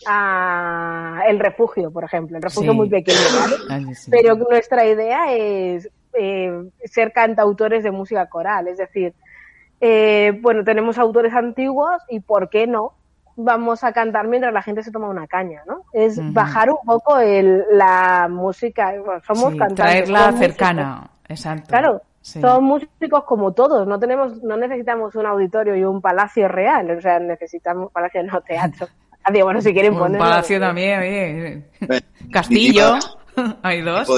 a 0.06 1.22
el 1.28 1.38
refugio, 1.38 1.90
por 1.90 2.04
ejemplo, 2.04 2.36
el 2.36 2.42
refugio 2.42 2.72
Sí. 2.72 2.76
muy 2.76 2.88
pequeño, 2.88 3.18
¿vale? 3.40 3.54
Ay, 3.88 3.94
sí. 3.94 4.10
Pero 4.10 4.34
nuestra 4.36 4.84
idea 4.86 5.32
es 5.32 5.88
eh, 6.14 6.52
ser 6.84 7.12
cantautores 7.12 7.84
de 7.84 7.90
música 7.90 8.26
coral, 8.28 8.68
es 8.68 8.78
decir, 8.78 9.14
eh, 9.80 10.32
bueno, 10.40 10.62
tenemos 10.64 10.98
autores 10.98 11.32
antiguos 11.34 12.02
y 12.08 12.20
¿por 12.20 12.48
qué 12.50 12.66
no? 12.66 12.94
Vamos 13.36 13.82
a 13.84 13.92
cantar 13.92 14.28
mientras 14.28 14.52
la 14.52 14.62
gente 14.62 14.82
se 14.82 14.90
toma 14.92 15.08
una 15.08 15.26
caña, 15.26 15.62
¿no? 15.66 15.84
Es 15.92 16.18
bajar 16.32 16.70
un 16.70 16.78
poco 16.84 17.18
el, 17.18 17.64
la 17.72 18.28
música, 18.30 18.92
bueno, 19.04 19.20
somos 19.26 19.52
Sí, 19.52 19.58
cantantes. 19.58 19.76
traerla 19.84 20.18
músicos. 20.30 20.40
cercana. 20.40 21.10
Exacto. 21.28 21.66
Claro, 21.68 22.02
Sí. 22.20 22.40
somos 22.40 22.62
músicos 22.62 23.24
como 23.24 23.52
todos, 23.52 23.86
no 23.88 23.98
tenemos, 23.98 24.42
no 24.42 24.56
necesitamos 24.56 25.14
un 25.16 25.26
auditorio 25.26 25.74
y 25.74 25.82
un 25.84 26.00
palacio 26.00 26.46
real, 26.46 26.90
o 26.96 27.00
sea, 27.00 27.18
necesitamos 27.18 27.90
palacio 27.90 28.22
no 28.22 28.40
teatro. 28.42 28.86
Adiós, 29.24 29.44
bueno, 29.44 29.60
si 29.60 29.72
quieren 29.72 29.92
Un 29.94 29.98
poner 29.98 30.18
palacio 30.20 30.60
también, 30.60 31.00
oye. 31.00 31.62
Castillo. 32.30 32.94
Hay 33.62 33.80
dos. 33.82 34.08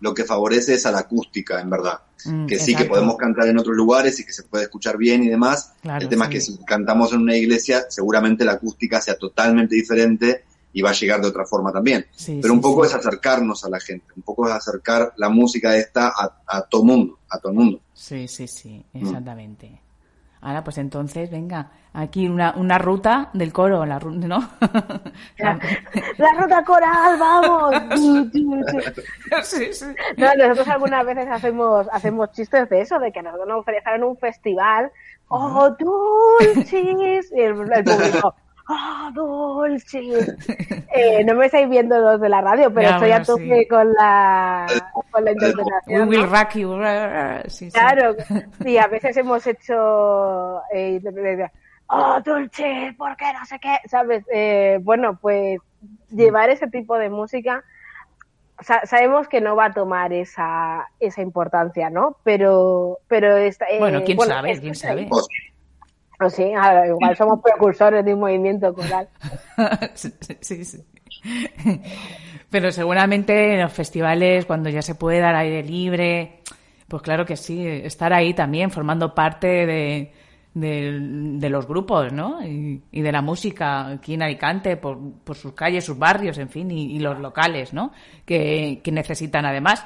lo 0.00 0.14
que 0.14 0.24
favorece 0.24 0.74
es 0.74 0.86
a 0.86 0.90
la 0.92 1.00
acústica, 1.00 1.60
en 1.60 1.70
verdad. 1.70 2.00
Mm, 2.26 2.46
que 2.46 2.58
sí, 2.58 2.74
que 2.74 2.84
podemos 2.84 3.16
cantar 3.16 3.48
en 3.48 3.58
otros 3.58 3.76
lugares 3.76 4.18
y 4.20 4.24
que 4.24 4.32
se 4.32 4.44
puede 4.44 4.64
escuchar 4.64 4.96
bien 4.96 5.22
y 5.24 5.28
demás. 5.28 5.72
Claro, 5.82 6.02
el 6.02 6.08
tema 6.08 6.26
sí. 6.26 6.36
es 6.36 6.46
que 6.46 6.52
si 6.52 6.64
cantamos 6.64 7.12
en 7.12 7.20
una 7.20 7.36
iglesia, 7.36 7.84
seguramente 7.88 8.44
la 8.44 8.52
acústica 8.52 9.00
sea 9.00 9.16
totalmente 9.16 9.74
diferente 9.74 10.44
y 10.72 10.80
va 10.80 10.90
a 10.90 10.94
llegar 10.94 11.20
de 11.20 11.28
otra 11.28 11.44
forma 11.44 11.70
también. 11.72 12.06
Sí, 12.16 12.38
Pero 12.40 12.54
un 12.54 12.60
poco 12.60 12.84
es 12.84 12.94
acercarnos 12.94 13.64
a 13.64 13.68
la 13.68 13.80
gente, 13.80 14.06
un 14.16 14.22
poco 14.22 14.48
es 14.48 14.54
acercar 14.54 15.12
la 15.16 15.28
música 15.28 15.76
esta 15.76 16.08
a, 16.08 16.42
a 16.46 16.62
todo 16.62 16.84
mundo, 16.84 17.18
a 17.28 17.38
todo 17.38 17.52
el 17.52 17.58
mundo. 17.58 17.80
Sí, 17.92 18.26
sí, 18.26 18.46
sí, 18.48 18.82
exactamente. 18.94 19.81
Ahora, 20.44 20.64
pues 20.64 20.76
entonces, 20.78 21.30
venga, 21.30 21.70
aquí 21.92 22.26
una, 22.26 22.52
una 22.56 22.76
ruta 22.76 23.30
del 23.32 23.52
coro, 23.52 23.86
la 23.86 24.00
¿no? 24.00 24.40
La 25.38 26.32
ruta 26.36 26.64
coral, 26.64 27.16
vamos. 27.16 27.76
sí, 29.44 29.72
sí. 29.72 29.86
No, 30.16 30.34
nosotros 30.34 30.66
algunas 30.66 31.06
veces 31.06 31.28
hacemos, 31.30 31.86
hacemos 31.92 32.32
chistes 32.32 32.68
de 32.68 32.80
eso, 32.80 32.98
de 32.98 33.12
que 33.12 33.22
nosotros 33.22 33.46
nos 33.46 33.64
en 33.94 34.02
un 34.02 34.16
festival. 34.16 34.90
¡Oh, 35.28 35.70
dulcis! 35.78 37.32
Y 37.32 37.40
el, 37.40 37.72
el 37.72 37.84
público, 37.84 38.34
¡oh, 38.72 39.10
dulcis! 39.12 40.34
Eh, 40.94 41.24
no 41.24 41.34
me 41.34 41.46
estáis 41.46 41.70
viendo 41.70 41.98
los 41.98 42.20
de 42.20 42.28
la 42.28 42.42
radio, 42.42 42.68
pero 42.72 42.82
Ya, 42.82 42.96
estoy 42.96 43.08
bueno, 43.08 43.22
a 43.22 43.24
tope 43.24 43.60
sí. 43.60 43.66
con 43.68 43.92
la, 43.94 44.66
con 45.10 45.24
la 45.24 45.30
We 45.30 45.32
interpretación. 45.32 46.08
will 46.08 46.20
¿no? 46.20 46.26
rock 46.26 46.50
you. 46.54 47.48
Sí, 47.48 47.70
sí. 47.70 47.78
Claro, 47.78 48.14
y 48.66 48.76
a 48.76 48.86
veces 48.88 49.16
hemos 49.16 49.46
hecho 49.46 50.60
eh, 50.70 51.00
oh 51.86 52.20
Dulce, 52.22 52.94
¿por 52.98 53.16
qué 53.16 53.32
no 53.32 53.44
sé 53.46 53.58
qué? 53.58 53.76
¿Sabes? 53.88 54.22
Eh, 54.30 54.80
bueno, 54.82 55.18
pues 55.20 55.60
llevar 56.10 56.50
ese 56.50 56.66
tipo 56.68 56.98
de 56.98 57.08
música 57.08 57.64
sa- 58.60 58.84
sabemos 58.84 59.26
que 59.28 59.40
no 59.40 59.56
va 59.56 59.66
a 59.66 59.72
tomar 59.72 60.12
esa, 60.12 60.88
esa 61.00 61.22
importancia, 61.22 61.88
¿no? 61.88 62.16
Pero, 62.22 62.98
pero 63.08 63.34
esta, 63.36 63.64
eh, 63.66 63.78
Bueno, 63.78 64.02
quién 64.04 64.18
sabe, 64.20 64.60
quién 64.60 64.74
sabe. 64.74 65.08
Pues, 66.22 66.34
sí, 66.34 66.52
ahora, 66.54 66.86
igual 66.86 67.16
somos 67.16 67.40
precursores 67.42 68.04
de 68.04 68.14
un 68.14 68.20
movimiento 68.20 68.72
coral. 68.72 69.08
sí, 69.94 70.64
sí. 70.64 70.78
Pero 72.50 72.70
seguramente 72.70 73.54
en 73.54 73.60
los 73.62 73.72
festivales, 73.72 74.46
cuando 74.46 74.68
ya 74.70 74.82
se 74.82 74.94
puede 74.94 75.20
dar 75.20 75.34
aire 75.34 75.62
libre, 75.62 76.40
pues 76.88 77.02
claro 77.02 77.24
que 77.24 77.36
sí, 77.36 77.66
estar 77.66 78.12
ahí 78.12 78.34
también, 78.34 78.70
formando 78.70 79.14
parte 79.14 79.66
de, 79.66 80.12
de, 80.54 81.48
los 81.50 81.66
grupos, 81.66 82.12
¿no? 82.12 82.44
Y, 82.46 82.82
y 82.92 83.00
de 83.02 83.12
la 83.12 83.22
música 83.22 83.88
aquí 83.88 84.14
en 84.14 84.22
Alicante, 84.22 84.76
por, 84.76 84.98
por 85.24 85.36
sus 85.36 85.52
calles, 85.54 85.84
sus 85.84 85.98
barrios, 85.98 86.38
en 86.38 86.48
fin, 86.50 86.70
y, 86.70 86.96
y 86.96 86.98
los 86.98 87.18
locales, 87.18 87.72
¿no? 87.72 87.92
Que, 88.24 88.80
que 88.84 88.92
necesitan 88.92 89.46
además. 89.46 89.84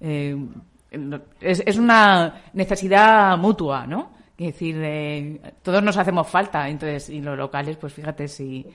eh, 0.00 0.36
es, 1.40 1.62
es 1.66 1.78
una 1.78 2.42
necesidad 2.52 3.36
mutua, 3.38 3.86
¿no? 3.86 4.10
Es 4.46 4.54
decir, 4.54 4.76
eh, 4.82 5.40
todos 5.62 5.82
nos 5.82 5.96
hacemos 5.96 6.28
falta, 6.28 6.68
entonces, 6.68 7.08
y 7.10 7.20
los 7.20 7.36
locales, 7.36 7.76
pues 7.76 7.92
fíjate 7.92 8.26
si 8.28 8.66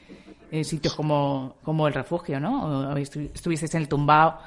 en 0.51 0.63
sitios 0.63 0.95
como, 0.95 1.55
como 1.63 1.87
el 1.87 1.93
refugio, 1.93 2.39
¿no? 2.39 2.89
O 2.91 2.95
estu- 2.95 3.75
en 3.75 3.81
el 3.81 3.87
tumbao, 3.89 4.37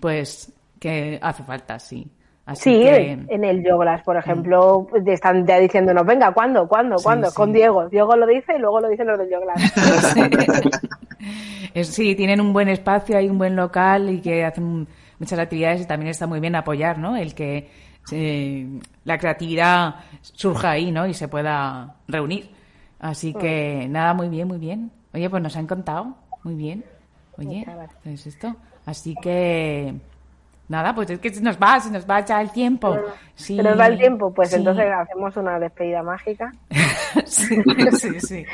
pues 0.00 0.52
que 0.80 1.18
hace 1.22 1.42
falta, 1.44 1.78
sí. 1.78 2.06
Así 2.46 2.74
Sí, 2.74 2.82
que, 2.82 3.18
en 3.28 3.44
el 3.44 3.64
Yoglas, 3.64 4.02
por 4.02 4.16
ejemplo, 4.18 4.86
están 5.06 5.46
ya 5.46 5.58
diciéndonos, 5.58 6.04
venga, 6.04 6.32
¿cuándo? 6.32 6.68
¿Cuándo? 6.68 6.98
Sí, 6.98 7.04
¿Cuándo? 7.04 7.30
sí. 7.30 7.36
Con 7.36 7.52
Diego. 7.52 7.88
Diego 7.88 8.16
lo 8.16 8.26
dice 8.26 8.54
y 8.56 8.58
luego 8.58 8.80
lo 8.80 8.88
dicen 8.88 9.06
los 9.06 9.18
del 9.18 9.30
Yoglas. 9.30 9.62
sí, 11.84 12.14
tienen 12.14 12.40
un 12.40 12.52
buen 12.52 12.68
espacio, 12.68 13.16
hay 13.16 13.28
un 13.28 13.38
buen 13.38 13.56
local 13.56 14.10
y 14.10 14.20
que 14.20 14.44
hacen 14.44 14.86
muchas 15.18 15.38
actividades 15.38 15.82
y 15.82 15.86
también 15.86 16.10
está 16.10 16.26
muy 16.26 16.40
bien 16.40 16.54
apoyar, 16.54 16.98
¿no? 16.98 17.16
El 17.16 17.34
que 17.34 17.70
eh, 18.12 18.66
la 19.04 19.18
creatividad 19.18 19.96
surja 20.32 20.70
ahí, 20.70 20.90
¿no? 20.90 21.06
Y 21.06 21.14
se 21.14 21.28
pueda 21.28 21.96
reunir. 22.08 22.50
Así 22.98 23.34
que 23.34 23.86
nada, 23.90 24.14
muy 24.14 24.28
bien, 24.28 24.48
muy 24.48 24.58
bien. 24.58 24.90
Oye, 25.12 25.28
pues 25.28 25.42
nos 25.42 25.56
han 25.56 25.66
contado, 25.66 26.16
muy 26.42 26.54
bien. 26.54 26.84
Oye, 27.36 27.58
Muchas 27.58 27.74
gracias. 27.74 28.00
pues 28.02 28.26
esto. 28.26 28.56
Así 28.86 29.14
que 29.20 29.94
nada, 30.68 30.94
pues 30.94 31.10
es 31.10 31.18
que 31.18 31.32
se 31.32 31.40
nos 31.40 31.56
va, 31.58 31.78
se 31.80 31.90
nos 31.90 32.08
va 32.08 32.24
ya 32.24 32.40
el 32.40 32.50
tiempo. 32.52 32.96
Sí, 33.36 33.56
Se 33.56 33.62
nos 33.64 33.78
va 33.78 33.86
el 33.88 33.98
tiempo, 33.98 34.32
pues 34.32 34.50
sí. 34.50 34.56
entonces 34.56 34.86
hacemos 34.96 35.36
una 35.36 35.58
despedida 35.58 36.02
mágica. 36.04 36.52
sí, 37.26 37.56
sí, 37.98 38.20
sí. 38.20 38.44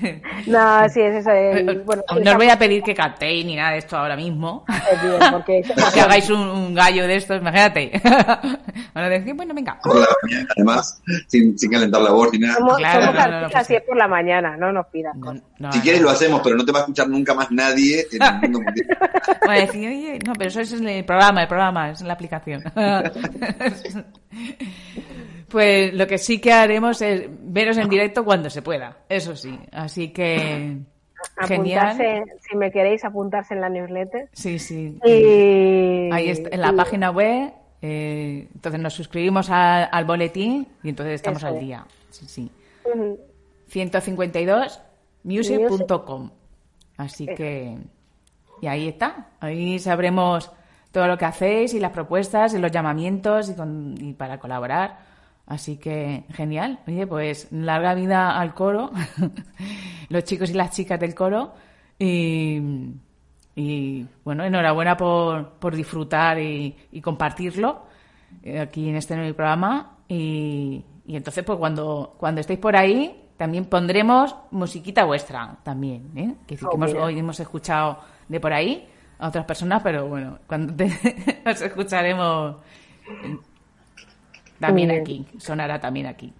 No, 0.46 0.88
sí, 0.88 1.00
es 1.00 1.16
eso. 1.16 1.30
el- 1.30 1.82
bueno, 1.82 2.02
no 2.22 2.30
os 2.30 2.36
voy 2.38 2.48
a 2.48 2.58
pedir 2.58 2.82
que 2.82 2.94
cantéis 2.94 3.44
ni 3.44 3.56
nada 3.56 3.72
de 3.72 3.78
esto 3.78 3.96
ahora 3.98 4.16
mismo. 4.16 4.64
Bien, 5.02 5.18
porque 5.30 5.62
que 5.94 6.00
hagáis 6.00 6.30
un, 6.30 6.40
un 6.40 6.74
gallo 6.74 7.06
de 7.06 7.16
estos, 7.16 7.38
imagínate. 7.40 8.00
Van 8.94 9.04
a 9.04 9.08
decir, 9.10 9.34
bueno, 9.34 9.52
venga. 9.54 9.78
Por 9.82 9.96
la 10.00 10.06
mañana, 10.22 10.48
además, 10.56 11.02
sin, 11.28 11.58
sin 11.58 11.70
calentar 11.70 12.00
la 12.00 12.10
voz 12.12 12.32
ni 12.32 12.38
nada. 12.38 12.54
somos, 12.54 12.78
Claro, 12.78 13.00
somos 13.06 13.14
no, 13.14 13.26
no, 13.30 13.40
no, 13.42 13.48
pues 13.50 13.70
y 13.70 13.74
es 13.74 13.82
por 13.82 13.96
la 13.96 14.08
mañana, 14.08 14.56
no 14.56 14.72
nos 14.72 14.86
pidas 14.86 15.14
No, 15.16 15.26
cosas. 15.26 15.42
no, 15.58 15.72
si 15.72 15.78
no. 15.78 15.84
quieres 15.84 16.00
lo 16.02 16.10
hacemos, 16.10 16.40
pero 16.42 16.56
no 16.56 16.64
te 16.64 16.72
va 16.72 16.78
a 16.78 16.82
escuchar 16.82 17.08
nunca 17.08 17.34
más 17.34 17.50
nadie 17.50 18.06
en 18.10 18.22
el 18.22 18.40
mundo 18.40 18.60
mundial. 18.62 18.98
A 19.46 19.52
decir, 19.52 19.86
oye, 19.88 20.18
no, 20.26 20.32
pero 20.32 20.48
eso 20.48 20.60
es 20.62 20.72
el 20.72 21.04
programa, 21.04 21.42
el 21.42 21.48
programa, 21.48 21.59
es 21.90 22.00
en 22.00 22.08
la 22.08 22.14
aplicación. 22.14 22.62
pues 25.48 25.92
lo 25.94 26.06
que 26.06 26.18
sí 26.18 26.38
que 26.40 26.52
haremos 26.52 27.00
es 27.02 27.24
veros 27.28 27.76
en 27.76 27.88
directo 27.88 28.24
cuando 28.24 28.48
se 28.50 28.62
pueda, 28.62 28.98
eso 29.08 29.34
sí. 29.36 29.58
Así 29.72 30.08
que, 30.12 30.76
genial. 31.46 31.88
Apuntarse, 31.90 32.22
si 32.48 32.56
me 32.56 32.70
queréis, 32.70 33.04
apuntarse 33.04 33.54
en 33.54 33.60
la 33.60 33.68
newsletter. 33.68 34.28
Sí, 34.32 34.58
sí. 34.58 34.98
Y, 35.04 36.10
Ahí 36.12 36.30
está, 36.30 36.50
en 36.52 36.60
la 36.60 36.72
y- 36.72 36.76
página 36.76 37.10
web, 37.10 37.52
eh, 37.82 38.48
entonces 38.54 38.80
nos 38.80 38.94
suscribimos 38.94 39.50
a- 39.50 39.84
al 39.84 40.04
boletín 40.04 40.68
y 40.82 40.88
entonces 40.90 41.14
estamos 41.16 41.38
Eso 41.42 41.48
al 41.48 41.54
es. 41.56 41.60
día. 41.60 41.84
Sí, 42.10 42.26
sí. 42.26 42.50
Ujú. 42.84 43.18
152music.com. 43.68 46.30
Así 46.96 47.26
que. 47.26 47.76
Y 48.62 48.66
ahí 48.66 48.88
está. 48.88 49.28
Ahí 49.40 49.78
sabremos 49.78 50.50
todo 50.92 51.06
lo 51.06 51.16
que 51.18 51.24
hacéis 51.24 51.74
y 51.74 51.80
las 51.80 51.90
propuestas 51.92 52.54
y 52.54 52.58
los 52.58 52.70
llamamientos 52.72 53.48
y, 53.50 53.54
con- 53.54 53.94
y 54.00 54.12
para 54.14 54.38
colaborar. 54.38 54.98
Así 55.46 55.76
que 55.78 56.24
genial. 56.32 56.78
Oye, 56.86 57.06
pues 57.06 57.48
larga 57.50 57.94
vida 57.94 58.38
al 58.38 58.54
coro, 58.54 58.90
los 60.08 60.24
chicos 60.24 60.50
y 60.50 60.54
las 60.54 60.70
chicas 60.70 60.98
del 61.00 61.14
coro. 61.14 61.52
Y, 61.98 62.60
y, 63.56 64.06
bueno, 64.24 64.44
enhorabuena 64.44 64.96
por, 64.96 65.50
por 65.54 65.74
disfrutar 65.74 66.38
y, 66.38 66.74
y 66.92 67.00
compartirlo 67.00 67.82
eh, 68.42 68.60
aquí 68.60 68.88
en 68.88 68.96
este 68.96 69.16
nuevo 69.16 69.34
programa. 69.34 69.96
Y, 70.08 70.84
y 71.06 71.16
entonces, 71.16 71.44
pues 71.44 71.58
cuando, 71.58 72.14
cuando 72.18 72.40
estéis 72.40 72.58
por 72.60 72.76
ahí, 72.76 73.28
también 73.36 73.64
pondremos 73.66 74.34
musiquita 74.50 75.04
vuestra 75.04 75.56
también. 75.62 76.10
¿eh? 76.16 76.34
Que 76.46 76.58
Oh, 76.64 76.74
hemos, 76.74 76.94
hoy 76.94 77.18
hemos 77.18 77.40
escuchado 77.40 77.98
de 78.28 78.38
por 78.40 78.52
ahí 78.52 78.88
a 79.20 79.28
otras 79.28 79.44
personas, 79.44 79.82
pero 79.82 80.08
bueno, 80.08 80.38
cuando 80.46 80.74
te- 80.74 81.42
os 81.46 81.60
escucharemos 81.62 82.56
también 84.58 84.90
aquí, 84.90 85.26
sonará 85.38 85.80
también 85.80 86.06
aquí. 86.06 86.32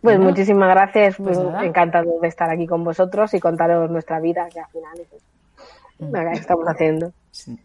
Pues 0.00 0.18
muchísimas 0.18 0.70
gracias, 0.70 1.16
pues 1.18 1.38
encantado 1.62 2.20
de 2.20 2.28
estar 2.28 2.48
aquí 2.50 2.66
con 2.66 2.82
vosotros 2.84 3.34
y 3.34 3.40
contaros 3.40 3.90
nuestra 3.90 4.18
vida, 4.20 4.48
que 4.52 4.60
al 4.60 4.68
final 4.68 4.98
es 5.00 5.08
Mm. 5.98 6.16
lo 6.16 6.30
que 6.30 6.38
estamos 6.38 6.66
haciendo. 6.66 7.12
Sí. 7.30 7.58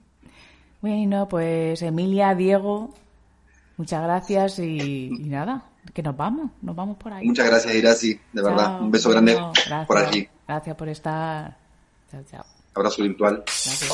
Bueno, 0.81 1.25
pues 1.29 1.81
Emilia, 1.81 2.35
Diego, 2.35 2.93
muchas 3.77 4.03
gracias 4.03 4.59
y, 4.59 5.07
y 5.07 5.29
nada, 5.29 5.63
que 5.93 6.03
nos 6.03 6.17
vamos, 6.17 6.51
nos 6.61 6.75
vamos 6.75 6.97
por 6.97 7.13
ahí. 7.13 7.25
Muchas 7.25 7.47
gracias, 7.49 7.73
Irasi, 7.73 8.19
de 8.33 8.41
verdad. 8.41 8.81
Un 8.81 8.91
beso 8.91 9.09
grande 9.09 9.33
Bueno, 9.35 9.53
gracias. 9.53 9.87
por 9.87 9.97
aquí. 9.97 10.27
Gracias 10.45 10.75
por 10.75 10.89
estar. 10.89 11.55
Chao, 12.11 12.23
chao. 12.29 12.54
Abrazo 12.75 13.01
virtual. 13.03 13.43
Gracias. 13.45 13.91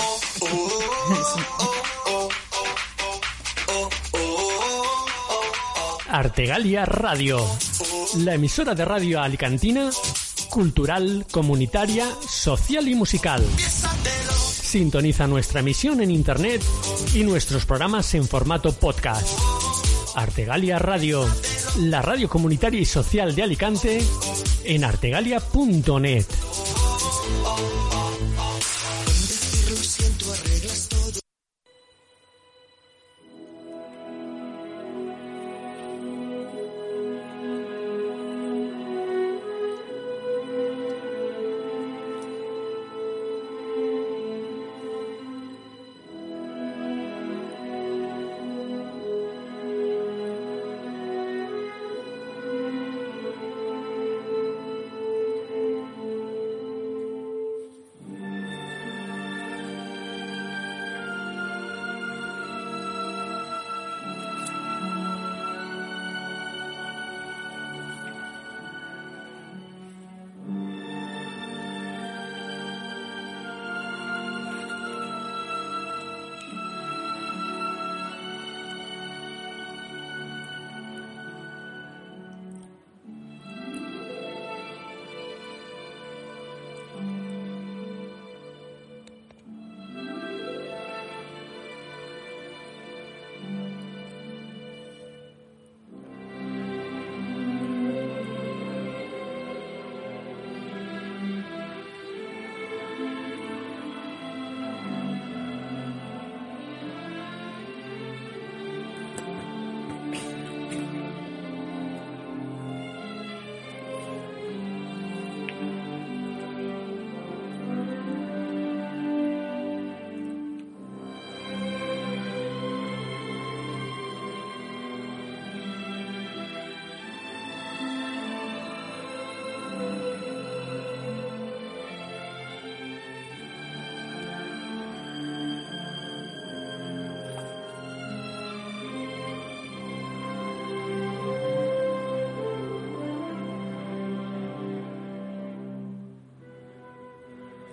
Artegalia 6.09 6.83
Radio, 6.85 7.39
la 8.17 8.33
emisora 8.33 8.75
de 8.75 8.83
radio 8.83 9.21
alicantina, 9.21 9.89
cultural, 10.49 11.25
comunitaria, 11.31 12.05
social 12.27 12.87
y 12.89 12.95
musical. 12.95 13.41
Sintoniza 13.57 15.25
nuestra 15.27 15.61
emisión 15.61 16.01
en 16.01 16.11
internet 16.11 16.61
y 17.13 17.23
nuestros 17.23 17.65
programas 17.65 18.13
en 18.13 18.27
formato 18.27 18.73
podcast. 18.73 19.27
Artegalia 20.15 20.79
Radio, 20.79 21.25
la 21.79 22.01
radio 22.01 22.27
comunitaria 22.27 22.81
y 22.81 22.85
social 22.85 23.33
de 23.33 23.43
Alicante, 23.43 24.01
en 24.65 24.83
artegalia.net. 24.83 26.25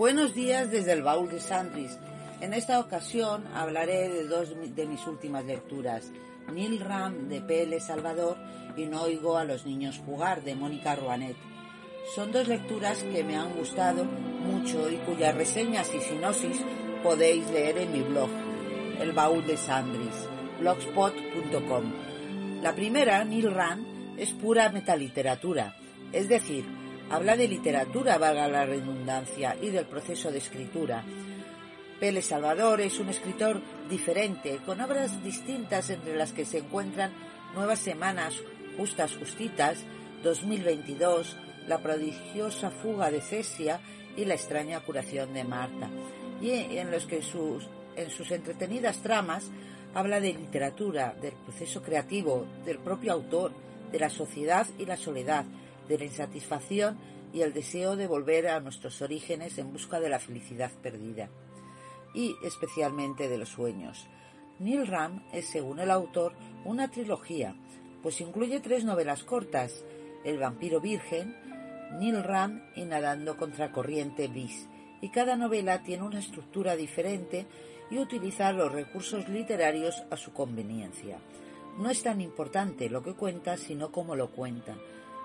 Buenos 0.09 0.35
días 0.35 0.71
desde 0.71 0.95
el 0.95 1.03
baúl 1.03 1.29
de 1.29 1.39
Sandris. 1.39 1.99
En 2.41 2.55
esta 2.55 2.81
ocasión 2.81 3.47
hablaré 3.55 4.09
de 4.09 4.27
dos 4.27 4.49
de 4.75 4.87
mis 4.87 5.07
últimas 5.07 5.45
lecturas. 5.45 6.11
Neil 6.51 6.81
Ram 6.81 7.29
de 7.29 7.43
PL 7.43 7.79
Salvador 7.79 8.39
y 8.75 8.87
No 8.87 9.03
oigo 9.03 9.37
a 9.37 9.45
los 9.45 9.67
niños 9.67 10.01
jugar 10.07 10.43
de 10.45 10.55
Mónica 10.55 10.97
Ruanet. 10.97 11.37
Son 12.15 12.33
dos 12.33 12.49
lecturas 12.49 13.03
que 13.03 13.23
me 13.23 13.37
han 13.37 13.53
gustado 13.53 14.07
mucho 14.07 14.91
y 14.91 14.97
cuyas 14.97 15.35
reseñas 15.35 15.95
y 15.95 16.01
sinosis 16.01 16.57
podéis 17.03 17.47
leer 17.51 17.77
en 17.77 17.93
mi 17.93 18.01
blog, 18.01 18.31
El 19.03 19.13
Baúl 19.13 19.47
de 19.47 19.59
Sandris, 19.59 20.27
blogspot.com. 20.59 21.93
La 22.63 22.75
primera, 22.75 23.23
Neil 23.27 23.53
Ram, 23.53 24.15
es 24.17 24.33
pura 24.33 24.71
metaliteratura, 24.71 25.77
es 26.13 26.31
decir, 26.31 26.78
habla 27.11 27.37
de 27.37 27.49
literatura, 27.49 28.19
valga 28.19 28.49
la 28.49 28.67
redundancia, 28.67 29.57
y 29.61 29.71
del 29.71 29.87
proceso 29.87 30.31
de 30.31 30.39
escritura. 30.39 31.05
Pele 32.01 32.23
Salvador 32.23 32.81
es 32.81 32.99
un 33.01 33.09
escritor 33.09 33.61
diferente, 33.89 34.59
con 34.65 34.81
obras 34.81 35.23
distintas 35.25 35.91
entre 35.91 36.17
las 36.17 36.33
que 36.33 36.45
se 36.45 36.59
encuentran 36.59 37.13
Nuevas 37.55 37.81
Semanas, 37.81 38.35
Justas 38.77 39.17
Justitas, 39.17 39.79
2022, 40.23 41.37
La 41.67 41.79
prodigiosa 41.79 42.71
fuga 42.71 43.11
de 43.11 43.21
Cesia 43.21 43.81
y 44.17 44.25
La 44.25 44.35
extraña 44.35 44.81
curación 44.81 45.33
de 45.35 45.45
Marta, 45.45 45.91
y 46.41 46.51
en 46.51 46.91
los 46.91 47.07
que 47.07 47.23
sus, 47.23 47.69
en 47.97 48.11
sus 48.11 48.31
entretenidas 48.31 49.03
tramas 49.03 49.51
habla 49.95 50.21
de 50.21 50.35
literatura, 50.35 51.17
del 51.21 51.33
proceso 51.33 51.83
creativo, 51.83 52.47
del 52.65 52.79
propio 52.79 53.13
autor, 53.13 53.53
de 53.91 53.99
la 53.99 54.11
sociedad 54.11 54.67
y 54.79 54.85
la 54.85 54.97
soledad, 54.97 55.45
de 55.89 55.99
la 55.99 56.05
insatisfacción 56.05 56.99
y 57.33 57.43
el 57.43 57.53
deseo 57.53 57.97
de 57.97 58.07
volver 58.07 58.49
a 58.49 58.61
nuestros 58.61 59.03
orígenes 59.03 59.59
en 59.59 59.73
busca 59.73 60.01
de 60.01 60.09
la 60.09 60.19
felicidad 60.19 60.71
perdida, 60.83 61.29
y 62.15 62.37
especialmente 62.43 63.29
de 63.29 63.39
los 63.39 63.51
sueños. 63.51 64.07
Neil 64.59 64.87
Ram 64.87 65.23
es, 65.33 65.47
según 65.47 65.79
el 65.79 65.91
autor, 65.91 66.33
una 66.65 66.91
trilogía, 66.91 67.55
pues 68.03 68.21
incluye 68.21 68.61
tres 68.61 68.85
novelas 68.85 69.25
cortas, 69.25 69.85
El 70.25 70.39
vampiro 70.39 70.81
virgen, 70.81 71.37
Neil 71.99 72.23
Ram 72.23 72.63
y 72.75 72.85
Nadando 72.85 73.37
contra 73.37 73.73
corriente 73.73 74.29
bis, 74.29 74.69
y 75.01 75.11
cada 75.11 75.37
novela 75.37 75.83
tiene 75.83 76.03
una 76.03 76.19
estructura 76.19 76.77
diferente 76.77 77.47
y 77.91 77.99
utiliza 77.99 78.53
los 78.53 78.73
recursos 78.73 79.29
literarios 79.29 80.03
a 80.11 80.17
su 80.17 80.33
conveniencia. 80.33 81.19
No 81.79 81.91
es 81.91 82.03
tan 82.03 82.21
importante 82.21 82.91
lo 82.91 83.03
que 83.03 83.15
cuenta, 83.15 83.57
sino 83.57 83.93
cómo 83.93 84.17
lo 84.17 84.31
cuenta. 84.33 84.77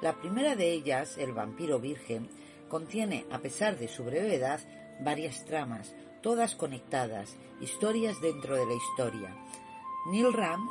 La 0.03 0.11
primera 0.11 0.57
de 0.57 0.69
ellas, 0.69 1.17
El 1.17 1.31
vampiro 1.31 1.79
virgen, 1.79 2.27
contiene, 2.67 3.25
a 3.31 3.39
pesar 3.39 3.79
de 3.79 3.87
su 3.87 4.03
brevedad, 4.03 4.59
varias 4.99 5.45
tramas, 5.45 5.95
todas 6.21 6.55
conectadas, 6.55 7.37
historias 7.61 8.19
dentro 8.19 8.57
de 8.57 8.65
la 8.65 8.73
historia. 8.73 9.33
Neil 10.11 10.33
Ram 10.33 10.67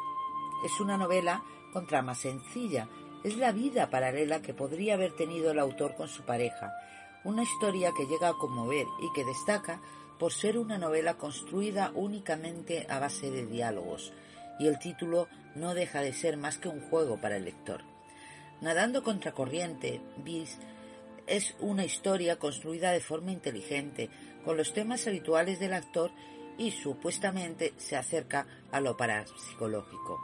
es 0.66 0.78
una 0.80 0.98
novela 0.98 1.42
con 1.72 1.86
trama 1.86 2.14
sencilla, 2.14 2.90
es 3.24 3.38
la 3.38 3.52
vida 3.52 3.88
paralela 3.88 4.42
que 4.42 4.52
podría 4.52 4.94
haber 4.94 5.16
tenido 5.16 5.50
el 5.50 5.60
autor 5.60 5.94
con 5.94 6.08
su 6.08 6.24
pareja, 6.24 6.70
una 7.24 7.42
historia 7.42 7.90
que 7.96 8.04
llega 8.04 8.28
a 8.28 8.38
conmover 8.38 8.86
y 9.00 9.10
que 9.14 9.24
destaca 9.24 9.80
por 10.18 10.34
ser 10.34 10.58
una 10.58 10.76
novela 10.76 11.14
construida 11.14 11.90
únicamente 11.94 12.86
a 12.86 12.98
base 12.98 13.30
de 13.30 13.46
diálogos, 13.46 14.12
y 14.58 14.66
el 14.66 14.78
título 14.78 15.26
no 15.54 15.72
deja 15.72 16.02
de 16.02 16.12
ser 16.12 16.36
más 16.36 16.58
que 16.58 16.68
un 16.68 16.82
juego 16.82 17.18
para 17.18 17.38
el 17.38 17.46
lector. 17.46 17.91
Nadando 18.62 19.02
contra 19.02 19.32
corriente, 19.32 20.00
Bis 20.18 20.56
es 21.26 21.56
una 21.58 21.84
historia 21.84 22.38
construida 22.38 22.92
de 22.92 23.00
forma 23.00 23.32
inteligente, 23.32 24.08
con 24.44 24.56
los 24.56 24.72
temas 24.72 25.04
habituales 25.08 25.58
del 25.58 25.74
actor 25.74 26.12
y 26.58 26.70
supuestamente 26.70 27.74
se 27.76 27.96
acerca 27.96 28.46
a 28.70 28.80
lo 28.80 28.96
parapsicológico. 28.96 30.20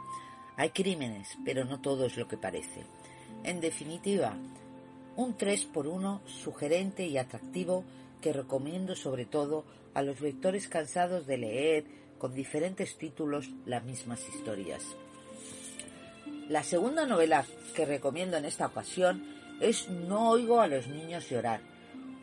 Hay 0.55 0.69
crímenes, 0.69 1.37
pero 1.43 1.65
no 1.65 1.81
todo 1.81 2.05
es 2.05 2.15
lo 2.15 2.29
que 2.29 2.37
parece. 2.37 2.85
En 3.43 3.59
definitiva, 3.59 4.37
un 5.17 5.35
3 5.35 5.65
por 5.65 5.87
1 5.87 6.21
sugerente 6.25 7.05
y 7.07 7.17
atractivo 7.17 7.83
que 8.21 8.31
recomiendo 8.31 8.95
sobre 8.95 9.25
todo 9.25 9.65
a 9.93 10.01
los 10.01 10.21
lectores 10.21 10.69
cansados 10.69 11.27
de 11.27 11.37
leer 11.37 11.85
con 12.17 12.33
diferentes 12.33 12.97
títulos 12.97 13.49
las 13.65 13.83
mismas 13.83 14.21
historias. 14.29 14.83
La 16.49 16.63
segunda 16.63 17.05
novela 17.05 17.45
que 17.75 17.85
recomiendo 17.85 18.35
en 18.35 18.43
esta 18.43 18.65
ocasión 18.65 19.23
es 19.61 19.87
No 19.87 20.31
oigo 20.31 20.61
a 20.61 20.67
los 20.67 20.87
niños 20.87 21.29
llorar, 21.29 21.61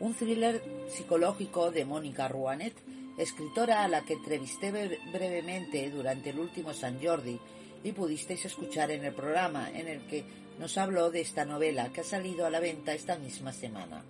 un 0.01 0.13
thriller 0.15 0.61
psicológico 0.89 1.71
de 1.71 1.85
Mónica 1.85 2.27
Ruanet, 2.27 2.73
escritora 3.17 3.85
a 3.85 3.87
la 3.87 4.01
que 4.01 4.15
entrevisté 4.15 4.71
brevemente 5.13 5.89
durante 5.89 6.31
el 6.31 6.39
último 6.39 6.73
San 6.73 7.01
Jordi 7.01 7.39
y 7.85 7.93
pudisteis 7.93 8.43
escuchar 8.43 8.91
en 8.91 9.05
el 9.05 9.13
programa 9.13 9.69
en 9.71 9.87
el 9.87 10.01
que 10.07 10.25
nos 10.59 10.77
habló 10.77 11.09
de 11.09 11.21
esta 11.21 11.45
novela 11.45 11.93
que 11.93 12.01
ha 12.01 12.03
salido 12.03 12.45
a 12.45 12.49
la 12.49 12.59
venta 12.59 12.93
esta 12.93 13.17
misma 13.17 13.53
semana. 13.53 14.03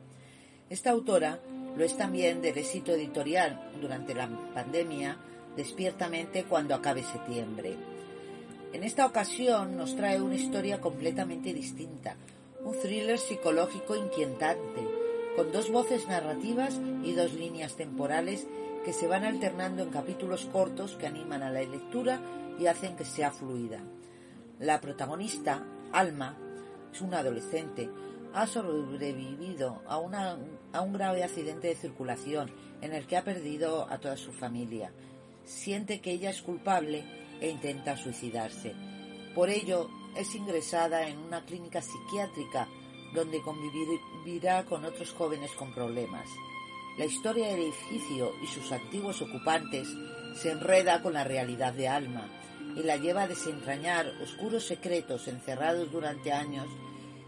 Esta 0.68 0.90
autora 0.90 1.40
lo 1.78 1.84
es 1.86 1.96
también 1.96 2.42
del 2.42 2.58
éxito 2.58 2.92
editorial 2.94 3.72
durante 3.80 4.16
la 4.16 4.28
pandemia 4.56 5.16
Despiertamente 5.56 6.44
cuando 6.44 6.76
acabe 6.76 7.02
septiembre. 7.02 7.97
En 8.78 8.84
esta 8.84 9.08
ocasión 9.08 9.76
nos 9.76 9.96
trae 9.96 10.22
una 10.22 10.36
historia 10.36 10.80
completamente 10.80 11.52
distinta, 11.52 12.16
un 12.64 12.80
thriller 12.80 13.18
psicológico 13.18 13.96
inquietante, 13.96 14.88
con 15.36 15.52
dos 15.52 15.72
voces 15.72 16.08
narrativas 16.08 16.80
y 17.04 17.14
dos 17.14 17.34
líneas 17.34 17.76
temporales 17.76 18.46
que 18.86 18.94
se 18.94 19.08
van 19.08 19.24
alternando 19.24 19.82
en 19.82 19.90
capítulos 19.90 20.48
cortos 20.54 20.96
que 20.96 21.08
animan 21.08 21.42
a 21.42 21.50
la 21.50 21.62
lectura 21.62 22.22
y 22.60 22.68
hacen 22.68 22.96
que 22.96 23.04
sea 23.04 23.32
fluida. 23.32 23.80
La 24.60 24.80
protagonista, 24.80 25.66
Alma, 25.92 26.38
es 26.94 27.02
una 27.02 27.22
adolescente, 27.22 27.90
ha 28.36 28.46
sobrevivido 28.46 29.82
a, 29.88 29.96
a 30.74 30.82
un 30.84 30.94
grave 30.94 31.24
accidente 31.24 31.70
de 31.70 31.76
circulación 31.76 32.52
en 32.82 32.94
el 32.94 33.08
que 33.08 33.18
ha 33.18 33.24
perdido 33.24 33.90
a 33.90 33.98
toda 33.98 34.18
su 34.18 34.32
familia. 34.32 34.92
Siente 35.46 36.00
que 36.00 36.12
ella 36.12 36.30
es 36.30 36.44
culpable 36.44 37.26
e 37.42 37.50
intenta 37.50 37.98
suicidarse. 37.98 38.74
Por 39.36 39.50
ello, 39.50 39.90
es 40.16 40.34
ingresada 40.36 41.08
en 41.08 41.18
una 41.20 41.46
clínica 41.46 41.82
psiquiátrica 41.82 42.68
donde 43.14 43.42
convivirá 43.42 44.66
con 44.66 44.86
otros 44.86 45.14
jóvenes 45.14 45.52
con 45.52 45.74
problemas. 45.74 46.28
La 46.98 47.06
historia 47.06 47.48
del 47.48 47.62
edificio 47.62 48.32
y 48.42 48.48
sus 48.48 48.72
antiguos 48.72 49.22
ocupantes 49.22 49.88
se 50.36 50.52
enreda 50.52 51.02
con 51.02 51.14
la 51.14 51.24
realidad 51.24 51.74
de 51.74 51.88
Alma 51.88 52.28
y 52.76 52.84
la 52.84 52.98
lleva 52.98 53.24
a 53.24 53.28
desentrañar 53.28 54.08
oscuros 54.22 54.66
secretos 54.66 55.28
encerrados 55.28 55.92
durante 55.92 56.32
años 56.32 56.68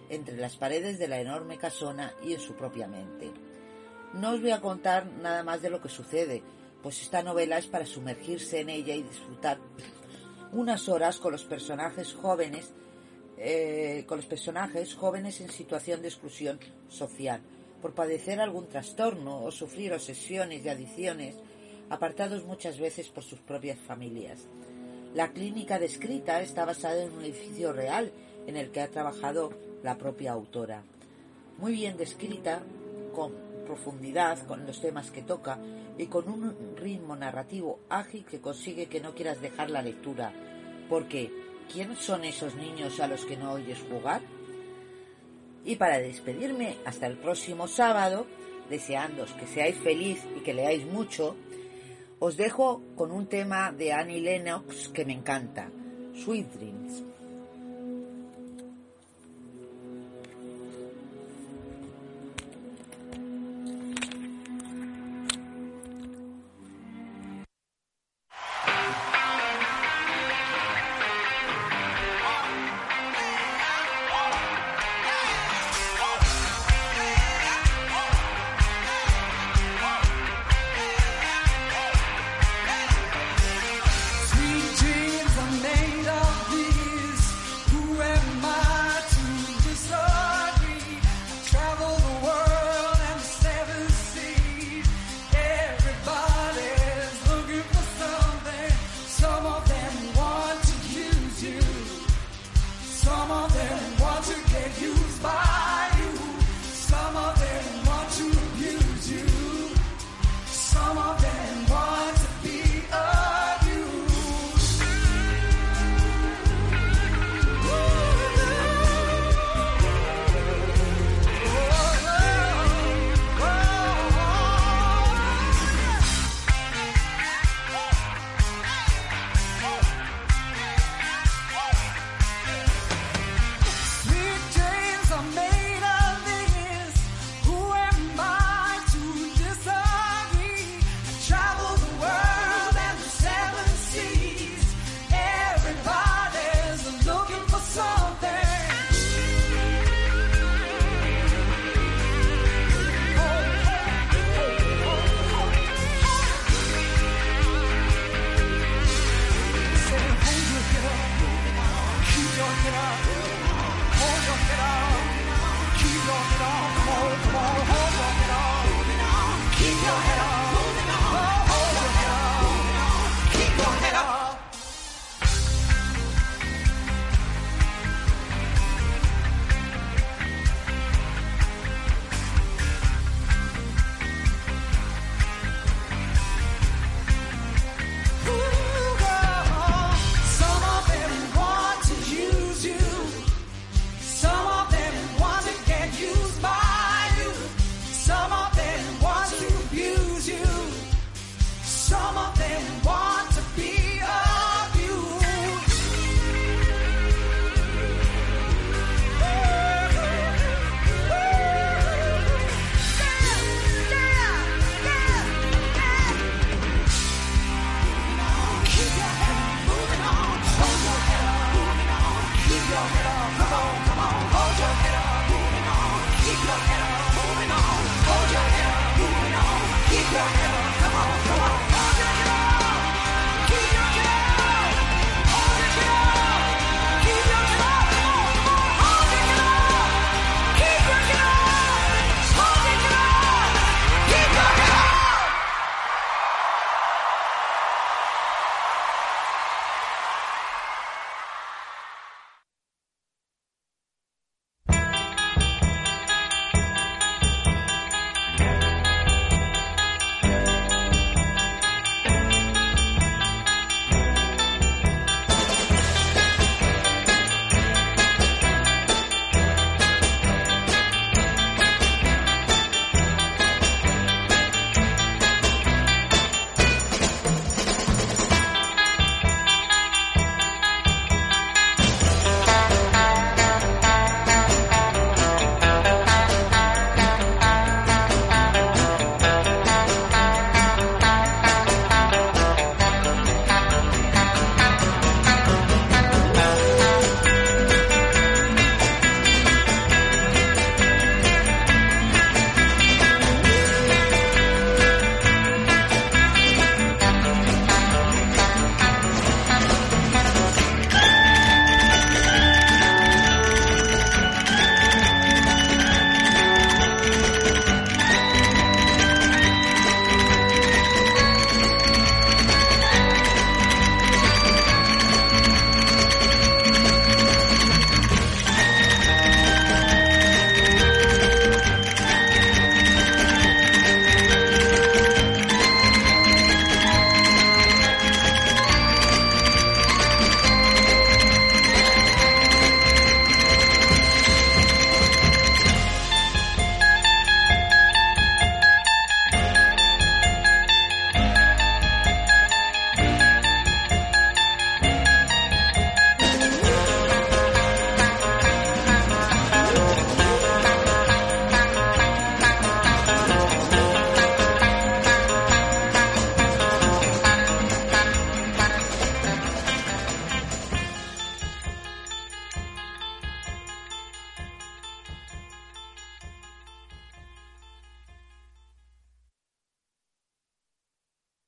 entre 0.10 0.38
las 0.38 0.58
paredes 0.58 0.98
de 0.98 1.08
la 1.08 1.20
enorme 1.20 1.58
casona 1.58 2.14
y 2.24 2.34
en 2.34 2.40
su 2.40 2.54
propia 2.56 2.88
mente. 2.88 3.32
No 4.14 4.32
os 4.32 4.42
voy 4.42 4.52
a 4.52 4.62
contar 4.62 5.06
nada 5.06 5.44
más 5.44 5.62
de 5.62 5.70
lo 5.70 5.82
que 5.82 5.90
sucede, 5.90 6.42
pues 6.82 7.02
esta 7.02 7.22
novela 7.22 7.58
es 7.58 7.68
para 7.68 7.86
sumergirse 7.86 8.62
en 8.62 8.70
ella 8.70 8.96
y 8.96 9.04
disfrutar 9.04 9.60
unas 10.52 10.90
horas 10.90 11.20
con 11.20 11.32
los 11.32 11.44
personajes 11.44 12.14
jóvenes, 12.14 12.72
eh, 13.38 14.04
con 14.08 14.18
los 14.18 14.26
personajes 14.26 14.96
jóvenes 14.96 15.42
en 15.42 15.50
situación 15.50 16.02
de 16.02 16.08
exclusión 16.08 16.60
social, 16.88 17.42
por 17.82 17.94
padecer 17.94 18.40
algún 18.40 18.68
trastorno 18.68 19.44
o 19.44 19.52
sufrir 19.52 19.94
obsesiones 19.94 20.66
y 20.66 20.70
adicciones, 20.70 21.36
apartados 21.90 22.46
muchas 22.46 22.80
veces 22.80 23.08
por 23.10 23.24
sus 23.24 23.40
propias 23.40 23.80
familias. 23.80 24.48
La 25.16 25.32
clínica 25.32 25.80
descrita 25.80 26.42
está 26.42 26.66
basada 26.66 27.02
en 27.04 27.12
un 27.12 27.24
edificio 27.24 27.74
real 27.74 28.12
en 28.46 28.58
el 28.58 28.72
que 28.72 28.82
ha 28.82 28.90
trabajado 28.90 29.52
la 29.84 29.98
propia 29.98 30.34
autora. 30.34 30.84
Muy 31.58 31.74
bien 31.74 31.98
descrita, 31.98 32.62
con 33.16 33.49
profundidad, 33.70 34.48
con 34.48 34.66
los 34.66 34.82
temas 34.82 35.12
que 35.12 35.22
toca 35.22 35.60
y 35.96 36.08
con 36.08 36.28
un 36.28 36.76
ritmo 36.76 37.16
narrativo 37.16 37.82
ágil 37.88 38.26
que 38.26 38.42
consigue 38.42 38.88
que 38.88 39.00
no 39.00 39.14
quieras 39.14 39.42
dejar 39.42 39.70
la 39.70 39.84
lectura. 39.84 40.34
Porque, 40.90 41.32
¿quién 41.72 41.96
son 41.96 42.24
esos 42.24 42.56
niños 42.56 43.00
a 43.00 43.08
los 43.08 43.26
que 43.26 43.38
no 43.38 43.52
oyes 43.52 43.78
jugar? 43.88 44.22
Y 45.64 45.76
para 45.76 46.00
despedirme 46.00 46.78
hasta 46.84 47.06
el 47.06 47.18
próximo 47.18 47.68
sábado, 47.68 48.26
deseándoos 48.72 49.34
que 49.34 49.46
seáis 49.46 49.78
feliz 49.78 50.26
y 50.36 50.40
que 50.40 50.56
leáis 50.56 50.88
mucho, 50.88 51.36
os 52.18 52.38
dejo 52.38 52.82
con 52.96 53.12
un 53.12 53.28
tema 53.28 53.72
de 53.72 53.94
Annie 53.94 54.20
Lennox 54.20 54.90
que 54.90 55.06
me 55.06 55.14
encanta, 55.14 55.70
Sweet 56.16 56.54
Dreams. 56.54 57.04